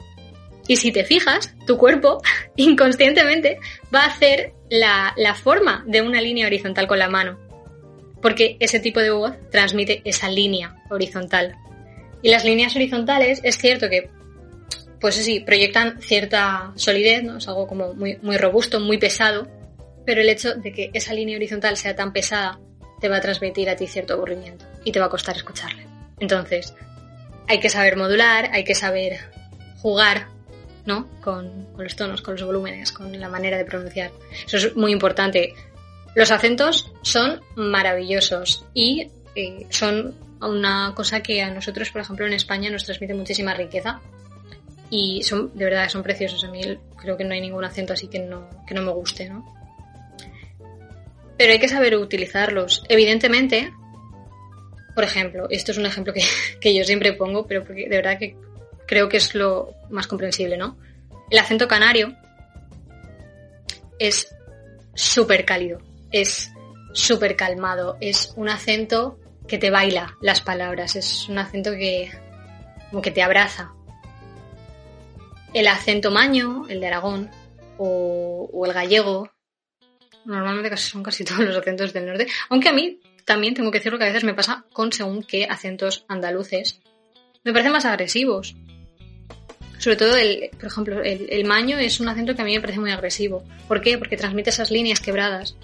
Y 0.66 0.76
si 0.76 0.92
te 0.92 1.04
fijas, 1.04 1.54
tu 1.66 1.76
cuerpo 1.76 2.22
inconscientemente 2.56 3.58
va 3.94 4.02
a 4.02 4.06
hacer 4.06 4.54
la, 4.70 5.12
la 5.16 5.34
forma 5.34 5.84
de 5.86 6.00
una 6.00 6.20
línea 6.20 6.46
horizontal 6.46 6.86
con 6.86 6.98
la 6.98 7.08
mano 7.08 7.38
porque 8.24 8.56
ese 8.58 8.80
tipo 8.80 9.00
de 9.00 9.10
voz 9.10 9.34
transmite 9.50 10.00
esa 10.06 10.30
línea 10.30 10.76
horizontal. 10.88 11.56
Y 12.22 12.30
las 12.30 12.42
líneas 12.42 12.74
horizontales 12.74 13.42
es 13.44 13.58
cierto 13.58 13.90
que, 13.90 14.08
pues 15.00 15.16
sí, 15.16 15.40
proyectan 15.40 16.00
cierta 16.00 16.72
solidez, 16.76 17.22
¿no? 17.22 17.38
Es 17.38 17.48
algo 17.48 17.66
como 17.66 17.94
muy, 17.94 18.18
muy 18.22 18.36
robusto, 18.36 18.80
muy 18.80 18.98
pesado, 18.98 19.48
pero 20.04 20.20
el 20.20 20.28
hecho 20.28 20.54
de 20.54 20.72
que 20.72 20.90
esa 20.92 21.14
línea 21.14 21.36
horizontal 21.36 21.76
sea 21.76 21.94
tan 21.94 22.12
pesada 22.12 22.58
te 23.00 23.08
va 23.08 23.16
a 23.16 23.20
transmitir 23.20 23.68
a 23.68 23.76
ti 23.76 23.86
cierto 23.86 24.14
aburrimiento 24.14 24.64
y 24.84 24.92
te 24.92 25.00
va 25.00 25.06
a 25.06 25.10
costar 25.10 25.36
escucharle. 25.36 25.86
Entonces, 26.20 26.74
hay 27.48 27.60
que 27.60 27.68
saber 27.68 27.96
modular, 27.96 28.50
hay 28.52 28.64
que 28.64 28.74
saber 28.74 29.18
jugar 29.78 30.28
¿no? 30.86 31.08
Con, 31.22 31.68
los 31.76 31.96
tonos, 31.96 32.22
con 32.22 32.34
los 32.34 32.44
volúmenes, 32.44 32.92
con 32.92 33.18
la 33.18 33.28
manera 33.28 33.56
de 33.56 33.64
pronunciar. 33.64 34.10
Eso 34.46 34.56
es 34.56 34.76
muy 34.76 34.92
importante. 34.92 35.54
Los 36.14 36.30
acentos 36.30 36.92
son 37.02 37.40
maravillosos 37.56 38.64
y 38.74 39.10
eh, 39.34 39.66
son 39.70 40.14
una 40.40 40.92
cosa 40.94 41.22
que 41.22 41.42
a 41.42 41.50
nosotros, 41.50 41.90
por 41.90 42.02
ejemplo, 42.02 42.26
en 42.26 42.34
España 42.34 42.70
nos 42.70 42.84
transmite 42.84 43.14
muchísima 43.14 43.54
riqueza 43.54 44.00
y 44.90 45.22
son, 45.22 45.56
de 45.56 45.64
verdad, 45.64 45.88
son 45.88 46.02
preciosos. 46.02 46.44
A 46.44 46.50
mí 46.50 46.60
creo 46.96 47.16
que 47.16 47.24
no 47.24 47.34
hay 47.34 47.40
ningún 47.40 47.64
acento 47.64 47.92
así 47.92 48.08
que 48.08 48.18
no, 48.18 48.48
que 48.66 48.74
no 48.74 48.82
me 48.82 48.92
guste, 48.92 49.28
¿no? 49.28 49.44
Pero 51.36 51.52
hay 51.52 51.58
que 51.58 51.68
saber 51.68 51.96
utilizarlos. 51.96 52.84
Evidentemente, 52.88 53.72
por 54.94 55.04
ejemplo, 55.04 55.46
esto 55.50 55.72
es 55.72 55.78
un 55.78 55.86
ejemplo 55.86 56.12
que, 56.12 56.22
que 56.60 56.74
yo 56.74 56.84
siempre 56.84 57.12
pongo, 57.12 57.46
pero 57.46 57.64
porque 57.64 57.88
de 57.88 57.96
verdad 57.96 58.18
que 58.18 58.36
creo 58.86 59.08
que 59.08 59.16
es 59.16 59.34
lo 59.34 59.74
más 59.90 60.06
comprensible, 60.06 60.56
¿no? 60.56 60.76
El 61.30 61.38
acento 61.38 61.66
canario 61.66 62.14
es 63.98 64.34
súper 64.94 65.44
cálido 65.44 65.80
es 66.14 66.52
súper 66.92 67.34
calmado, 67.34 67.96
es 68.00 68.32
un 68.36 68.48
acento 68.48 69.18
que 69.48 69.58
te 69.58 69.70
baila 69.70 70.16
las 70.20 70.40
palabras, 70.40 70.94
es 70.94 71.28
un 71.28 71.38
acento 71.38 71.72
que 71.72 72.08
como 72.88 73.02
que 73.02 73.10
te 73.10 73.20
abraza. 73.20 73.72
El 75.54 75.68
acento 75.68 76.10
maño, 76.10 76.64
el 76.68 76.80
de 76.80 76.88
Aragón, 76.88 77.30
o, 77.78 78.64
el 78.66 78.72
gallego, 78.72 79.30
normalmente 80.24 80.76
son 80.76 81.02
casi 81.02 81.24
todos 81.24 81.40
los 81.40 81.56
acentos 81.56 81.92
del 81.92 82.06
norte, 82.06 82.26
aunque 82.50 82.68
a 82.68 82.72
mí 82.72 83.00
también 83.24 83.54
tengo 83.54 83.70
que 83.70 83.78
decirlo 83.78 83.98
que 83.98 84.04
a 84.04 84.08
veces 84.08 84.24
me 84.24 84.34
pasa 84.34 84.66
con 84.72 84.92
según 84.92 85.22
qué 85.22 85.46
acentos 85.46 86.04
andaluces, 86.08 86.80
me 87.42 87.52
parecen 87.52 87.72
más 87.72 87.84
agresivos. 87.86 88.54
Sobre 89.78 89.96
todo, 89.96 90.16
el, 90.16 90.50
por 90.50 90.66
ejemplo, 90.66 91.02
el, 91.02 91.44
maño 91.44 91.78
es 91.78 92.00
un 92.00 92.08
acento 92.08 92.34
que 92.34 92.42
a 92.42 92.44
mí 92.44 92.54
me 92.54 92.60
parece 92.60 92.80
muy 92.80 92.90
agresivo. 92.90 93.44
¿Por 93.68 93.80
qué? 93.80 93.98
Porque 93.98 94.16
transmite 94.16 94.50
esas 94.50 94.70
líneas 94.70 95.00
quebradas 95.00 95.56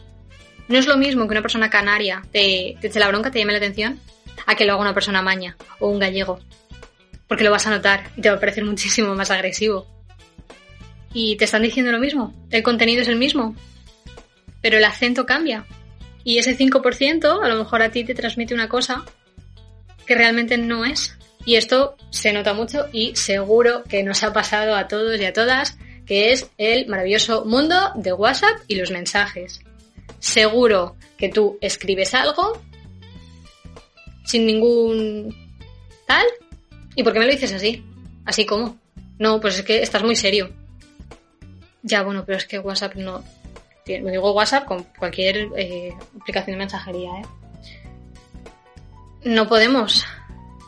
no 0.70 0.78
es 0.78 0.86
lo 0.86 0.96
mismo 0.96 1.26
que 1.26 1.32
una 1.32 1.42
persona 1.42 1.68
canaria 1.68 2.22
te, 2.30 2.76
te 2.80 3.00
la 3.00 3.08
bronca, 3.08 3.32
te 3.32 3.40
llame 3.40 3.52
la 3.52 3.58
atención, 3.58 3.98
a 4.46 4.54
que 4.54 4.64
lo 4.64 4.74
haga 4.74 4.82
una 4.82 4.94
persona 4.94 5.20
maña 5.20 5.56
o 5.80 5.88
un 5.88 5.98
gallego. 5.98 6.38
Porque 7.30 7.44
lo 7.44 7.50
vas 7.50 7.66
a 7.66 7.70
notar 7.70 8.10
y 8.14 8.20
te 8.20 8.28
va 8.28 8.36
a 8.36 8.40
parecer 8.40 8.64
muchísimo 8.64 9.14
más 9.14 9.30
agresivo. 9.30 9.86
Y 11.14 11.36
te 11.36 11.46
están 11.46 11.62
diciendo 11.62 11.90
lo 11.90 11.98
mismo, 11.98 12.34
el 12.50 12.62
contenido 12.62 13.00
es 13.00 13.08
el 13.08 13.16
mismo, 13.16 13.56
pero 14.60 14.76
el 14.76 14.84
acento 14.84 15.24
cambia. 15.24 15.64
Y 16.24 16.36
ese 16.36 16.58
5% 16.58 17.42
a 17.42 17.48
lo 17.48 17.56
mejor 17.56 17.80
a 17.80 17.90
ti 17.90 18.04
te 18.04 18.14
transmite 18.14 18.52
una 18.52 18.68
cosa 18.68 19.06
que 20.06 20.14
realmente 20.14 20.58
no 20.58 20.84
es. 20.84 21.16
Y 21.46 21.54
esto 21.54 21.96
se 22.10 22.34
nota 22.34 22.52
mucho 22.52 22.84
y 22.92 23.16
seguro 23.16 23.84
que 23.84 24.02
nos 24.02 24.22
ha 24.22 24.34
pasado 24.34 24.76
a 24.76 24.88
todos 24.88 25.18
y 25.18 25.24
a 25.24 25.32
todas, 25.32 25.78
que 26.04 26.32
es 26.32 26.50
el 26.58 26.86
maravilloso 26.88 27.46
mundo 27.46 27.92
de 27.94 28.12
WhatsApp 28.12 28.58
y 28.68 28.74
los 28.74 28.90
mensajes 28.90 29.62
seguro 30.20 30.96
que 31.16 31.30
tú 31.30 31.58
escribes 31.60 32.14
algo 32.14 32.62
sin 34.24 34.46
ningún 34.46 35.34
tal. 36.06 36.24
¿Y 36.94 37.02
por 37.02 37.12
qué 37.12 37.18
me 37.18 37.26
lo 37.26 37.32
dices 37.32 37.52
así? 37.52 37.84
¿Así 38.24 38.46
como? 38.46 38.78
No, 39.18 39.40
pues 39.40 39.58
es 39.58 39.64
que 39.64 39.82
estás 39.82 40.02
muy 40.02 40.16
serio. 40.16 40.50
Ya, 41.82 42.02
bueno, 42.02 42.24
pero 42.24 42.38
es 42.38 42.46
que 42.46 42.58
WhatsApp 42.58 42.94
no. 42.96 43.22
Me 43.86 44.12
digo 44.12 44.32
WhatsApp 44.32 44.66
con 44.66 44.84
cualquier 44.98 45.48
eh, 45.56 45.94
aplicación 46.20 46.54
de 46.54 46.58
mensajería, 46.58 47.10
¿eh? 47.10 47.22
No 49.24 49.48
podemos 49.48 50.06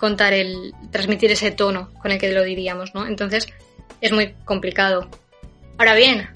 contar 0.00 0.32
el. 0.32 0.74
transmitir 0.90 1.30
ese 1.30 1.50
tono 1.50 1.90
con 2.00 2.10
el 2.10 2.18
que 2.18 2.32
lo 2.32 2.42
diríamos, 2.42 2.94
¿no? 2.94 3.06
Entonces, 3.06 3.46
es 4.00 4.12
muy 4.12 4.34
complicado. 4.44 5.08
Ahora 5.78 5.94
bien, 5.94 6.28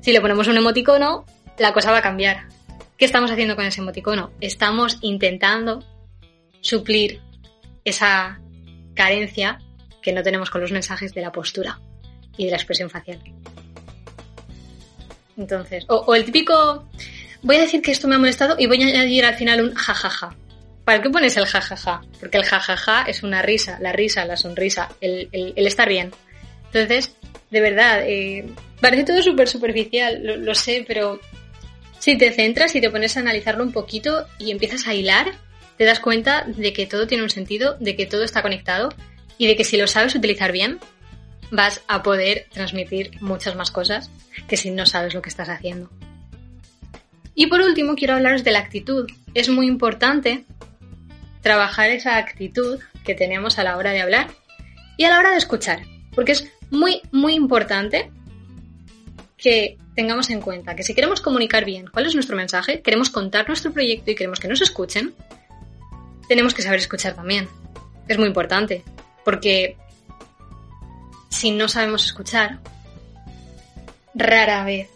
si 0.00 0.12
le 0.12 0.20
ponemos 0.20 0.48
un 0.48 0.56
emoticono, 0.56 1.26
la 1.58 1.72
cosa 1.72 1.92
va 1.92 1.98
a 1.98 2.02
cambiar. 2.02 2.48
¿Qué 2.96 3.04
estamos 3.04 3.30
haciendo 3.30 3.56
con 3.56 3.64
ese 3.64 3.80
emoticono? 3.80 4.30
Estamos 4.40 4.98
intentando 5.02 5.84
suplir 6.60 7.20
esa 7.84 8.40
carencia 9.00 9.58
que 10.02 10.12
no 10.12 10.22
tenemos 10.22 10.50
con 10.50 10.60
los 10.60 10.72
mensajes 10.72 11.14
de 11.14 11.22
la 11.22 11.32
postura 11.32 11.80
y 12.36 12.44
de 12.44 12.50
la 12.50 12.56
expresión 12.58 12.90
facial. 12.90 13.18
Entonces, 15.38 15.86
o, 15.88 16.14
el 16.14 16.24
típico, 16.24 16.86
voy 17.42 17.56
a 17.56 17.60
decir 17.60 17.80
que 17.80 17.92
esto 17.92 18.06
me 18.08 18.16
ha 18.16 18.18
molestado 18.18 18.56
y 18.58 18.66
voy 18.66 18.82
a 18.82 18.86
añadir 18.86 19.24
al 19.24 19.36
final 19.36 19.62
un 19.62 19.74
jajaja. 19.74 20.36
¿Para 20.84 21.00
qué 21.00 21.08
pones 21.08 21.36
el 21.38 21.46
jajaja? 21.46 22.02
Porque 22.18 22.36
el 22.36 22.44
jajaja 22.44 23.02
es 23.02 23.22
una 23.22 23.40
risa, 23.40 23.78
la 23.80 23.92
risa, 23.92 24.24
la 24.26 24.36
sonrisa, 24.36 24.90
el, 25.00 25.30
estar 25.56 25.88
bien. 25.88 26.10
Entonces, 26.66 27.14
de 27.50 27.60
verdad, 27.60 28.02
eh, 28.06 28.46
parece 28.80 29.04
todo 29.04 29.22
súper 29.22 29.48
superficial, 29.48 30.44
lo, 30.44 30.54
sé, 30.54 30.84
pero 30.86 31.20
si 31.98 32.18
te 32.18 32.32
centras 32.32 32.74
y 32.74 32.80
te 32.80 32.90
pones 32.90 33.16
a 33.16 33.20
analizarlo 33.20 33.64
un 33.64 33.72
poquito 33.72 34.26
y 34.38 34.50
empiezas 34.50 34.86
a 34.86 34.94
hilar, 34.94 35.32
te 35.80 35.86
das 35.86 35.98
cuenta 35.98 36.44
de 36.46 36.74
que 36.74 36.84
todo 36.84 37.06
tiene 37.06 37.22
un 37.22 37.30
sentido, 37.30 37.78
de 37.80 37.96
que 37.96 38.04
todo 38.04 38.22
está 38.22 38.42
conectado 38.42 38.90
y 39.38 39.46
de 39.46 39.56
que 39.56 39.64
si 39.64 39.78
lo 39.78 39.86
sabes 39.86 40.14
utilizar 40.14 40.52
bien, 40.52 40.78
vas 41.50 41.80
a 41.88 42.02
poder 42.02 42.48
transmitir 42.52 43.12
muchas 43.22 43.56
más 43.56 43.70
cosas 43.70 44.10
que 44.46 44.58
si 44.58 44.70
no 44.70 44.84
sabes 44.84 45.14
lo 45.14 45.22
que 45.22 45.30
estás 45.30 45.48
haciendo. 45.48 45.88
Y 47.34 47.46
por 47.46 47.62
último, 47.62 47.94
quiero 47.94 48.12
hablaros 48.12 48.44
de 48.44 48.50
la 48.50 48.58
actitud. 48.58 49.10
Es 49.32 49.48
muy 49.48 49.66
importante 49.68 50.44
trabajar 51.40 51.88
esa 51.88 52.18
actitud 52.18 52.78
que 53.02 53.14
tenemos 53.14 53.58
a 53.58 53.64
la 53.64 53.78
hora 53.78 53.92
de 53.92 54.02
hablar 54.02 54.28
y 54.98 55.04
a 55.04 55.08
la 55.08 55.18
hora 55.18 55.30
de 55.30 55.38
escuchar, 55.38 55.80
porque 56.14 56.32
es 56.32 56.52
muy, 56.70 57.00
muy 57.10 57.32
importante 57.32 58.10
que 59.38 59.78
tengamos 59.94 60.28
en 60.28 60.42
cuenta 60.42 60.76
que 60.76 60.82
si 60.82 60.94
queremos 60.94 61.22
comunicar 61.22 61.64
bien 61.64 61.86
cuál 61.90 62.04
es 62.04 62.14
nuestro 62.14 62.36
mensaje, 62.36 62.82
queremos 62.82 63.08
contar 63.08 63.48
nuestro 63.48 63.72
proyecto 63.72 64.10
y 64.10 64.14
queremos 64.14 64.40
que 64.40 64.48
nos 64.48 64.60
escuchen, 64.60 65.14
tenemos 66.30 66.54
que 66.54 66.62
saber 66.62 66.78
escuchar 66.78 67.16
también. 67.16 67.48
Es 68.06 68.16
muy 68.16 68.28
importante, 68.28 68.84
porque 69.24 69.76
si 71.28 71.50
no 71.50 71.66
sabemos 71.66 72.04
escuchar, 72.06 72.60
rara 74.14 74.64
vez 74.64 74.90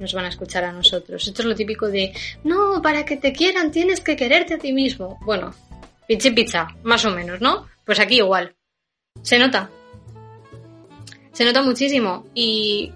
nos 0.00 0.14
van 0.14 0.24
a 0.24 0.30
escuchar 0.30 0.64
a 0.64 0.72
nosotros. 0.72 1.24
Esto 1.24 1.42
es 1.42 1.46
lo 1.46 1.54
típico 1.54 1.86
de, 1.86 2.12
no, 2.42 2.82
para 2.82 3.04
que 3.04 3.16
te 3.16 3.32
quieran 3.32 3.70
tienes 3.70 4.00
que 4.00 4.16
quererte 4.16 4.54
a 4.54 4.58
ti 4.58 4.72
mismo. 4.72 5.16
Bueno, 5.20 5.54
pichi 6.08 6.32
pizza, 6.32 6.74
más 6.82 7.04
o 7.04 7.12
menos, 7.12 7.40
¿no? 7.40 7.68
Pues 7.84 8.00
aquí 8.00 8.16
igual. 8.16 8.56
Se 9.22 9.38
nota. 9.38 9.70
Se 11.30 11.44
nota 11.44 11.62
muchísimo. 11.62 12.26
Y 12.34 12.92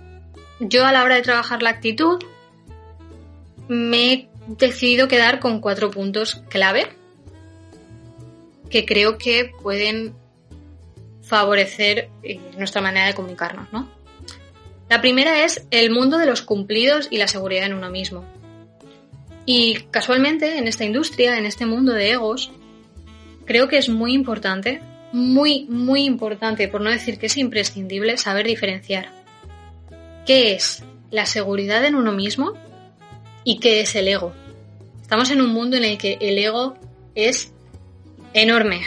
yo 0.59 0.85
a 0.85 0.91
la 0.91 1.05
hora 1.05 1.15
de 1.15 1.23
trabajar 1.23 1.63
la 1.63 1.71
actitud 1.71 2.21
me 3.69 4.13
he 4.13 4.29
decidido 4.49 5.07
quedar 5.07 5.39
con 5.39 5.61
cuatro 5.61 5.93
puntos 5.93 6.43
clave 6.49 6.89
que 8.75 8.85
creo 8.85 9.19
que 9.19 9.53
pueden 9.63 10.17
favorecer 11.23 12.11
eh, 12.25 12.41
nuestra 12.59 12.83
manera 12.83 13.07
de 13.07 13.15
comunicarnos, 13.15 13.73
¿no? 13.73 13.89
La 14.89 15.01
primera 15.01 15.45
es 15.45 15.65
el 15.71 15.93
mundo 15.93 16.19
de 16.19 16.27
los 16.27 16.43
cumplidos 16.43 17.07
y 17.09 17.19
la 17.19 17.29
seguridad 17.29 17.67
en 17.67 17.75
uno 17.75 17.89
mismo. 17.89 18.25
Y 19.47 19.77
casualmente 19.93 20.59
en 20.59 20.67
esta 20.67 20.85
industria, 20.85 21.39
en 21.39 21.47
este 21.47 21.67
mundo 21.67 21.93
de 21.93 22.11
egos, 22.11 22.51
creo 23.45 23.69
que 23.69 23.79
es 23.79 23.89
muy 23.89 24.13
importante, 24.13 24.81
muy, 25.13 25.67
muy 25.67 26.03
importante, 26.03 26.67
por 26.67 26.81
no 26.81 26.91
decir 26.91 27.21
que 27.21 27.27
es 27.27 27.37
imprescindible, 27.37 28.17
saber 28.17 28.45
diferenciar 28.45 29.13
qué 30.27 30.53
es 30.53 30.83
la 31.13 31.27
seguridad 31.27 31.85
en 31.85 31.95
uno 31.95 32.11
mismo 32.11 32.55
y 33.45 33.61
qué 33.61 33.83
es 33.83 33.95
el 33.95 34.09
ego. 34.09 34.33
Estamos 35.01 35.31
en 35.31 35.43
un 35.43 35.51
mundo 35.51 35.77
en 35.77 35.85
el 35.85 35.97
que 35.97 36.19
el 36.21 36.37
ego 36.39 36.77
es 37.15 37.54
enorme. 38.35 38.83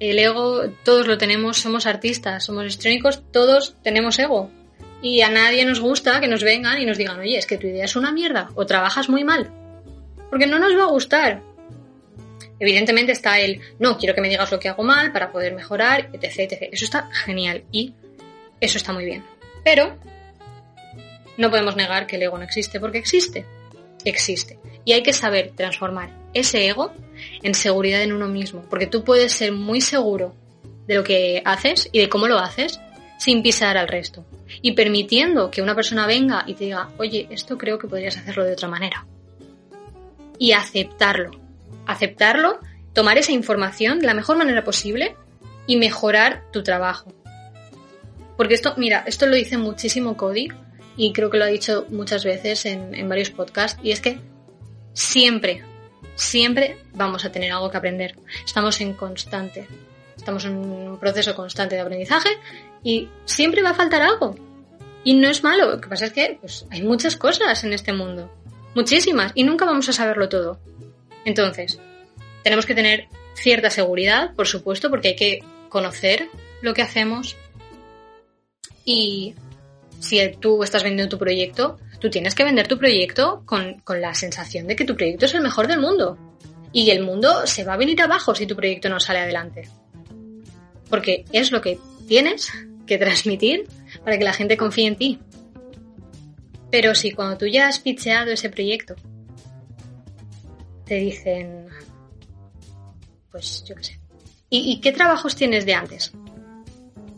El 0.00 0.18
ego, 0.18 0.70
todos 0.84 1.06
lo 1.06 1.18
tenemos, 1.18 1.58
somos 1.58 1.86
artistas, 1.86 2.44
somos 2.44 2.66
histriónicos, 2.66 3.22
todos 3.30 3.76
tenemos 3.82 4.18
ego. 4.18 4.50
Y 5.02 5.20
a 5.20 5.28
nadie 5.28 5.64
nos 5.66 5.80
gusta 5.80 6.20
que 6.20 6.28
nos 6.28 6.42
vengan 6.42 6.80
y 6.80 6.86
nos 6.86 6.96
digan, 6.96 7.18
oye, 7.18 7.36
es 7.36 7.46
que 7.46 7.58
tu 7.58 7.66
idea 7.66 7.84
es 7.84 7.96
una 7.96 8.12
mierda 8.12 8.50
o 8.54 8.64
trabajas 8.64 9.08
muy 9.08 9.22
mal. 9.22 9.50
Porque 10.30 10.46
no 10.46 10.58
nos 10.58 10.76
va 10.76 10.84
a 10.84 10.90
gustar. 10.90 11.42
Evidentemente 12.58 13.12
está 13.12 13.38
el, 13.40 13.60
no, 13.78 13.98
quiero 13.98 14.14
que 14.14 14.20
me 14.20 14.28
digas 14.28 14.50
lo 14.50 14.58
que 14.58 14.68
hago 14.68 14.82
mal 14.82 15.12
para 15.12 15.30
poder 15.30 15.54
mejorar, 15.54 16.10
etc. 16.12 16.68
Eso 16.72 16.84
está 16.84 17.10
genial 17.12 17.64
y 17.70 17.92
eso 18.60 18.78
está 18.78 18.92
muy 18.92 19.04
bien. 19.04 19.24
Pero 19.64 19.98
no 21.36 21.50
podemos 21.50 21.76
negar 21.76 22.06
que 22.06 22.16
el 22.16 22.22
ego 22.22 22.38
no 22.38 22.44
existe 22.44 22.80
porque 22.80 22.98
existe. 22.98 23.44
Existe. 24.04 24.58
Y 24.84 24.92
hay 24.92 25.02
que 25.02 25.12
saber 25.12 25.52
transformar 25.54 26.10
ese 26.32 26.66
ego 26.66 26.92
en 27.42 27.54
seguridad 27.54 28.02
en 28.02 28.12
uno 28.12 28.28
mismo. 28.28 28.64
Porque 28.68 28.86
tú 28.86 29.04
puedes 29.04 29.32
ser 29.32 29.52
muy 29.52 29.80
seguro 29.80 30.34
de 30.86 30.94
lo 30.94 31.04
que 31.04 31.42
haces 31.44 31.88
y 31.92 32.00
de 32.00 32.08
cómo 32.08 32.28
lo 32.28 32.38
haces 32.38 32.80
sin 33.18 33.42
pisar 33.42 33.76
al 33.76 33.88
resto. 33.88 34.24
Y 34.60 34.72
permitiendo 34.72 35.50
que 35.50 35.62
una 35.62 35.74
persona 35.74 36.06
venga 36.06 36.44
y 36.46 36.54
te 36.54 36.64
diga, 36.64 36.90
oye, 36.98 37.26
esto 37.30 37.56
creo 37.56 37.78
que 37.78 37.88
podrías 37.88 38.16
hacerlo 38.16 38.44
de 38.44 38.52
otra 38.52 38.68
manera. 38.68 39.06
Y 40.38 40.52
aceptarlo. 40.52 41.30
Aceptarlo, 41.86 42.60
tomar 42.92 43.18
esa 43.18 43.32
información 43.32 43.98
de 43.98 44.06
la 44.06 44.14
mejor 44.14 44.36
manera 44.36 44.64
posible 44.64 45.16
y 45.66 45.76
mejorar 45.76 46.44
tu 46.52 46.62
trabajo. 46.62 47.12
Porque 48.36 48.54
esto, 48.54 48.74
mira, 48.76 49.04
esto 49.06 49.26
lo 49.26 49.36
dice 49.36 49.56
muchísimo 49.58 50.16
Cody 50.16 50.48
y 50.96 51.12
creo 51.12 51.30
que 51.30 51.38
lo 51.38 51.44
ha 51.44 51.48
dicho 51.48 51.86
muchas 51.90 52.24
veces 52.24 52.66
en, 52.66 52.94
en 52.94 53.08
varios 53.08 53.30
podcasts, 53.30 53.80
y 53.82 53.90
es 53.90 54.00
que 54.00 54.18
siempre, 54.92 55.62
siempre 56.14 56.78
vamos 56.92 57.24
a 57.24 57.32
tener 57.32 57.52
algo 57.52 57.70
que 57.70 57.76
aprender. 57.76 58.16
Estamos 58.44 58.80
en 58.80 58.94
constante, 58.94 59.66
estamos 60.16 60.44
en 60.44 60.56
un 60.56 60.98
proceso 60.98 61.34
constante 61.34 61.74
de 61.74 61.80
aprendizaje 61.80 62.30
y 62.82 63.08
siempre 63.24 63.62
va 63.62 63.70
a 63.70 63.74
faltar 63.74 64.02
algo. 64.02 64.36
Y 65.04 65.14
no 65.14 65.28
es 65.28 65.42
malo, 65.42 65.70
lo 65.70 65.80
que 65.80 65.88
pasa 65.88 66.06
es 66.06 66.12
que 66.12 66.38
pues, 66.40 66.66
hay 66.70 66.82
muchas 66.82 67.16
cosas 67.16 67.62
en 67.64 67.72
este 67.72 67.92
mundo, 67.92 68.32
muchísimas, 68.74 69.32
y 69.34 69.44
nunca 69.44 69.66
vamos 69.66 69.88
a 69.88 69.92
saberlo 69.92 70.28
todo. 70.28 70.58
Entonces, 71.26 71.78
tenemos 72.42 72.64
que 72.64 72.74
tener 72.74 73.08
cierta 73.34 73.70
seguridad, 73.70 74.34
por 74.34 74.46
supuesto, 74.46 74.88
porque 74.90 75.08
hay 75.08 75.16
que 75.16 75.44
conocer 75.68 76.28
lo 76.62 76.72
que 76.72 76.82
hacemos 76.82 77.36
y 78.84 79.34
si 80.00 80.20
tú 80.40 80.62
estás 80.62 80.82
vendiendo 80.82 81.16
tu 81.16 81.18
proyecto, 81.18 81.78
tú 82.04 82.10
tienes 82.10 82.34
que 82.34 82.44
vender 82.44 82.68
tu 82.68 82.76
proyecto 82.76 83.44
con, 83.46 83.82
la 83.88 84.12
sensación 84.12 84.66
de 84.66 84.76
que 84.76 84.84
tu 84.84 84.94
proyecto 84.94 85.24
es 85.24 85.32
el 85.32 85.40
mejor 85.40 85.68
del 85.68 85.80
mundo. 85.80 86.18
Y 86.70 86.90
el 86.90 87.02
mundo 87.02 87.46
se 87.46 87.64
va 87.64 87.72
a 87.72 87.76
venir 87.78 88.02
abajo 88.02 88.34
si 88.34 88.46
tu 88.46 88.54
proyecto 88.54 88.90
no 88.90 89.00
sale 89.00 89.20
adelante. 89.20 89.70
Porque 90.90 91.24
es 91.32 91.50
lo 91.50 91.62
que 91.62 91.78
tienes 92.06 92.52
que 92.86 92.98
transmitir 92.98 93.66
para 94.04 94.18
que 94.18 94.24
la 94.24 94.34
gente 94.34 94.58
confíe 94.58 94.86
en 94.86 94.96
ti. 94.96 95.18
Pero 96.70 96.94
si 96.94 97.12
cuando 97.12 97.38
tú 97.38 97.46
ya 97.46 97.68
has 97.68 97.78
pitcheado 97.78 98.32
ese 98.32 98.50
proyecto, 98.50 98.96
te 100.84 100.96
dicen, 100.96 101.68
pues 103.30 103.64
yo 103.66 103.76
qué 103.76 103.84
sé, 103.84 104.00
¿y, 104.50 104.78
qué 104.82 104.92
trabajos 104.92 105.36
tienes 105.36 105.64
de 105.64 105.72
antes? 105.72 106.12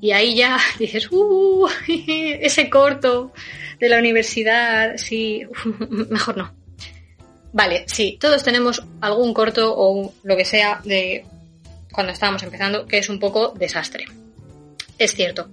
Y 0.07 0.13
ahí 0.13 0.37
ya 0.37 0.57
dices, 0.79 1.11
¡uh! 1.11 1.67
Ese 1.89 2.71
corto 2.71 3.33
de 3.81 3.89
la 3.89 3.99
universidad, 3.99 4.97
sí, 4.99 5.43
mejor 6.11 6.37
no. 6.37 6.55
Vale, 7.53 7.87
sí, 7.89 8.17
todos 8.21 8.45
tenemos 8.45 8.85
algún 9.01 9.35
corto 9.35 9.75
o 9.77 10.15
lo 10.23 10.37
que 10.37 10.45
sea 10.45 10.81
de 10.85 11.25
cuando 11.91 12.13
estábamos 12.13 12.45
empezando 12.45 12.87
que 12.87 12.99
es 12.99 13.09
un 13.09 13.19
poco 13.19 13.53
desastre. 13.59 14.05
Es 14.97 15.13
cierto. 15.13 15.51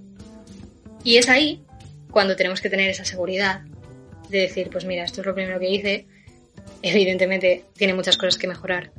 Y 1.02 1.16
es 1.16 1.28
ahí 1.28 1.64
cuando 2.12 2.36
tenemos 2.36 2.60
que 2.60 2.70
tener 2.70 2.88
esa 2.88 3.04
seguridad 3.04 3.62
de 4.28 4.38
decir, 4.38 4.70
pues 4.70 4.84
mira, 4.84 5.02
esto 5.02 5.20
es 5.22 5.26
lo 5.26 5.34
primero 5.34 5.58
que 5.58 5.70
hice, 5.70 6.06
evidentemente 6.80 7.64
tiene 7.76 7.94
muchas 7.94 8.16
cosas 8.16 8.38
que 8.38 8.46
mejorar. 8.46 8.92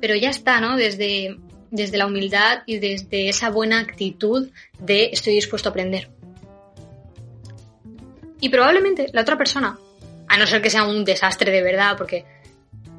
Pero 0.00 0.14
ya 0.14 0.30
está, 0.30 0.62
¿no? 0.62 0.78
Desde 0.78 1.36
desde 1.70 1.98
la 1.98 2.06
humildad 2.06 2.62
y 2.66 2.78
desde 2.78 3.28
esa 3.28 3.50
buena 3.50 3.80
actitud 3.80 4.50
de 4.78 5.10
estoy 5.12 5.34
dispuesto 5.34 5.68
a 5.68 5.70
aprender. 5.70 6.08
Y 8.40 8.48
probablemente 8.48 9.08
la 9.12 9.22
otra 9.22 9.36
persona, 9.36 9.78
a 10.28 10.38
no 10.38 10.46
ser 10.46 10.62
que 10.62 10.70
sea 10.70 10.84
un 10.84 11.04
desastre 11.04 11.50
de 11.50 11.62
verdad, 11.62 11.96
porque 11.96 12.24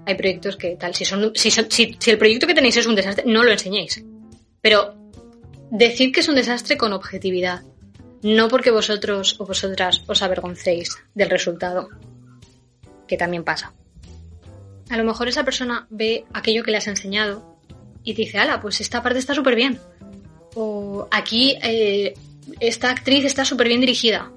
hay 0.05 0.15
proyectos 0.15 0.57
que 0.57 0.75
tal, 0.75 0.93
si, 0.95 1.05
son, 1.05 1.31
si, 1.35 1.51
si, 1.51 2.11
el 2.11 2.17
proyecto 2.17 2.47
que 2.47 2.53
tenéis 2.53 2.77
es 2.77 2.85
un 2.85 2.95
desastre, 2.95 3.23
no 3.25 3.43
lo 3.43 3.51
enseñéis. 3.51 4.03
Pero 4.61 4.95
decir 5.71 6.11
que 6.11 6.19
es 6.19 6.27
un 6.27 6.35
desastre 6.35 6.77
con 6.77 6.93
objetividad, 6.93 7.61
no 8.21 8.47
porque 8.49 8.71
vosotros 8.71 9.39
o 9.39 9.45
vosotras 9.45 10.03
os 10.07 10.21
avergoncéis 10.21 10.97
del 11.13 11.29
resultado, 11.29 11.89
que 13.07 13.17
también 13.17 13.43
pasa. 13.43 13.73
A 14.89 14.97
lo 14.97 15.03
mejor 15.03 15.27
esa 15.27 15.43
persona 15.45 15.87
ve 15.89 16.25
aquello 16.33 16.63
que 16.63 16.71
le 16.71 16.77
has 16.77 16.87
enseñado 16.87 17.48
y 18.03 18.13
dice, 18.13 18.37
ala, 18.37 18.61
pues 18.61 18.81
esta 18.81 19.01
parte 19.03 19.19
está 19.19 19.33
súper 19.33 19.55
bien. 19.55 19.79
O 20.55 21.07
aquí 21.11 21.57
eh, 21.61 22.13
esta 22.59 22.89
actriz 22.89 23.25
está 23.25 23.45
súper 23.45 23.67
bien 23.67 23.81
dirigida. 23.81 24.31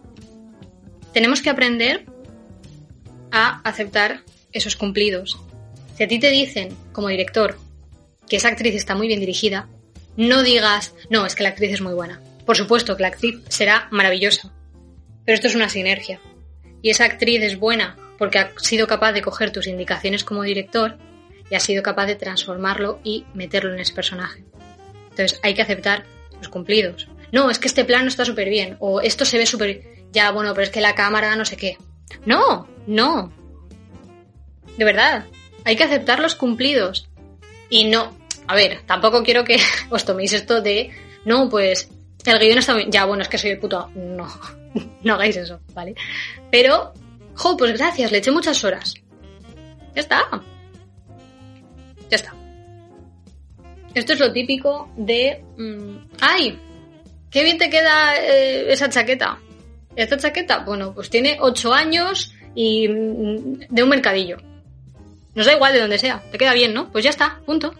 Tenemos 1.13 1.43
que 1.43 1.51
aprender 1.51 2.05
a 3.31 3.61
aceptar 3.69 4.23
esos 4.53 4.77
cumplidos. 4.77 5.39
Si 5.97 6.03
a 6.03 6.09
ti 6.09 6.19
te 6.19 6.31
dicen, 6.31 6.77
como 6.93 7.09
director, 7.09 7.59
que 8.29 8.37
esa 8.37 8.49
actriz 8.49 8.75
está 8.75 8.95
muy 8.95 9.09
bien 9.09 9.21
dirigida, 9.21 9.69
no 10.17 10.43
digas, 10.43 10.95
no, 11.11 11.25
es 11.25 11.35
que 11.35 11.43
la 11.43 11.51
actriz 11.51 11.73
es 11.73 11.81
muy 11.81 11.95
buena. 11.95 12.21
Por 12.45 12.57
supuesto 12.57 12.97
que 12.97 13.03
la 13.03 13.09
actriz 13.09 13.41
será 13.49 13.89
maravillosa, 13.91 14.53
pero 15.25 15.35
esto 15.35 15.49
es 15.49 15.55
una 15.55 15.69
sinergia. 15.69 16.21
Y 16.83 16.91
esa 16.91 17.05
actriz 17.05 17.43
es 17.43 17.59
buena 17.59 17.97
porque 18.19 18.39
ha 18.39 18.53
sido 18.59 18.87
capaz 18.87 19.13
de 19.13 19.23
coger 19.23 19.53
tus 19.53 19.67
indicaciones 19.67 20.25
como 20.25 20.43
director 20.43 20.99
y 21.53 21.55
ha 21.55 21.61
sido 21.61 21.83
capaz 21.83 22.07
de 22.07 22.17
transformarlo 22.17 22.99
y 23.05 23.27
meterlo 23.35 23.75
en 23.75 23.81
ese 23.81 23.93
personaje. 23.93 24.43
Entonces 25.11 25.39
hay 25.43 25.53
que 25.53 25.61
aceptar 25.61 26.07
los 26.39 26.49
cumplidos. 26.49 27.09
No, 27.31 27.51
es 27.51 27.59
que 27.59 27.69
este 27.69 27.85
plano 27.85 28.09
está 28.09 28.25
súper 28.25 28.49
bien, 28.49 28.79
o 28.81 29.03
esto 29.03 29.27
se 29.27 29.37
ve 29.37 29.45
súper... 29.45 30.07
Ya, 30.13 30.31
bueno, 30.31 30.55
pero 30.55 30.65
es 30.65 30.71
que 30.71 30.81
la 30.81 30.95
cámara 30.95 31.37
no 31.37 31.45
sé 31.45 31.59
qué. 31.59 31.77
No, 32.25 32.67
no. 32.87 33.31
De 34.79 34.85
verdad, 34.87 35.27
hay 35.67 35.77
que 35.77 35.85
aceptar 35.85 36.21
los 36.21 36.35
cumplidos. 36.37 37.11
Y 37.69 37.85
no, 37.85 38.17
a 38.49 38.55
ver, 38.55 38.81
tampoco 38.87 39.23
quiero 39.23 39.45
que 39.45 39.59
os 39.91 40.07
toméis 40.07 40.33
esto 40.33 40.63
de, 40.63 40.91
no, 41.27 41.51
pues 41.51 41.91
el 42.25 42.39
guion 42.39 42.57
está 42.57 42.75
bien. 42.75 42.91
Ya, 42.91 43.05
bueno, 43.05 43.25
es 43.25 43.29
que 43.29 43.37
soy 43.37 43.51
el 43.51 43.59
puto... 43.59 43.91
No, 43.95 44.27
no 45.03 45.15
hagáis 45.15 45.37
eso, 45.37 45.61
¿vale? 45.75 45.97
Pero, 46.51 46.95
jo, 47.35 47.59
pues 47.59 47.77
gracias, 47.77 48.11
le 48.11 48.19
eché 48.19 48.31
muchas 48.31 48.65
horas. 48.65 48.95
Ya 49.95 50.01
está. 50.01 50.43
Ya 52.13 52.17
está. 52.17 52.35
Esto 53.95 54.13
es 54.13 54.21
lo 54.21 54.35
típico 54.35 54.93
de... 54.99 55.43
Mm, 55.57 55.97
¡Ay! 56.21 56.59
¡Qué 57.31 57.43
bien 57.43 57.57
te 57.57 57.71
queda 57.71 58.15
eh, 58.19 58.71
esa 58.71 58.91
chaqueta! 58.91 59.39
Esta 59.97 60.19
chaqueta, 60.19 60.59
bueno, 60.59 60.93
pues 60.93 61.09
tiene 61.09 61.39
8 61.41 61.73
años 61.73 62.35
y 62.55 62.87
mm, 62.87 63.61
de 63.71 63.83
un 63.83 63.89
mercadillo. 63.89 64.37
Nos 65.35 65.47
da 65.47 65.55
igual 65.55 65.73
de 65.73 65.81
donde 65.81 65.97
sea, 65.97 66.23
te 66.31 66.37
queda 66.37 66.53
bien, 66.53 66.75
¿no? 66.75 66.93
Pues 66.93 67.03
ya 67.03 67.09
está, 67.09 67.41
punto. 67.47 67.73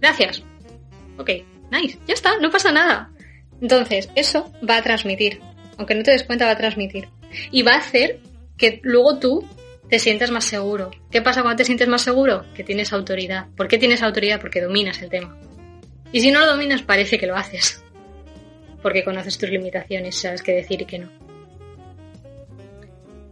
Gracias. 0.00 0.44
Ok, 1.18 1.30
nice, 1.72 1.98
ya 2.06 2.14
está, 2.14 2.38
no 2.38 2.48
pasa 2.48 2.70
nada. 2.70 3.10
Entonces, 3.60 4.08
eso 4.14 4.52
va 4.68 4.76
a 4.76 4.82
transmitir, 4.82 5.40
aunque 5.78 5.96
no 5.96 6.04
te 6.04 6.12
des 6.12 6.22
cuenta, 6.22 6.46
va 6.46 6.52
a 6.52 6.56
transmitir. 6.56 7.08
Y 7.50 7.62
va 7.62 7.72
a 7.72 7.78
hacer 7.78 8.20
que 8.56 8.78
luego 8.84 9.18
tú 9.18 9.44
te 9.90 9.98
sientas 9.98 10.30
más 10.30 10.44
seguro. 10.44 10.92
¿Qué 11.10 11.20
pasa 11.20 11.42
cuando 11.42 11.58
te 11.58 11.64
sientes 11.64 11.88
más 11.88 12.02
seguro? 12.02 12.46
Que 12.54 12.62
tienes 12.62 12.92
autoridad. 12.92 13.48
¿Por 13.56 13.66
qué 13.66 13.76
tienes 13.76 14.02
autoridad? 14.02 14.40
Porque 14.40 14.60
dominas 14.60 15.02
el 15.02 15.10
tema. 15.10 15.36
Y 16.12 16.20
si 16.20 16.30
no 16.30 16.40
lo 16.40 16.46
dominas, 16.46 16.82
parece 16.82 17.18
que 17.18 17.26
lo 17.26 17.36
haces. 17.36 17.84
Porque 18.82 19.04
conoces 19.04 19.36
tus 19.36 19.50
limitaciones, 19.50 20.16
sabes 20.16 20.42
qué 20.42 20.52
decir 20.52 20.82
y 20.82 20.86
qué 20.86 21.00
no. 21.00 21.10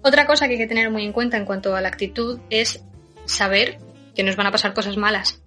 Otra 0.03 0.27
cosa 0.27 0.47
que 0.47 0.55
hay 0.55 0.59
que 0.59 0.67
tener 0.67 0.91
muy 0.91 1.05
en 1.05 1.13
cuenta 1.13 1.37
en 1.37 1.45
cuanto 1.45 1.75
a 1.77 1.81
la 1.81 1.89
actitud 1.89 2.41
es 2.51 2.85
saber 3.25 3.79
que 4.15 4.25
nos 4.25 4.37
van 4.37 4.49
a 4.49 4.53
pasar 4.53 4.75
cosas 4.75 4.97
malas. 4.97 5.43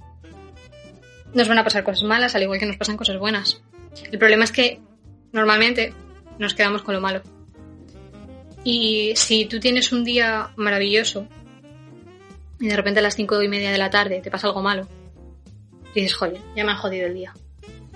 Nos 1.33 1.47
van 1.47 1.57
a 1.57 1.63
pasar 1.63 1.83
cosas 1.83 2.03
malas 2.03 2.35
al 2.35 2.43
igual 2.43 2.59
que 2.59 2.65
nos 2.65 2.77
pasan 2.77 2.97
cosas 2.97 3.17
buenas. 3.17 3.61
El 4.11 4.17
problema 4.17 4.45
es 4.45 4.51
que 4.51 4.79
normalmente 5.33 5.93
nos 6.39 6.53
quedamos 6.53 6.83
con 6.83 6.95
lo 6.95 7.01
malo. 7.01 7.21
Y 8.63 9.13
si 9.15 9.45
tú 9.45 9.59
tienes 9.59 9.91
un 9.91 10.03
día 10.03 10.51
maravilloso 10.55 11.27
y 12.59 12.67
de 12.67 12.75
repente 12.75 12.99
a 12.99 13.03
las 13.03 13.15
cinco 13.15 13.41
y 13.41 13.47
media 13.47 13.71
de 13.71 13.77
la 13.77 13.89
tarde 13.89 14.21
te 14.21 14.29
pasa 14.29 14.47
algo 14.47 14.61
malo, 14.61 14.87
dices, 15.95 16.13
joder, 16.13 16.39
ya 16.55 16.63
me 16.63 16.71
han 16.71 16.77
jodido 16.77 17.07
el 17.07 17.13
día. 17.13 17.33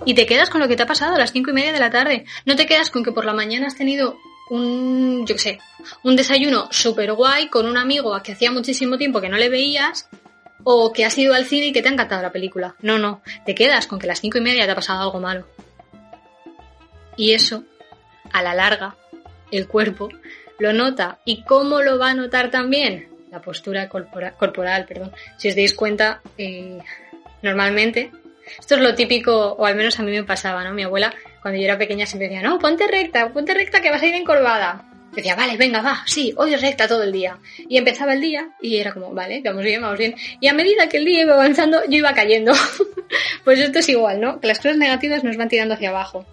Y 0.04 0.14
te 0.14 0.26
quedas 0.26 0.50
con 0.50 0.60
lo 0.60 0.68
que 0.68 0.76
te 0.76 0.82
ha 0.82 0.86
pasado 0.86 1.14
a 1.14 1.18
las 1.18 1.32
cinco 1.32 1.50
y 1.50 1.54
media 1.54 1.72
de 1.72 1.80
la 1.80 1.90
tarde. 1.90 2.26
No 2.44 2.56
te 2.56 2.66
quedas 2.66 2.90
con 2.90 3.02
que 3.02 3.12
por 3.12 3.24
la 3.24 3.32
mañana 3.32 3.66
has 3.66 3.76
tenido 3.76 4.18
un, 4.50 5.26
yo 5.26 5.34
qué 5.34 5.40
sé, 5.40 5.58
un 6.02 6.16
desayuno 6.16 6.68
súper 6.70 7.12
guay 7.12 7.48
con 7.48 7.66
un 7.66 7.76
amigo 7.76 8.14
a 8.14 8.22
que 8.22 8.32
hacía 8.32 8.50
muchísimo 8.50 8.98
tiempo 8.98 9.20
que 9.20 9.28
no 9.28 9.36
le 9.36 9.48
veías 9.48 10.08
o 10.64 10.92
que 10.92 11.04
has 11.04 11.16
ido 11.16 11.34
al 11.34 11.46
cine 11.46 11.66
y 11.66 11.72
que 11.72 11.80
te 11.80 11.88
ha 11.88 11.92
encantado 11.92 12.22
la 12.22 12.32
película. 12.32 12.74
No, 12.82 12.98
no, 12.98 13.22
te 13.44 13.54
quedas 13.54 13.86
con 13.86 13.98
que 13.98 14.06
a 14.06 14.08
las 14.08 14.20
cinco 14.20 14.38
y 14.38 14.42
media 14.42 14.66
te 14.66 14.72
ha 14.72 14.74
pasado 14.74 15.00
algo 15.00 15.20
malo. 15.20 15.46
Y 17.16 17.32
eso, 17.32 17.64
a 18.32 18.42
la 18.42 18.54
larga, 18.54 18.96
el 19.50 19.66
cuerpo 19.66 20.08
lo 20.58 20.72
nota. 20.72 21.18
¿Y 21.24 21.42
cómo 21.42 21.82
lo 21.82 21.98
va 21.98 22.10
a 22.10 22.14
notar 22.14 22.50
también? 22.50 23.08
La 23.30 23.40
postura 23.40 23.88
corporal, 23.88 24.86
perdón. 24.86 25.12
Si 25.36 25.48
os 25.48 25.56
dais 25.56 25.74
cuenta, 25.74 26.20
eh, 26.38 26.78
normalmente, 27.42 28.10
esto 28.58 28.76
es 28.76 28.80
lo 28.80 28.94
típico, 28.94 29.52
o 29.52 29.66
al 29.66 29.76
menos 29.76 29.98
a 29.98 30.02
mí 30.02 30.12
me 30.12 30.24
pasaba, 30.24 30.64
¿no? 30.64 30.72
Mi 30.72 30.84
abuela, 30.84 31.12
cuando 31.42 31.58
yo 31.58 31.64
era 31.64 31.78
pequeña, 31.78 32.06
siempre 32.06 32.28
decía, 32.28 32.42
no, 32.42 32.58
ponte 32.58 32.86
recta, 32.86 33.28
ponte 33.32 33.54
recta 33.54 33.80
que 33.80 33.90
vas 33.90 34.02
a 34.02 34.06
ir 34.06 34.14
encorvada. 34.14 34.84
Decía, 35.12 35.34
vale, 35.34 35.56
venga, 35.56 35.80
va, 35.80 36.02
sí, 36.04 36.34
hoy 36.36 36.52
es 36.52 36.60
recta 36.60 36.86
todo 36.86 37.02
el 37.02 37.10
día. 37.10 37.38
Y 37.68 37.78
empezaba 37.78 38.12
el 38.12 38.20
día 38.20 38.50
y 38.60 38.76
era 38.76 38.92
como, 38.92 39.12
vale, 39.14 39.40
vamos 39.42 39.64
bien, 39.64 39.80
vamos 39.80 39.98
bien. 39.98 40.14
Y 40.40 40.48
a 40.48 40.52
medida 40.52 40.88
que 40.88 40.98
el 40.98 41.06
día 41.06 41.22
iba 41.22 41.34
avanzando, 41.34 41.82
yo 41.88 41.96
iba 41.98 42.12
cayendo. 42.12 42.52
pues 43.44 43.58
esto 43.58 43.78
es 43.78 43.88
igual, 43.88 44.20
¿no? 44.20 44.40
Que 44.40 44.46
las 44.46 44.58
cosas 44.58 44.76
negativas 44.76 45.24
nos 45.24 45.36
van 45.36 45.48
tirando 45.48 45.74
hacia 45.74 45.88
abajo. 45.88 46.26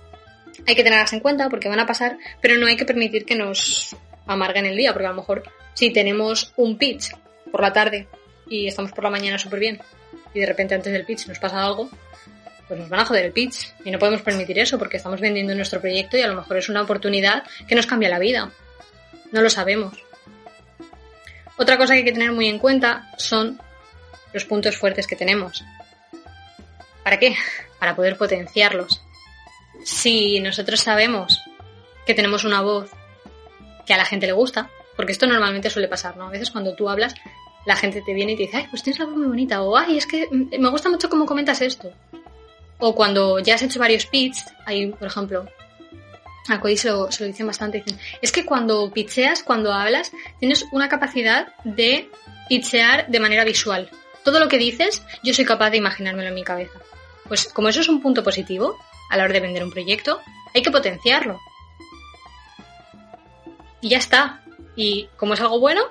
Hay 0.68 0.76
que 0.76 0.84
tenerlas 0.84 1.14
en 1.14 1.22
cuenta 1.22 1.50
porque 1.50 1.70
van 1.70 1.80
a 1.80 1.86
pasar, 1.86 2.18
pero 2.42 2.58
no 2.58 2.68
hay 2.68 2.76
que 2.76 2.86
permitir 2.86 3.26
que 3.26 3.36
nos 3.36 3.96
amarguen 4.28 4.66
el 4.66 4.78
día, 4.78 4.94
porque 4.94 5.08
a 5.08 5.10
lo 5.10 5.16
mejor 5.16 5.44
si 5.74 5.92
tenemos 5.92 6.54
un 6.56 6.78
pitch 6.78 7.16
por 7.52 7.62
la 7.62 7.74
tarde 7.74 8.08
y 8.48 8.68
estamos 8.68 8.92
por 8.92 9.04
la 9.04 9.10
mañana 9.10 9.38
súper 9.38 9.60
bien 9.60 9.80
y 10.34 10.40
de 10.40 10.46
repente 10.46 10.76
antes 10.76 10.92
del 10.92 11.06
pitch 11.06 11.28
nos 11.28 11.40
pasa 11.40 11.64
algo, 11.64 11.90
pues 12.68 12.80
nos 12.80 12.90
van 12.90 13.02
a 13.02 13.06
joder 13.06 13.26
el 13.26 13.32
pitch 13.32 13.74
y 13.86 13.92
no 13.92 14.00
podemos 14.00 14.22
permitir 14.22 14.58
eso 14.60 14.78
porque 14.80 14.98
estamos 14.98 15.20
vendiendo 15.20 15.54
nuestro 15.56 15.80
proyecto 15.82 16.18
y 16.18 16.22
a 16.22 16.28
lo 16.28 16.36
mejor 16.36 16.58
es 16.58 16.70
una 16.70 16.82
oportunidad 16.82 17.44
que 17.68 17.76
nos 17.76 17.86
cambia 17.86 18.10
la 18.10 18.20
vida. 18.20 18.52
No 19.32 19.42
lo 19.42 19.50
sabemos. 19.50 20.04
Otra 21.58 21.78
cosa 21.78 21.94
que 21.94 22.00
hay 22.00 22.06
que 22.06 22.12
tener 22.12 22.32
muy 22.32 22.48
en 22.48 22.60
cuenta 22.60 23.10
son 23.18 23.60
los 24.32 24.46
puntos 24.46 24.78
fuertes 24.78 25.08
que 25.08 25.16
tenemos. 25.16 25.64
¿Para 27.04 27.20
qué? 27.20 27.36
Para 27.80 27.96
poder 27.96 28.18
potenciarlos. 28.18 29.02
Si 29.84 30.40
nosotros 30.40 30.80
sabemos 30.80 31.42
que 32.06 32.14
tenemos 32.14 32.44
una 32.44 32.62
voz 32.62 32.92
que 33.86 33.94
a 33.94 33.98
la 33.98 34.06
gente 34.06 34.26
le 34.26 34.34
gusta, 34.34 34.70
porque 34.96 35.12
esto 35.12 35.28
normalmente 35.28 35.70
suele 35.70 35.88
pasar, 35.88 36.18
¿no? 36.18 36.28
A 36.28 36.32
veces 36.32 36.52
cuando 36.52 36.76
tú 36.76 36.90
hablas, 36.90 37.16
la 37.66 37.76
gente 37.76 38.02
te 38.02 38.14
viene 38.14 38.34
y 38.34 38.36
te 38.36 38.44
dice, 38.44 38.58
ay, 38.58 38.68
pues 38.70 38.84
tienes 38.84 39.00
la 39.00 39.06
voz 39.06 39.16
muy 39.16 39.28
bonita, 39.28 39.62
o 39.62 39.78
ay, 39.78 39.98
es 39.98 40.06
que 40.06 40.28
me 40.32 40.70
gusta 40.70 40.90
mucho 40.90 41.10
cómo 41.10 41.26
comentas 41.26 41.62
esto. 41.62 41.92
O 42.80 42.94
cuando 42.94 43.40
ya 43.40 43.56
has 43.56 43.62
hecho 43.62 43.80
varios 43.80 44.06
pits, 44.06 44.46
hay, 44.66 44.88
por 44.88 45.08
ejemplo, 45.08 45.46
a 46.50 46.60
Cody 46.60 46.76
se 46.76 46.90
lo, 46.90 47.08
dicen 47.08 47.48
bastante, 47.48 47.80
dicen, 47.80 48.00
es 48.22 48.32
que 48.32 48.46
cuando 48.46 48.92
pitcheas, 48.92 49.44
cuando 49.44 49.72
hablas, 49.72 50.12
tienes 50.40 50.66
una 50.72 50.90
capacidad 50.90 51.54
de 51.64 52.10
pitchear 52.50 53.08
de 53.08 53.20
manera 53.20 53.46
visual. 53.46 53.90
Todo 54.24 54.40
lo 54.40 54.50
que 54.50 54.58
dices, 54.58 55.02
yo 55.24 55.34
soy 55.34 55.46
capaz 55.46 55.70
de 55.70 55.78
imaginármelo 55.78 56.30
en 56.30 56.36
mi 56.36 56.44
cabeza. 56.44 56.80
Pues 57.28 57.46
como 57.46 57.70
eso 57.70 57.80
es 57.80 57.88
un 57.88 58.02
punto 58.02 58.24
positivo 58.24 58.78
a 59.10 59.18
la 59.18 59.24
hora 59.24 59.34
de 59.34 59.40
vender 59.40 59.64
un 59.64 59.72
proyecto, 59.72 60.20
hay 60.54 60.62
que 60.62 60.72
potenciarlo 60.72 61.40
y 63.84 63.90
ya 63.90 63.98
está. 63.98 64.42
Y 64.76 65.10
como 65.18 65.36
es 65.36 65.42
algo 65.42 65.60
bueno 65.60 65.84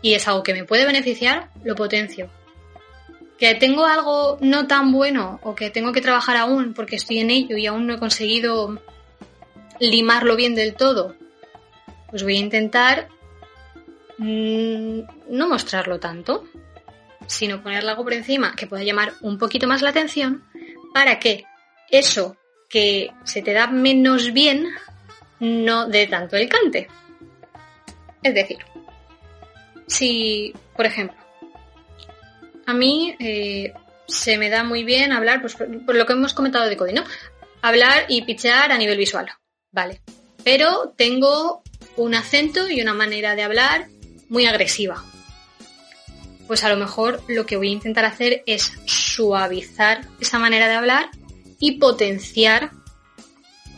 y 0.00 0.14
es 0.14 0.26
algo 0.26 0.42
que 0.42 0.54
me 0.54 0.64
puede 0.64 0.86
beneficiar, 0.86 1.50
lo 1.62 1.76
potencio. 1.76 2.28
Que 3.38 3.54
tengo 3.54 3.84
algo 3.84 4.38
no 4.40 4.66
tan 4.66 4.90
bueno 4.90 5.38
o 5.42 5.54
que 5.54 5.70
tengo 5.70 5.92
que 5.92 6.00
trabajar 6.00 6.36
aún 6.36 6.74
porque 6.74 6.96
estoy 6.96 7.18
en 7.18 7.30
ello 7.30 7.56
y 7.56 7.66
aún 7.66 7.86
no 7.86 7.94
he 7.94 7.98
conseguido 7.98 8.82
limarlo 9.78 10.36
bien 10.36 10.54
del 10.54 10.74
todo, 10.74 11.16
pues 12.08 12.22
voy 12.22 12.36
a 12.36 12.40
intentar 12.40 13.08
mm, 14.18 15.00
no 15.28 15.48
mostrarlo 15.48 15.98
tanto, 15.98 16.44
sino 17.26 17.62
ponerle 17.62 17.90
algo 17.90 18.04
por 18.04 18.12
encima 18.12 18.54
que 18.54 18.66
pueda 18.66 18.84
llamar 18.84 19.14
un 19.20 19.38
poquito 19.38 19.66
más 19.66 19.82
la 19.82 19.90
atención 19.90 20.44
para 20.94 21.18
que 21.18 21.44
eso 21.90 22.36
que 22.68 23.10
se 23.24 23.42
te 23.42 23.52
da 23.52 23.66
menos 23.66 24.32
bien 24.32 24.68
no 25.42 25.88
dé 25.88 26.06
tanto 26.06 26.36
el 26.36 26.48
cante. 26.48 26.86
Es 28.22 28.32
decir, 28.32 28.58
si, 29.88 30.54
por 30.76 30.86
ejemplo, 30.86 31.18
a 32.64 32.72
mí 32.72 33.16
eh, 33.18 33.72
se 34.06 34.38
me 34.38 34.48
da 34.48 34.62
muy 34.62 34.84
bien 34.84 35.10
hablar, 35.10 35.40
pues 35.40 35.56
por, 35.56 35.96
lo 35.96 36.06
que 36.06 36.12
hemos 36.12 36.32
comentado 36.32 36.68
de 36.68 36.76
Cody, 36.76 36.92
¿no? 36.92 37.02
Hablar 37.60 38.06
y 38.08 38.22
pichear 38.22 38.70
a 38.70 38.78
nivel 38.78 38.96
visual, 38.96 39.32
vale. 39.72 40.00
Pero 40.44 40.94
tengo 40.96 41.62
un 41.96 42.14
acento 42.14 42.70
y 42.70 42.80
una 42.80 42.94
manera 42.94 43.34
de 43.34 43.42
hablar 43.42 43.88
muy 44.28 44.46
agresiva. 44.46 45.02
Pues 46.46 46.62
a 46.62 46.68
lo 46.68 46.76
mejor 46.76 47.20
lo 47.26 47.46
que 47.46 47.56
voy 47.56 47.70
a 47.70 47.72
intentar 47.72 48.04
hacer 48.04 48.44
es 48.46 48.72
suavizar 48.84 50.06
esa 50.20 50.38
manera 50.38 50.68
de 50.68 50.74
hablar 50.74 51.10
y 51.58 51.78
potenciar 51.78 52.70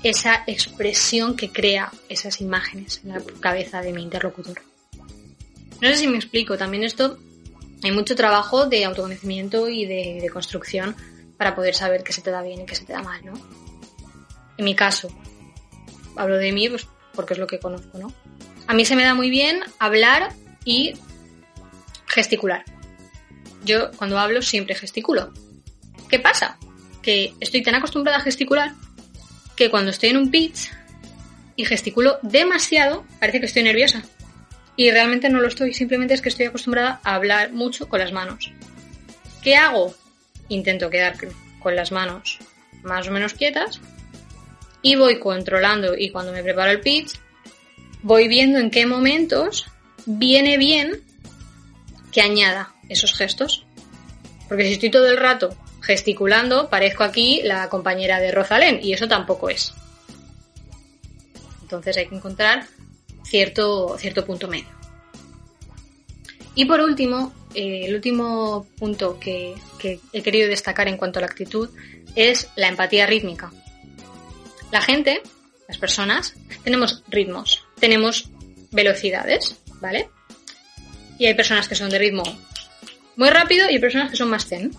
esa 0.05 0.45
expresión 0.47 1.35
que 1.35 1.51
crea 1.51 1.91
esas 2.11 2.43
imágenes 2.43 3.01
en 3.03 3.15
la 3.15 3.23
cabeza 3.41 3.81
de 3.81 3.93
mi 3.93 4.03
interlocutor. 4.03 4.61
No 5.81 5.89
sé 5.89 5.97
si 5.97 6.07
me 6.07 6.17
explico, 6.17 6.59
también 6.59 6.85
esto 6.85 7.19
hay 7.83 7.91
mucho 7.91 8.15
trabajo 8.15 8.67
de 8.67 8.85
autoconocimiento 8.85 9.69
y 9.69 9.87
de, 9.87 10.31
construcción 10.31 10.95
para 11.39 11.55
poder 11.55 11.75
saber 11.75 12.05
qué 12.05 12.13
se 12.13 12.21
te 12.21 12.31
da 12.31 12.43
bien 12.43 12.61
y 12.61 12.67
qué 12.67 12.75
se 12.75 12.85
te 12.85 12.93
da 12.93 13.03
mal, 13.03 13.25
¿no? 13.25 13.33
En 14.59 14.65
mi 14.67 14.75
caso, 14.75 15.09
hablo 16.17 16.37
de 16.37 16.53
mí 16.53 16.69
pues 16.69 16.87
porque 17.15 17.33
es 17.33 17.39
lo 17.39 17.47
que 17.47 17.59
conozco, 17.59 17.99
¿no? 17.99 18.13
A 18.67 18.75
mí 18.75 18.85
se 18.85 18.97
me 18.97 19.05
da 19.05 19.15
muy 19.15 19.31
bien 19.31 19.61
hablar 19.79 20.35
y 20.67 20.95
gesticular. 22.07 22.65
Yo 23.65 23.91
cuando 23.93 24.19
hablo 24.19 24.43
siempre 24.43 24.75
gesticulo. 24.75 25.33
¿Qué 26.11 26.19
pasa? 26.19 26.59
Que 27.01 27.35
estoy 27.41 27.63
tan 27.63 27.75
acostumbrada 27.75 28.19
a 28.19 28.23
gesticular 28.23 28.75
que 29.57 29.71
cuando 29.71 29.91
estoy 29.91 30.11
en 30.11 30.17
un 30.17 30.31
pitch 30.31 30.71
y 31.57 31.65
gesticulo 31.65 32.19
demasiado, 32.23 33.05
parece 33.21 33.41
que 33.41 33.47
estoy 33.47 33.63
nerviosa. 33.63 34.03
Y 34.77 34.91
realmente 34.91 35.29
no 35.29 35.41
lo 35.41 35.49
estoy, 35.49 35.73
simplemente 35.73 36.15
es 36.15 36.21
que 36.21 36.29
estoy 36.29 36.47
acostumbrada 36.47 37.01
a 37.05 37.15
hablar 37.15 37.53
mucho 37.53 37.89
con 37.89 38.01
las 38.01 38.13
manos. 38.13 38.51
¿Qué 39.43 39.57
hago? 39.57 39.95
Intento 40.49 40.91
quedar 40.91 41.17
con 41.61 41.77
las 41.77 41.93
manos 41.93 42.39
más 42.83 43.09
o 43.09 43.11
menos 43.11 43.35
quietas 43.35 43.81
y 44.83 44.97
voy 44.97 45.19
controlando 45.19 45.97
y 45.97 46.11
cuando 46.11 46.33
me 46.33 46.43
preparo 46.43 46.71
el 46.71 46.81
pitch 46.81 47.19
voy 48.03 48.29
viendo 48.29 48.59
en 48.59 48.71
qué 48.71 48.85
momentos 48.85 49.67
viene 50.05 50.59
bien 50.59 51.03
que 52.13 52.21
añada 52.21 52.75
esos 52.89 53.15
gestos. 53.15 53.65
Porque 54.49 54.67
si 54.67 54.75
estoy 54.75 54.91
todo 54.91 55.09
el 55.09 55.17
rato 55.17 55.57
gesticulando, 55.85 56.69
parezco 56.69 57.05
aquí 57.05 57.43
la 57.45 57.69
compañera 57.69 58.21
de 58.21 58.33
Rosalén 58.33 58.81
y 58.83 58.93
eso 58.93 59.07
tampoco 59.07 59.49
es. 59.51 59.73
Entonces 61.63 61.97
hay 61.97 62.07
que 62.07 62.17
encontrar 62.17 62.67
cierto, 63.25 63.97
cierto 63.99 64.25
punto 64.25 64.49
medio. 64.49 64.69
Y 66.55 66.67
por 66.67 66.81
último, 66.81 67.33
eh, 67.55 67.87
el 67.87 67.95
último 67.95 68.67
punto 68.79 69.19
que, 69.19 69.55
que 69.79 70.01
he 70.13 70.23
querido 70.23 70.49
destacar 70.49 70.89
en 70.89 70.97
cuanto 70.97 71.19
a 71.19 71.23
la 71.23 71.27
actitud 71.27 71.69
es 72.15 72.49
la 72.57 72.69
empatía 72.69 73.07
rítmica. 73.07 73.53
La 74.71 74.81
gente, 74.81 75.21
las 75.69 75.79
personas, 75.79 76.35
tenemos 76.63 77.03
ritmos, 77.09 77.65
tenemos 77.79 78.29
velocidades, 78.71 79.57
¿vale? 79.81 80.09
Y 81.19 81.27
hay 81.27 81.35
personas 81.35 81.69
que 81.69 81.75
son 81.75 81.91
de 81.91 81.99
ritmo 81.99 82.23
muy 83.17 83.31
rápido 83.31 83.69
y 83.69 83.75
hay 83.75 83.81
personas 83.81 84.11
que 84.11 84.17
son 84.17 84.31
más 84.31 84.47
zen. 84.47 84.73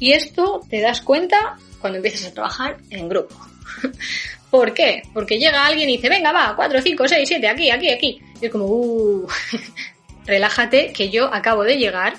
Y 0.00 0.12
esto 0.12 0.62
te 0.68 0.80
das 0.80 1.02
cuenta 1.02 1.56
cuando 1.80 1.98
empiezas 1.98 2.26
a 2.26 2.34
trabajar 2.34 2.78
en 2.90 3.08
grupo. 3.08 3.36
¿Por 4.50 4.74
qué? 4.74 5.02
Porque 5.14 5.38
llega 5.38 5.64
alguien 5.64 5.88
y 5.88 5.96
dice, 5.96 6.08
venga, 6.08 6.32
va, 6.32 6.56
4, 6.56 6.82
5, 6.82 7.06
6, 7.06 7.28
7, 7.28 7.48
aquí, 7.48 7.70
aquí, 7.70 7.90
aquí. 7.90 8.22
Y 8.40 8.46
es 8.46 8.50
como, 8.50 8.64
uh, 8.66 9.28
relájate, 10.26 10.92
que 10.92 11.10
yo 11.10 11.32
acabo 11.32 11.62
de 11.62 11.76
llegar, 11.76 12.14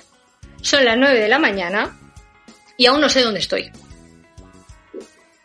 son 0.61 0.85
las 0.85 0.97
9 0.97 1.19
de 1.19 1.27
la 1.27 1.39
mañana 1.39 1.97
y 2.77 2.85
aún 2.85 3.01
no 3.01 3.09
sé 3.09 3.21
dónde 3.21 3.41
estoy. 3.41 3.69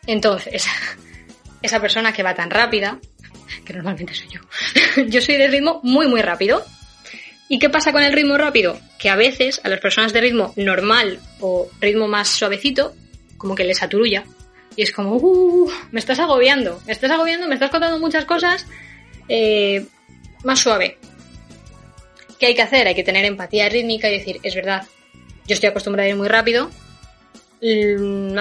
Entonces, 0.06 0.66
esa 1.62 1.80
persona 1.80 2.12
que 2.12 2.22
va 2.22 2.34
tan 2.34 2.50
rápida, 2.50 3.00
que 3.64 3.72
normalmente 3.72 4.14
soy 4.14 4.28
yo, 4.28 4.40
yo 5.08 5.20
soy 5.20 5.36
de 5.36 5.48
ritmo 5.48 5.80
muy, 5.82 6.06
muy 6.06 6.22
rápido. 6.22 6.64
¿Y 7.48 7.58
qué 7.58 7.70
pasa 7.70 7.92
con 7.92 8.02
el 8.02 8.12
ritmo 8.12 8.36
rápido? 8.36 8.78
Que 8.98 9.08
a 9.08 9.16
veces 9.16 9.60
a 9.62 9.68
las 9.68 9.80
personas 9.80 10.12
de 10.12 10.20
ritmo 10.20 10.52
normal 10.56 11.20
o 11.40 11.68
ritmo 11.80 12.08
más 12.08 12.28
suavecito, 12.28 12.94
como 13.36 13.54
que 13.54 13.64
les 13.64 13.82
aturulla. 13.82 14.24
Y 14.74 14.82
es 14.82 14.92
como, 14.92 15.16
uh, 15.16 15.70
me 15.92 16.00
estás 16.00 16.18
agobiando, 16.18 16.80
me 16.86 16.92
estás 16.92 17.10
agobiando, 17.10 17.46
me 17.46 17.54
estás 17.54 17.70
contando 17.70 17.98
muchas 17.98 18.24
cosas. 18.24 18.66
Eh, 19.28 19.86
más 20.44 20.60
suave. 20.60 20.98
¿Qué 22.38 22.46
hay 22.46 22.54
que 22.54 22.62
hacer? 22.62 22.86
Hay 22.86 22.94
que 22.94 23.04
tener 23.04 23.24
empatía 23.24 23.68
rítmica 23.68 24.08
y 24.08 24.18
decir, 24.18 24.40
es 24.42 24.54
verdad, 24.54 24.86
yo 25.46 25.54
estoy 25.54 25.70
acostumbrada 25.70 26.06
a 26.06 26.10
ir 26.10 26.16
muy 26.16 26.28
rápido. 26.28 26.70
Mm, 27.62 28.36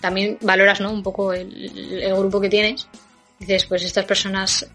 también 0.00 0.38
valoras 0.40 0.80
¿no? 0.80 0.90
un 0.90 1.02
poco 1.02 1.32
el, 1.32 2.00
el 2.02 2.16
grupo 2.16 2.40
que 2.40 2.48
tienes. 2.48 2.88
Dices, 3.38 3.66
pues 3.66 3.84
estas 3.84 4.04
personas 4.04 4.66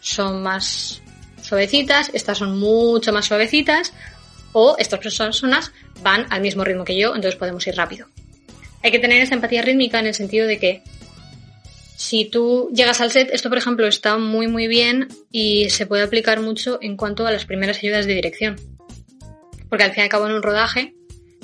son 0.00 0.42
más 0.42 1.00
suavecitas, 1.48 2.10
estas 2.12 2.38
son 2.38 2.58
mucho 2.58 3.12
más 3.12 3.26
suavecitas, 3.26 3.92
o 4.52 4.76
estas 4.78 5.00
personas 5.00 5.72
van 6.02 6.26
al 6.30 6.40
mismo 6.40 6.64
ritmo 6.64 6.84
que 6.84 6.98
yo, 6.98 7.14
entonces 7.14 7.36
podemos 7.36 7.66
ir 7.66 7.76
rápido. 7.76 8.06
Hay 8.82 8.90
que 8.90 8.98
tener 8.98 9.20
esta 9.20 9.34
empatía 9.34 9.62
rítmica 9.62 9.98
en 9.98 10.06
el 10.06 10.14
sentido 10.14 10.46
de 10.46 10.58
que 10.58 10.82
si 11.96 12.26
tú 12.26 12.70
llegas 12.72 13.00
al 13.00 13.10
set, 13.10 13.30
esto 13.32 13.48
por 13.48 13.58
ejemplo 13.58 13.86
está 13.86 14.18
muy 14.18 14.46
muy 14.46 14.68
bien 14.68 15.08
y 15.32 15.68
se 15.70 15.86
puede 15.86 16.04
aplicar 16.04 16.40
mucho 16.40 16.78
en 16.80 16.96
cuanto 16.96 17.26
a 17.26 17.32
las 17.32 17.44
primeras 17.44 17.78
ayudas 17.78 18.06
de 18.06 18.14
dirección. 18.14 18.56
Porque 19.68 19.84
al 19.84 19.90
fin 19.90 20.00
y 20.00 20.04
al 20.04 20.08
cabo 20.08 20.26
en 20.26 20.32
un 20.32 20.42
rodaje, 20.42 20.94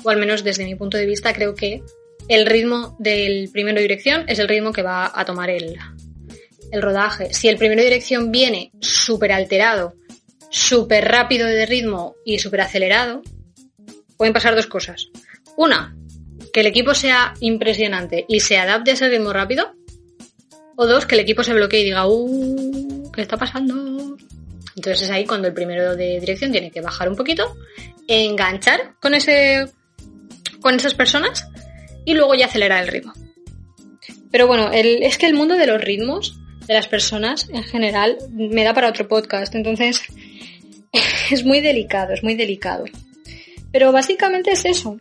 o 0.03 0.09
al 0.09 0.17
menos 0.17 0.43
desde 0.43 0.63
mi 0.63 0.75
punto 0.75 0.97
de 0.97 1.05
vista, 1.05 1.33
creo 1.33 1.55
que 1.55 1.83
el 2.29 2.45
ritmo 2.45 2.95
del 2.99 3.49
primero 3.51 3.75
de 3.75 3.81
dirección 3.81 4.23
es 4.27 4.39
el 4.39 4.47
ritmo 4.47 4.71
que 4.71 4.81
va 4.81 5.11
a 5.13 5.25
tomar 5.25 5.49
el, 5.49 5.77
el 6.75 6.81
rodaje. 6.81 7.33
Si 7.33 7.47
el 7.47 7.57
primero 7.57 7.81
de 7.81 7.87
dirección 7.87 8.31
viene 8.31 8.71
súper 8.79 9.31
alterado, 9.31 9.95
súper 10.49 11.05
rápido 11.05 11.47
de 11.47 11.65
ritmo 11.65 12.15
y 12.25 12.39
súper 12.39 12.61
acelerado, 12.61 13.21
pueden 14.17 14.33
pasar 14.33 14.55
dos 14.55 14.67
cosas. 14.67 15.09
Una, 15.57 15.95
que 16.53 16.59
el 16.59 16.67
equipo 16.67 16.93
sea 16.93 17.33
impresionante 17.39 18.25
y 18.27 18.41
se 18.41 18.57
adapte 18.57 18.91
a 18.91 18.93
ese 18.93 19.09
ritmo 19.09 19.33
rápido. 19.33 19.73
O 20.77 20.85
dos, 20.85 21.05
que 21.05 21.15
el 21.15 21.21
equipo 21.21 21.41
se 21.41 21.53
bloquee 21.53 21.81
y 21.81 21.85
diga, 21.85 22.05
uh, 22.05 23.11
¿qué 23.11 23.21
está 23.21 23.37
pasando? 23.37 24.17
Entonces 24.75 25.03
es 25.03 25.09
ahí 25.09 25.25
cuando 25.25 25.47
el 25.47 25.53
primero 25.53 25.95
de 25.95 26.19
dirección 26.19 26.51
tiene 26.51 26.69
que 26.69 26.81
bajar 26.81 27.07
un 27.07 27.15
poquito, 27.15 27.55
enganchar 28.09 28.95
con 28.99 29.13
ese, 29.13 29.71
con 30.59 30.75
esas 30.75 30.93
personas 30.93 31.47
y 32.03 32.13
luego 32.13 32.35
ya 32.35 32.47
acelerar 32.47 32.83
el 32.83 32.89
ritmo. 32.89 33.13
Pero 34.31 34.47
bueno, 34.47 34.69
es 34.73 35.17
que 35.17 35.27
el 35.27 35.33
mundo 35.33 35.55
de 35.55 35.67
los 35.67 35.81
ritmos 35.81 36.37
de 36.67 36.73
las 36.73 36.87
personas 36.87 37.47
en 37.49 37.63
general 37.63 38.17
me 38.31 38.63
da 38.63 38.73
para 38.73 38.89
otro 38.89 39.07
podcast, 39.07 39.53
entonces 39.55 40.03
es 41.31 41.45
muy 41.45 41.61
delicado, 41.61 42.13
es 42.13 42.23
muy 42.23 42.35
delicado. 42.35 42.85
Pero 43.71 43.91
básicamente 43.91 44.51
es 44.51 44.65
eso. 44.65 44.97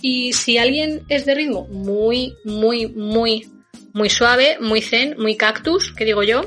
Y 0.00 0.32
si 0.32 0.58
alguien 0.58 1.02
es 1.08 1.24
de 1.24 1.34
ritmo 1.34 1.66
muy, 1.68 2.34
muy, 2.44 2.88
muy, 2.88 3.50
muy 3.92 4.10
suave, 4.10 4.58
muy 4.60 4.80
zen, 4.80 5.14
muy 5.18 5.36
cactus, 5.36 5.92
que 5.92 6.04
digo 6.04 6.22
yo, 6.22 6.42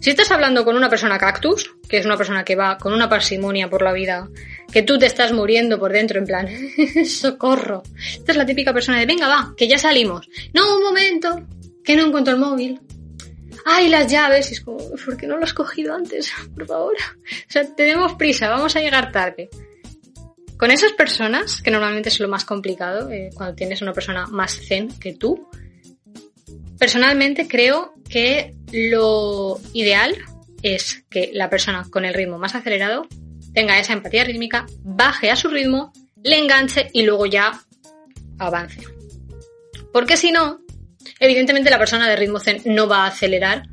si 0.00 0.10
estás 0.10 0.30
hablando 0.30 0.64
con 0.64 0.76
una 0.76 0.90
persona 0.90 1.18
cactus, 1.18 1.74
que 1.88 1.98
es 1.98 2.06
una 2.06 2.16
persona 2.16 2.44
que 2.44 2.56
va 2.56 2.78
con 2.78 2.92
una 2.92 3.08
parsimonia 3.08 3.70
por 3.70 3.82
la 3.82 3.92
vida, 3.92 4.28
que 4.70 4.82
tú 4.82 4.98
te 4.98 5.06
estás 5.06 5.32
muriendo 5.32 5.78
por 5.78 5.92
dentro 5.92 6.18
en 6.18 6.26
plan, 6.26 6.48
socorro. 7.06 7.82
Esta 7.96 8.32
es 8.32 8.38
la 8.38 8.46
típica 8.46 8.72
persona 8.72 8.98
de, 8.98 9.06
venga, 9.06 9.28
va, 9.28 9.54
que 9.56 9.66
ya 9.66 9.78
salimos. 9.78 10.28
No, 10.52 10.76
un 10.76 10.82
momento, 10.82 11.46
que 11.82 11.96
no 11.96 12.06
encuentro 12.06 12.34
el 12.34 12.40
móvil 12.40 12.80
ay, 13.64 13.88
las 13.88 14.10
llaves, 14.10 14.50
y 14.50 14.54
es 14.54 14.60
como, 14.60 14.78
¿por 15.04 15.16
qué 15.16 15.26
no 15.26 15.36
lo 15.36 15.44
has 15.44 15.54
cogido 15.54 15.94
antes? 15.94 16.32
Por 16.54 16.66
favor. 16.66 16.94
O 16.94 17.50
sea, 17.50 17.64
tenemos 17.74 18.14
prisa, 18.14 18.48
vamos 18.48 18.76
a 18.76 18.80
llegar 18.80 19.12
tarde. 19.12 19.48
Con 20.56 20.70
esas 20.70 20.92
personas, 20.92 21.60
que 21.62 21.70
normalmente 21.70 22.08
es 22.08 22.20
lo 22.20 22.28
más 22.28 22.44
complicado, 22.44 23.10
eh, 23.10 23.30
cuando 23.34 23.54
tienes 23.54 23.82
una 23.82 23.92
persona 23.92 24.26
más 24.26 24.54
zen 24.54 24.88
que 24.98 25.14
tú, 25.14 25.48
personalmente 26.78 27.48
creo 27.48 27.94
que 28.08 28.54
lo 28.72 29.60
ideal 29.72 30.16
es 30.62 31.04
que 31.10 31.30
la 31.32 31.50
persona 31.50 31.86
con 31.90 32.04
el 32.04 32.14
ritmo 32.14 32.38
más 32.38 32.54
acelerado 32.54 33.06
tenga 33.52 33.78
esa 33.78 33.92
empatía 33.92 34.24
rítmica, 34.24 34.66
baje 34.82 35.30
a 35.30 35.36
su 35.36 35.48
ritmo, 35.48 35.92
le 36.22 36.38
enganche 36.38 36.88
y 36.92 37.02
luego 37.02 37.26
ya 37.26 37.60
avance. 38.38 38.80
Porque 39.92 40.16
si 40.16 40.32
no, 40.32 40.63
Evidentemente 41.20 41.70
la 41.70 41.78
persona 41.78 42.08
de 42.08 42.16
ritmo 42.16 42.40
zen 42.40 42.62
no 42.64 42.88
va 42.88 43.04
a 43.04 43.08
acelerar, 43.08 43.64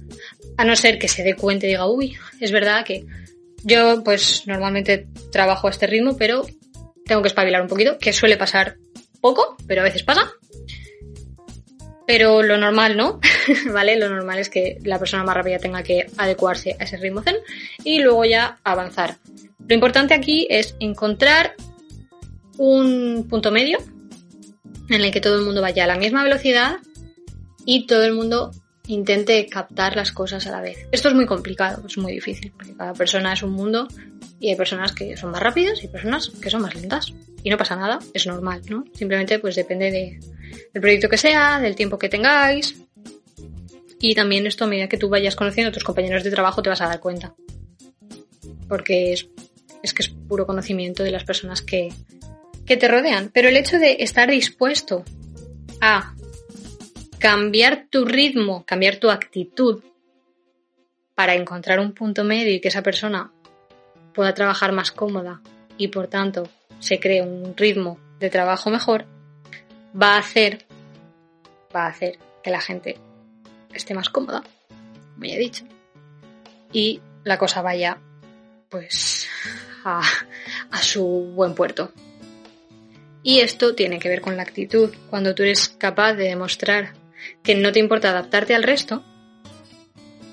a 0.57 0.65
no 0.65 0.75
ser 0.75 0.99
que 0.99 1.07
se 1.07 1.23
dé 1.23 1.35
cuenta 1.35 1.65
y 1.65 1.69
diga, 1.69 1.87
uy, 1.87 2.17
es 2.39 2.51
verdad 2.51 2.85
que 2.85 3.05
yo 3.63 4.03
pues 4.03 4.43
normalmente 4.47 5.07
trabajo 5.31 5.67
a 5.67 5.71
este 5.71 5.87
ritmo, 5.87 6.17
pero 6.17 6.45
tengo 7.05 7.21
que 7.21 7.27
espabilar 7.27 7.61
un 7.61 7.67
poquito, 7.67 7.97
que 7.97 8.13
suele 8.13 8.37
pasar 8.37 8.77
poco, 9.21 9.55
pero 9.67 9.81
a 9.81 9.85
veces 9.85 10.03
pasa. 10.03 10.31
Pero 12.07 12.41
lo 12.43 12.57
normal 12.57 12.97
no, 12.97 13.19
¿vale? 13.71 13.97
Lo 13.97 14.09
normal 14.09 14.39
es 14.39 14.49
que 14.49 14.77
la 14.83 14.99
persona 14.99 15.23
más 15.23 15.35
rápida 15.35 15.59
tenga 15.59 15.83
que 15.83 16.07
adecuarse 16.17 16.75
a 16.79 16.83
ese 16.83 16.97
ritmo 16.97 17.21
zen 17.21 17.37
y 17.83 17.99
luego 17.99 18.25
ya 18.25 18.59
avanzar. 18.63 19.17
Lo 19.67 19.75
importante 19.75 20.13
aquí 20.13 20.47
es 20.49 20.75
encontrar 20.79 21.55
un 22.57 23.27
punto 23.29 23.51
medio 23.51 23.77
en 24.89 25.01
el 25.01 25.11
que 25.11 25.21
todo 25.21 25.39
el 25.39 25.45
mundo 25.45 25.61
vaya 25.61 25.85
a 25.85 25.87
la 25.87 25.97
misma 25.97 26.23
velocidad 26.23 26.77
y 27.65 27.85
todo 27.85 28.03
el 28.03 28.13
mundo 28.13 28.51
intente 28.87 29.45
captar 29.47 29.95
las 29.95 30.11
cosas 30.11 30.45
a 30.47 30.51
la 30.51 30.61
vez. 30.61 30.87
Esto 30.91 31.09
es 31.09 31.15
muy 31.15 31.25
complicado, 31.25 31.83
es 31.85 31.97
muy 31.97 32.13
difícil, 32.13 32.51
porque 32.51 32.73
cada 32.75 32.93
persona 32.93 33.33
es 33.33 33.43
un 33.43 33.51
mundo 33.51 33.87
y 34.39 34.49
hay 34.49 34.55
personas 34.55 34.91
que 34.91 35.15
son 35.15 35.31
más 35.31 35.41
rápidas 35.41 35.83
y 35.83 35.87
personas 35.87 36.29
que 36.41 36.49
son 36.49 36.61
más 36.61 36.75
lentas. 36.75 37.13
Y 37.43 37.49
no 37.49 37.57
pasa 37.57 37.75
nada, 37.75 37.99
es 38.13 38.27
normal, 38.27 38.61
¿no? 38.69 38.83
Simplemente 38.93 39.39
pues 39.39 39.55
depende 39.55 39.91
de, 39.91 40.19
del 40.73 40.81
proyecto 40.81 41.09
que 41.09 41.17
sea, 41.17 41.59
del 41.59 41.75
tiempo 41.75 41.97
que 41.97 42.09
tengáis. 42.09 42.75
Y 43.99 44.15
también 44.15 44.47
esto 44.47 44.65
a 44.65 44.67
medida 44.67 44.89
que 44.89 44.97
tú 44.97 45.09
vayas 45.09 45.35
conociendo 45.35 45.69
a 45.69 45.73
tus 45.73 45.83
compañeros 45.83 46.23
de 46.23 46.31
trabajo 46.31 46.61
te 46.61 46.69
vas 46.69 46.81
a 46.81 46.87
dar 46.87 46.99
cuenta. 46.99 47.35
Porque 48.67 49.13
es, 49.13 49.27
es 49.83 49.93
que 49.93 50.03
es 50.03 50.09
puro 50.09 50.47
conocimiento 50.47 51.03
de 51.03 51.11
las 51.11 51.23
personas 51.23 51.61
que, 51.61 51.93
que 52.65 52.77
te 52.77 52.87
rodean. 52.87 53.29
Pero 53.31 53.49
el 53.49 53.57
hecho 53.57 53.77
de 53.77 53.97
estar 53.99 54.29
dispuesto 54.29 55.03
a 55.81 56.15
cambiar 57.21 57.85
tu 57.87 58.03
ritmo, 58.03 58.65
cambiar 58.65 58.95
tu 58.95 59.11
actitud 59.11 59.83
para 61.13 61.35
encontrar 61.35 61.79
un 61.79 61.93
punto 61.93 62.23
medio 62.23 62.51
y 62.51 62.59
que 62.59 62.69
esa 62.69 62.81
persona 62.81 63.31
pueda 64.15 64.33
trabajar 64.33 64.71
más 64.71 64.91
cómoda 64.91 65.39
y 65.77 65.89
por 65.89 66.07
tanto 66.07 66.49
se 66.79 66.99
cree 66.99 67.21
un 67.21 67.55
ritmo 67.55 67.99
de 68.19 68.31
trabajo 68.31 68.71
mejor, 68.71 69.05
va 69.99 70.15
a 70.15 70.17
hacer, 70.17 70.65
va 71.73 71.85
a 71.85 71.89
hacer 71.89 72.17
que 72.41 72.49
la 72.49 72.59
gente 72.59 72.97
esté 73.71 73.93
más 73.93 74.09
cómoda, 74.09 74.41
como 75.13 75.25
ya 75.25 75.35
he 75.35 75.39
dicho, 75.39 75.63
y 76.73 77.01
la 77.23 77.37
cosa 77.37 77.61
vaya 77.61 77.99
pues 78.67 79.29
a, 79.85 80.01
a 80.71 80.77
su 80.81 81.05
buen 81.35 81.53
puerto. 81.53 81.91
Y 83.21 83.41
esto 83.41 83.75
tiene 83.75 83.99
que 83.99 84.09
ver 84.09 84.21
con 84.21 84.35
la 84.35 84.41
actitud. 84.41 84.91
Cuando 85.11 85.35
tú 85.35 85.43
eres 85.43 85.69
capaz 85.69 86.13
de 86.13 86.23
demostrar 86.23 86.93
que 87.43 87.55
no 87.55 87.71
te 87.71 87.79
importa 87.79 88.09
adaptarte 88.09 88.55
al 88.55 88.63
resto, 88.63 89.03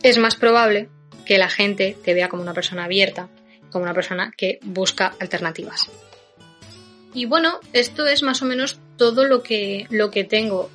es 0.02 0.18
más 0.18 0.36
probable 0.36 0.88
que 1.24 1.38
la 1.38 1.48
gente 1.48 1.96
te 2.04 2.14
vea 2.14 2.28
como 2.28 2.42
una 2.42 2.54
persona 2.54 2.84
abierta, 2.84 3.28
como 3.70 3.84
una 3.84 3.94
persona 3.94 4.32
que 4.36 4.59
busca 4.62 5.14
alternativas. 5.20 5.90
Y 7.14 7.24
bueno, 7.26 7.59
esto 7.72 8.06
es 8.06 8.22
más 8.22 8.42
o 8.42 8.44
menos 8.44 8.78
todo 8.96 9.24
lo 9.24 9.42
que, 9.42 9.86
lo 9.90 10.11
que 10.11 10.24
tengo. 10.24 10.70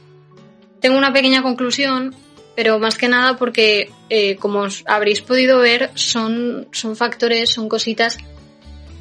Tengo 0.80 0.98
una 0.98 1.14
pequeña 1.14 1.42
conclusión, 1.42 2.16
pero 2.56 2.80
más 2.80 2.98
que 2.98 3.08
nada 3.08 3.38
porque, 3.38 3.92
eh, 4.10 4.36
como 4.36 4.60
os 4.60 4.84
habréis 4.86 5.22
podido 5.22 5.60
ver, 5.60 5.92
son, 5.96 6.68
son 6.72 6.96
factores, 6.96 7.50
son 7.50 7.70
cositas 7.70 8.18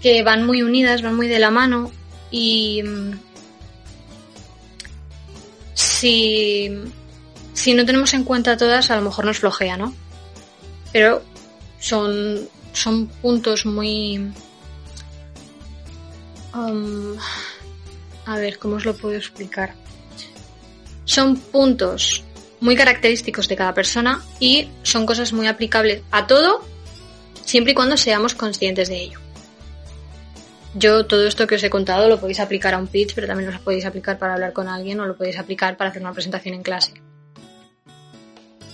que 0.00 0.22
van 0.22 0.46
muy 0.46 0.62
unidas, 0.62 1.02
van 1.02 1.16
muy 1.16 1.28
de 1.28 1.38
la 1.38 1.50
mano 1.50 1.90
y 2.30 2.82
mm, 2.82 3.12
si 5.74 6.70
si 7.52 7.74
no 7.74 7.84
tenemos 7.84 8.14
en 8.14 8.24
cuenta 8.24 8.56
todas, 8.56 8.90
a 8.90 8.96
lo 8.96 9.02
mejor 9.02 9.24
nos 9.24 9.38
flojea, 9.38 9.76
¿no? 9.76 9.94
Pero 10.92 11.22
son, 11.78 12.48
son 12.72 13.06
puntos 13.06 13.66
muy... 13.66 14.32
Um, 16.54 17.16
a 18.26 18.36
ver, 18.36 18.58
¿cómo 18.58 18.76
os 18.76 18.84
lo 18.84 18.94
puedo 18.96 19.16
explicar? 19.16 19.74
Son 21.04 21.36
puntos 21.36 22.24
muy 22.60 22.76
característicos 22.76 23.48
de 23.48 23.56
cada 23.56 23.74
persona 23.74 24.22
y 24.38 24.68
son 24.82 25.04
cosas 25.04 25.32
muy 25.32 25.46
aplicables 25.46 26.02
a 26.10 26.26
todo 26.26 26.64
siempre 27.44 27.72
y 27.72 27.74
cuando 27.74 27.96
seamos 27.96 28.34
conscientes 28.34 28.88
de 28.88 29.02
ello. 29.02 29.18
Yo 30.74 31.04
todo 31.04 31.26
esto 31.26 31.46
que 31.46 31.56
os 31.56 31.64
he 31.64 31.70
contado 31.70 32.08
lo 32.08 32.18
podéis 32.18 32.40
aplicar 32.40 32.72
a 32.74 32.78
un 32.78 32.86
pitch, 32.86 33.14
pero 33.14 33.26
también 33.26 33.52
lo 33.52 33.60
podéis 33.60 33.84
aplicar 33.84 34.18
para 34.18 34.34
hablar 34.34 34.52
con 34.52 34.68
alguien 34.68 35.00
o 35.00 35.06
lo 35.06 35.16
podéis 35.16 35.38
aplicar 35.38 35.76
para 35.76 35.90
hacer 35.90 36.00
una 36.00 36.12
presentación 36.12 36.54
en 36.54 36.62
clase. 36.62 36.94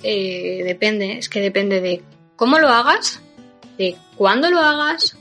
Eh, 0.03 0.63
depende, 0.65 1.19
es 1.19 1.29
que 1.29 1.41
depende 1.41 1.81
de 1.81 2.03
cómo 2.37 2.59
lo 2.59 2.69
hagas, 2.69 3.21
de 3.77 3.97
cuándo 4.17 4.51
lo 4.51 4.61
hagas 4.61 5.17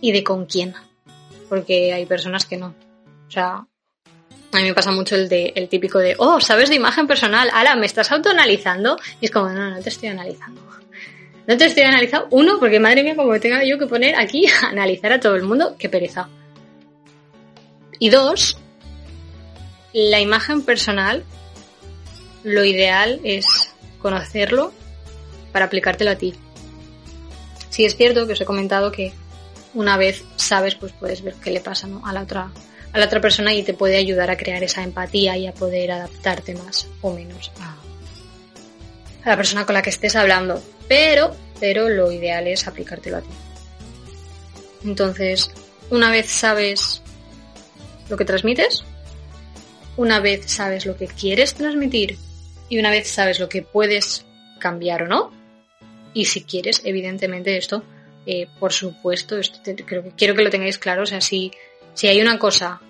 y 0.00 0.12
de 0.12 0.24
con 0.24 0.46
quién. 0.46 0.74
Porque 1.48 1.92
hay 1.92 2.06
personas 2.06 2.46
que 2.46 2.56
no. 2.56 2.74
O 3.28 3.30
sea, 3.30 3.66
a 4.52 4.56
mí 4.58 4.64
me 4.64 4.74
pasa 4.74 4.90
mucho 4.90 5.16
el, 5.16 5.28
de, 5.28 5.52
el 5.56 5.68
típico 5.68 5.98
de, 5.98 6.14
oh, 6.18 6.40
sabes 6.40 6.68
de 6.68 6.76
imagen 6.76 7.06
personal, 7.06 7.50
ala, 7.52 7.76
me 7.76 7.86
estás 7.86 8.12
autoanalizando. 8.12 8.98
Y 9.20 9.26
es 9.26 9.30
como, 9.30 9.48
no, 9.48 9.70
no 9.70 9.80
te 9.80 9.88
estoy 9.88 10.08
analizando. 10.08 10.60
No 11.46 11.56
te 11.56 11.66
estoy 11.66 11.82
analizando. 11.84 12.28
Uno, 12.30 12.58
porque 12.58 12.78
madre 12.78 13.02
mía, 13.02 13.16
como 13.16 13.38
tenga 13.40 13.64
yo 13.64 13.78
que 13.78 13.86
poner 13.86 14.14
aquí 14.16 14.46
a 14.62 14.68
analizar 14.68 15.12
a 15.12 15.20
todo 15.20 15.34
el 15.34 15.42
mundo, 15.42 15.76
qué 15.78 15.88
pereza. 15.88 16.28
Y 17.98 18.10
dos, 18.10 18.58
la 19.92 20.20
imagen 20.20 20.62
personal, 20.62 21.24
lo 22.42 22.64
ideal 22.64 23.20
es 23.24 23.71
conocerlo 24.02 24.72
para 25.52 25.66
aplicártelo 25.66 26.10
a 26.10 26.16
ti. 26.16 26.34
Si 27.70 27.84
es 27.84 27.96
cierto 27.96 28.26
que 28.26 28.34
os 28.34 28.40
he 28.40 28.44
comentado 28.44 28.92
que 28.92 29.12
una 29.74 29.96
vez 29.96 30.24
sabes, 30.36 30.74
pues 30.74 30.92
puedes 30.92 31.22
ver 31.22 31.34
qué 31.42 31.50
le 31.50 31.60
pasa 31.60 31.88
a 32.04 32.12
la 32.12 32.22
otra 32.22 32.50
a 32.92 32.98
la 32.98 33.06
otra 33.06 33.22
persona 33.22 33.54
y 33.54 33.62
te 33.62 33.72
puede 33.72 33.96
ayudar 33.96 34.30
a 34.30 34.36
crear 34.36 34.62
esa 34.62 34.82
empatía 34.82 35.36
y 35.38 35.46
a 35.46 35.54
poder 35.54 35.92
adaptarte 35.92 36.54
más 36.54 36.86
o 37.00 37.12
menos 37.14 37.50
a, 37.58 37.74
a 39.24 39.30
la 39.30 39.36
persona 39.36 39.64
con 39.64 39.74
la 39.74 39.80
que 39.80 39.88
estés 39.88 40.14
hablando. 40.14 40.62
Pero, 40.88 41.34
pero 41.58 41.88
lo 41.88 42.12
ideal 42.12 42.46
es 42.48 42.68
aplicártelo 42.68 43.16
a 43.16 43.20
ti. 43.22 43.30
Entonces, 44.84 45.50
una 45.88 46.10
vez 46.10 46.28
sabes 46.28 47.00
lo 48.10 48.18
que 48.18 48.26
transmites, 48.26 48.84
una 49.96 50.20
vez 50.20 50.50
sabes 50.50 50.84
lo 50.84 50.96
que 50.96 51.06
quieres 51.06 51.54
transmitir 51.54 52.18
y 52.72 52.78
una 52.78 52.88
vez 52.88 53.06
sabes 53.06 53.38
lo 53.38 53.50
que 53.50 53.60
puedes 53.60 54.24
cambiar 54.58 55.02
o 55.02 55.06
no, 55.06 55.30
y 56.14 56.24
si 56.24 56.42
quieres, 56.42 56.80
evidentemente 56.86 57.58
esto, 57.58 57.84
eh, 58.24 58.46
por 58.58 58.72
supuesto, 58.72 59.36
esto 59.36 59.58
creo 59.84 60.02
que, 60.02 60.12
quiero 60.12 60.34
que 60.34 60.42
lo 60.42 60.48
tengáis 60.48 60.78
claro, 60.78 61.02
o 61.02 61.06
sea, 61.06 61.20
si, 61.20 61.52
si 61.92 62.06
hay 62.08 62.22
una 62.22 62.38
cosa 62.38 62.80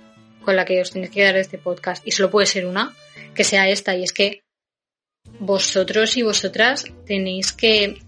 con 0.45 0.55
la 0.55 0.65
que 0.65 0.81
os 0.81 0.93
tenéis 0.93 1.11
que 1.11 1.25
dar 1.25 1.37
este 1.37 1.59
podcast, 1.59 2.07
y 2.07 2.13
solo 2.13 2.31
puede 2.31 2.47
ser 2.47 2.67
una, 2.67 2.95
que 3.35 3.43
sea 3.43 3.69
esta, 3.69 3.97
y 3.97 4.05
es 4.05 4.13
que 4.13 4.45
vosotros 5.41 6.17
y 6.17 6.23
vosotras 6.23 6.85
tenéis 7.05 7.53
que 7.53 7.99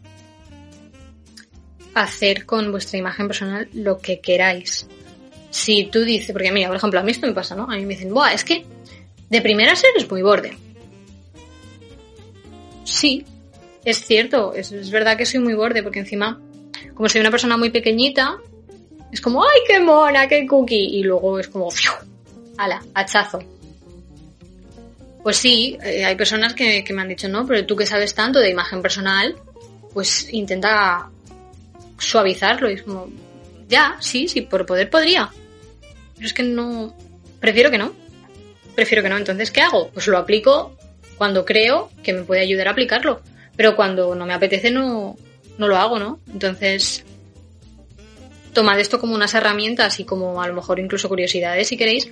hacer 1.92 2.46
con 2.46 2.70
vuestra 2.70 3.00
imagen 3.00 3.26
personal 3.26 3.68
lo 3.72 3.98
que 3.98 4.20
queráis. 4.20 4.86
Si 5.50 5.86
tú 5.86 6.04
dices, 6.04 6.30
porque 6.30 6.52
mira, 6.52 6.68
por 6.68 6.76
ejemplo, 6.76 7.00
a 7.00 7.02
mí 7.02 7.10
esto 7.10 7.26
me 7.26 7.32
pasa, 7.32 7.56
¿no? 7.56 7.64
A 7.64 7.74
mí 7.74 7.84
me 7.84 7.94
dicen, 7.94 8.14
Buah, 8.14 8.32
es 8.32 8.44
que 8.44 8.64
de 9.28 9.40
primera 9.40 9.72
eres 9.72 10.08
muy 10.08 10.22
borde 10.22 10.56
sí, 12.84 13.24
es 13.84 14.04
cierto, 14.04 14.54
es, 14.54 14.90
verdad 14.90 15.16
que 15.16 15.26
soy 15.26 15.40
muy 15.40 15.54
borde, 15.54 15.82
porque 15.82 16.00
encima, 16.00 16.40
como 16.94 17.08
soy 17.08 17.20
una 17.20 17.30
persona 17.30 17.56
muy 17.56 17.70
pequeñita, 17.70 18.38
es 19.12 19.20
como, 19.20 19.44
¡ay, 19.44 19.60
qué 19.66 19.80
mona, 19.80 20.26
qué 20.26 20.46
cookie! 20.46 20.98
Y 20.98 21.02
luego 21.02 21.38
es 21.38 21.48
como, 21.48 21.70
¡fiu! 21.70 21.92
¡Hala! 22.56 22.82
Hachazo. 22.94 23.40
Pues 25.22 25.36
sí, 25.36 25.78
eh, 25.82 26.04
hay 26.04 26.16
personas 26.16 26.54
que, 26.54 26.84
me 26.90 27.02
han 27.02 27.08
dicho, 27.08 27.28
no, 27.28 27.46
pero 27.46 27.64
tú 27.64 27.76
que 27.76 27.86
sabes 27.86 28.14
tanto 28.14 28.40
de 28.40 28.50
imagen 28.50 28.82
personal, 28.82 29.36
pues 29.92 30.32
intenta 30.32 31.10
suavizarlo. 31.98 32.70
Y 32.70 32.74
es 32.74 32.82
como, 32.82 33.08
ya, 33.68 33.96
sí, 34.00 34.28
sí, 34.28 34.42
por 34.42 34.66
poder 34.66 34.90
podría. 34.90 35.30
Pero 36.14 36.26
es 36.26 36.34
que 36.34 36.42
no. 36.42 36.94
Prefiero 37.40 37.70
que 37.70 37.78
no. 37.78 37.92
Prefiero 38.74 39.02
que 39.02 39.08
no. 39.08 39.16
Entonces, 39.16 39.50
¿qué 39.50 39.62
hago? 39.62 39.90
Pues 39.90 40.06
lo 40.08 40.18
aplico 40.18 40.76
cuando 41.16 41.44
creo 41.44 41.90
que 42.02 42.12
me 42.12 42.22
puede 42.22 42.40
ayudar 42.40 42.68
a 42.68 42.72
aplicarlo. 42.72 43.20
Pero 43.56 43.76
cuando 43.76 44.14
no 44.14 44.26
me 44.26 44.34
apetece 44.34 44.70
no, 44.70 45.16
no 45.58 45.68
lo 45.68 45.76
hago, 45.76 45.98
¿no? 45.98 46.20
Entonces, 46.32 47.04
tomad 48.52 48.80
esto 48.80 48.98
como 48.98 49.14
unas 49.14 49.34
herramientas 49.34 50.00
y 50.00 50.04
como 50.04 50.42
a 50.42 50.48
lo 50.48 50.54
mejor 50.54 50.80
incluso 50.80 51.08
curiosidades 51.08 51.68
si 51.68 51.76
queréis, 51.76 52.10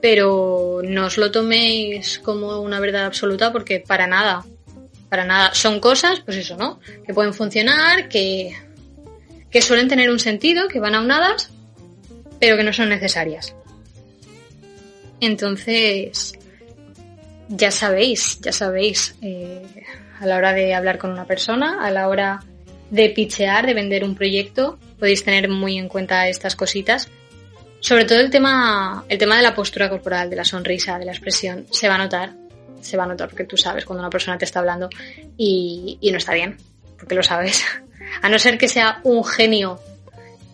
pero 0.00 0.80
no 0.82 1.06
os 1.06 1.18
lo 1.18 1.30
toméis 1.30 2.18
como 2.20 2.60
una 2.60 2.80
verdad 2.80 3.04
absoluta 3.04 3.52
porque 3.52 3.80
para 3.80 4.06
nada, 4.06 4.44
para 5.08 5.24
nada. 5.24 5.52
Son 5.54 5.80
cosas, 5.80 6.20
pues 6.20 6.38
eso, 6.38 6.56
¿no? 6.56 6.80
Que 7.06 7.12
pueden 7.12 7.34
funcionar, 7.34 8.08
que, 8.08 8.56
que 9.50 9.60
suelen 9.60 9.88
tener 9.88 10.10
un 10.10 10.18
sentido, 10.18 10.68
que 10.68 10.80
van 10.80 10.94
aunadas, 10.94 11.50
pero 12.38 12.56
que 12.56 12.64
no 12.64 12.72
son 12.72 12.88
necesarias. 12.88 13.54
Entonces, 15.20 16.38
ya 17.50 17.72
sabéis, 17.72 18.40
ya 18.40 18.52
sabéis, 18.52 19.16
eh, 19.22 19.84
a 20.20 20.26
la 20.26 20.36
hora 20.36 20.52
de 20.52 20.72
hablar 20.72 20.98
con 20.98 21.10
una 21.10 21.24
persona, 21.24 21.84
a 21.84 21.90
la 21.90 22.08
hora 22.08 22.40
de 22.90 23.10
pichear, 23.10 23.66
de 23.66 23.74
vender 23.74 24.04
un 24.04 24.14
proyecto, 24.14 24.78
podéis 24.98 25.24
tener 25.24 25.48
muy 25.48 25.76
en 25.76 25.88
cuenta 25.88 26.28
estas 26.28 26.54
cositas. 26.54 27.08
Sobre 27.80 28.04
todo 28.04 28.20
el 28.20 28.30
tema, 28.30 29.04
el 29.08 29.18
tema 29.18 29.36
de 29.36 29.42
la 29.42 29.54
postura 29.54 29.88
corporal, 29.88 30.30
de 30.30 30.36
la 30.36 30.44
sonrisa, 30.44 30.98
de 30.98 31.06
la 31.06 31.12
expresión, 31.12 31.66
se 31.70 31.88
va 31.88 31.96
a 31.96 31.98
notar, 31.98 32.34
se 32.80 32.96
va 32.96 33.04
a 33.04 33.06
notar 33.06 33.28
porque 33.28 33.44
tú 33.44 33.56
sabes 33.56 33.84
cuando 33.84 34.00
una 34.00 34.10
persona 34.10 34.38
te 34.38 34.44
está 34.44 34.60
hablando 34.60 34.88
y, 35.36 35.98
no 36.02 36.18
está 36.18 36.34
bien, 36.34 36.56
porque 36.98 37.14
lo 37.14 37.22
sabes. 37.22 37.64
A 38.22 38.28
no 38.28 38.38
ser 38.38 38.58
que 38.58 38.68
sea 38.68 39.00
un 39.04 39.24
genio 39.24 39.80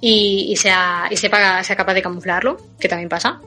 y, 0.00 0.54
sea, 0.56 1.08
y 1.10 1.16
sepa, 1.16 1.62
sea 1.64 1.74
capaz 1.74 1.94
de 1.94 2.02
camuflarlo, 2.02 2.58
que 2.78 2.88
también 2.88 3.08
pasa, 3.08 3.40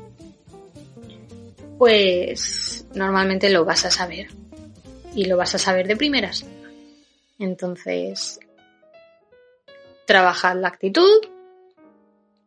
pues 1.78 2.69
normalmente 2.94 3.50
lo 3.50 3.66
vas 3.66 3.86
a 3.86 3.92
saber. 3.92 4.28
Y 5.16 5.26
lo 5.26 5.38
vas 5.38 5.56
a 5.56 5.58
saber 5.58 5.88
de 5.88 5.96
primeras. 5.96 6.46
Entonces, 7.40 8.40
trabajad 10.06 10.56
la 10.56 10.68
actitud, 10.68 11.22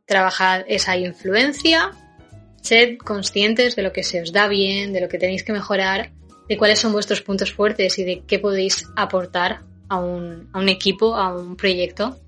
trabajad 0.04 0.64
esa 0.68 0.96
influencia, 0.96 1.92
sed 2.60 2.98
conscientes 2.98 3.76
de 3.76 3.82
lo 3.82 3.92
que 3.92 4.04
se 4.04 4.20
os 4.20 4.32
da 4.32 4.48
bien, 4.48 4.92
de 4.92 5.00
lo 5.00 5.08
que 5.08 5.18
tenéis 5.18 5.42
que 5.44 5.52
mejorar, 5.52 6.12
de 6.48 6.58
cuáles 6.58 6.78
son 6.78 6.92
vuestros 6.92 7.22
puntos 7.22 7.52
fuertes 7.52 7.98
y 7.98 8.04
de 8.04 8.22
qué 8.26 8.38
podéis 8.38 8.86
aportar 8.96 9.62
a 9.88 9.98
un, 9.98 10.48
a 10.52 10.58
un 10.58 10.68
equipo, 10.68 11.16
a 11.16 11.34
un 11.34 11.56
proyecto. 11.56 12.18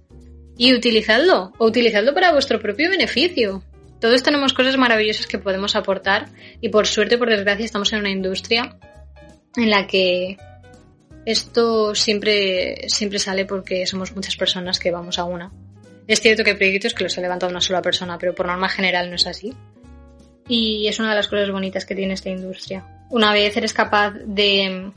Y 0.57 0.73
utilizadlo, 0.73 1.53
o 1.59 1.67
utilizadlo 1.67 2.15
para 2.15 2.33
vuestro 2.33 2.61
propio 2.61 2.89
beneficio. 2.89 3.63
Todos 4.05 4.23
tenemos 4.23 4.53
cosas 4.53 4.77
maravillosas 4.77 5.27
que 5.27 5.39
podemos 5.39 5.77
aportar 5.77 6.29
y 6.61 6.69
por 6.69 6.87
suerte, 6.87 7.17
por 7.17 7.31
desgracia, 7.31 7.65
estamos 7.65 7.91
en 7.95 8.01
una 8.01 8.11
industria 8.11 8.77
en 9.57 9.71
la 9.71 9.87
que 9.87 10.37
esto 11.25 11.95
siempre, 11.95 12.87
siempre 12.91 13.19
sale 13.19 13.47
porque 13.47 13.87
somos 13.87 14.15
muchas 14.15 14.37
personas 14.37 14.79
que 14.79 14.91
vamos 14.91 15.19
a 15.19 15.25
una. 15.25 15.51
Es 16.07 16.21
cierto 16.21 16.45
que 16.45 16.51
hay 16.51 16.57
proyectos 16.59 16.93
que 16.93 17.05
los 17.05 17.17
ha 17.17 17.23
levantado 17.23 17.51
una 17.51 17.63
sola 17.63 17.81
persona, 17.81 18.19
pero 18.19 18.35
por 18.35 18.47
norma 18.47 18.69
general 18.69 19.09
no 19.09 19.17
es 19.17 19.27
así. 19.27 19.55
Y 20.49 20.87
es 20.87 20.99
una 20.99 21.09
de 21.09 21.17
las 21.17 21.29
cosas 21.29 21.51
bonitas 21.51 21.87
que 21.87 21.95
tiene 21.95 22.13
esta 22.13 22.29
industria. 22.29 22.87
Una 23.09 23.33
vez 23.33 23.57
eres 23.57 23.73
capaz 23.73 24.11
de, 24.27 24.93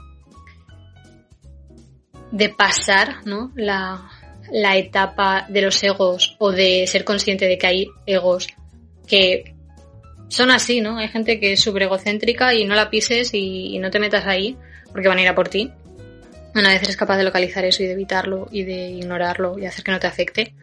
de 2.34 2.50
pasar 2.50 3.26
¿no? 3.26 3.54
la, 3.56 4.12
la 4.52 4.76
etapa 4.76 5.46
de 5.48 5.62
los 5.62 5.82
egos 5.82 6.36
o 6.40 6.52
de 6.52 6.86
ser 6.88 7.06
consciente 7.06 7.46
de 7.46 7.58
que 7.58 7.68
hay 7.68 7.88
egos 8.06 8.50
que 9.08 9.56
son 10.28 10.52
así, 10.52 10.82
¿no? 10.82 10.98
Hay 10.98 11.08
gente 11.08 11.40
que 11.40 11.54
es 11.54 11.62
súper 11.62 11.84
egocéntrica 11.84 12.54
y 12.54 12.66
no 12.66 12.76
la 12.76 12.90
pises 12.90 13.34
y, 13.34 13.80
no 13.80 13.90
te 13.90 14.00
metas 14.00 14.26
ahí 14.26 14.58
porque 14.92 15.08
van 15.08 15.18
a 15.18 15.22
ir 15.22 15.28
a 15.28 15.36
por 15.36 15.50
ti. 15.50 15.72
Una 16.54 16.70
vez 16.70 16.84
eres 16.84 16.98
capaz 16.98 17.18
de 17.18 17.24
localizar 17.24 17.64
eso 17.66 17.84
y 17.84 17.88
de 17.88 17.94
evitarlo 17.94 18.48
y 18.52 18.64
de 18.64 18.90
ignorarlo 18.90 19.58
y 19.58 19.66
hacer 19.66 19.84
que 19.84 19.92
no 19.92 20.00
te 20.00 20.08
afecte, 20.08 20.54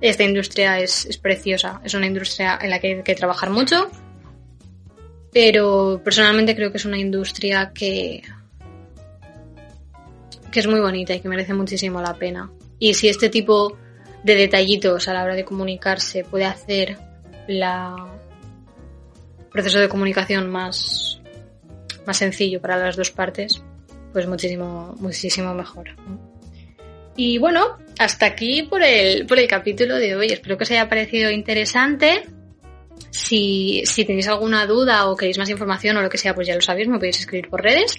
esta 0.00 0.22
industria 0.22 0.78
es, 0.78 1.06
es 1.06 1.18
preciosa. 1.18 1.80
Es 1.84 1.94
una 1.94 2.06
industria 2.06 2.58
en 2.60 2.70
la 2.70 2.78
que 2.78 2.86
hay 2.88 3.02
que 3.02 3.14
trabajar 3.14 3.50
mucho, 3.50 3.90
pero 5.32 6.00
personalmente 6.04 6.54
creo 6.54 6.70
que 6.70 6.78
es 6.78 6.84
una 6.84 6.98
industria 6.98 7.72
que, 7.74 8.22
que 10.50 10.60
es 10.60 10.66
muy 10.66 10.80
bonita 10.80 11.14
y 11.14 11.20
que 11.20 11.28
merece 11.28 11.54
muchísimo 11.54 12.00
la 12.00 12.14
pena. 12.14 12.50
Y 12.78 12.94
si 12.94 13.08
este 13.08 13.28
tipo 13.28 13.76
de 14.24 14.34
detallitos 14.34 15.08
a 15.08 15.14
la 15.14 15.24
hora 15.24 15.34
de 15.34 15.44
comunicarse 15.44 16.24
puede 16.24 16.44
hacer 16.44 16.98
la 17.50 17.94
proceso 19.50 19.78
de 19.78 19.88
comunicación 19.88 20.48
más, 20.48 21.20
más 22.06 22.16
sencillo 22.16 22.60
para 22.60 22.76
las 22.76 22.96
dos 22.96 23.10
partes, 23.10 23.62
pues 24.12 24.26
muchísimo, 24.26 24.94
muchísimo 25.00 25.54
mejor. 25.54 25.90
Y 27.16 27.38
bueno, 27.38 27.78
hasta 27.98 28.26
aquí 28.26 28.62
por 28.62 28.82
el, 28.82 29.26
por 29.26 29.38
el 29.38 29.48
capítulo 29.48 29.96
de 29.96 30.16
hoy. 30.16 30.28
Espero 30.28 30.56
que 30.56 30.64
os 30.64 30.70
haya 30.70 30.88
parecido 30.88 31.30
interesante. 31.30 32.22
Si, 33.10 33.82
si 33.84 34.04
tenéis 34.04 34.28
alguna 34.28 34.66
duda 34.66 35.08
o 35.08 35.16
queréis 35.16 35.38
más 35.38 35.50
información 35.50 35.96
o 35.96 36.02
lo 36.02 36.08
que 36.08 36.18
sea, 36.18 36.34
pues 36.34 36.46
ya 36.46 36.54
lo 36.54 36.60
sabéis, 36.60 36.88
me 36.88 36.98
podéis 36.98 37.20
escribir 37.20 37.50
por 37.50 37.62
redes. 37.62 37.96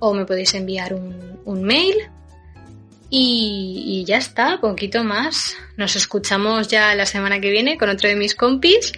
o 0.00 0.12
me 0.12 0.26
podéis 0.26 0.52
enviar 0.54 0.94
un, 0.94 1.62
mail. 1.62 1.94
Y, 3.14 4.04
ya 4.06 4.16
está, 4.16 4.58
poquito 4.58 5.04
más. 5.04 5.54
Nos 5.76 5.96
escuchamos 5.96 6.68
ya 6.68 6.94
la 6.94 7.04
semana 7.04 7.42
que 7.42 7.50
viene 7.50 7.76
con 7.76 7.90
otro 7.90 8.08
de 8.08 8.16
mis 8.16 8.34
compis. 8.34 8.92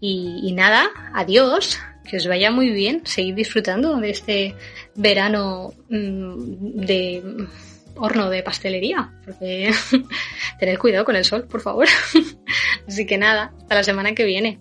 Y, 0.00 0.52
nada, 0.52 0.88
adiós, 1.12 1.80
que 2.08 2.18
os 2.18 2.26
vaya 2.28 2.52
muy 2.52 2.70
bien, 2.70 3.02
seguid 3.04 3.34
disfrutando 3.34 3.96
de 3.96 4.10
este 4.10 4.54
verano 4.94 5.72
mm, 5.88 6.84
de 6.86 7.48
horno 7.96 8.30
de 8.30 8.44
pastelería, 8.44 9.10
porque 9.24 9.72
tened 10.60 10.78
cuidado 10.78 11.04
con 11.04 11.16
el 11.16 11.24
sol, 11.24 11.48
por 11.48 11.62
favor. 11.62 11.88
Así 12.86 13.06
que 13.06 13.18
nada, 13.18 13.52
hasta 13.58 13.74
la 13.74 13.82
semana 13.82 14.14
que 14.14 14.24
viene. 14.24 14.60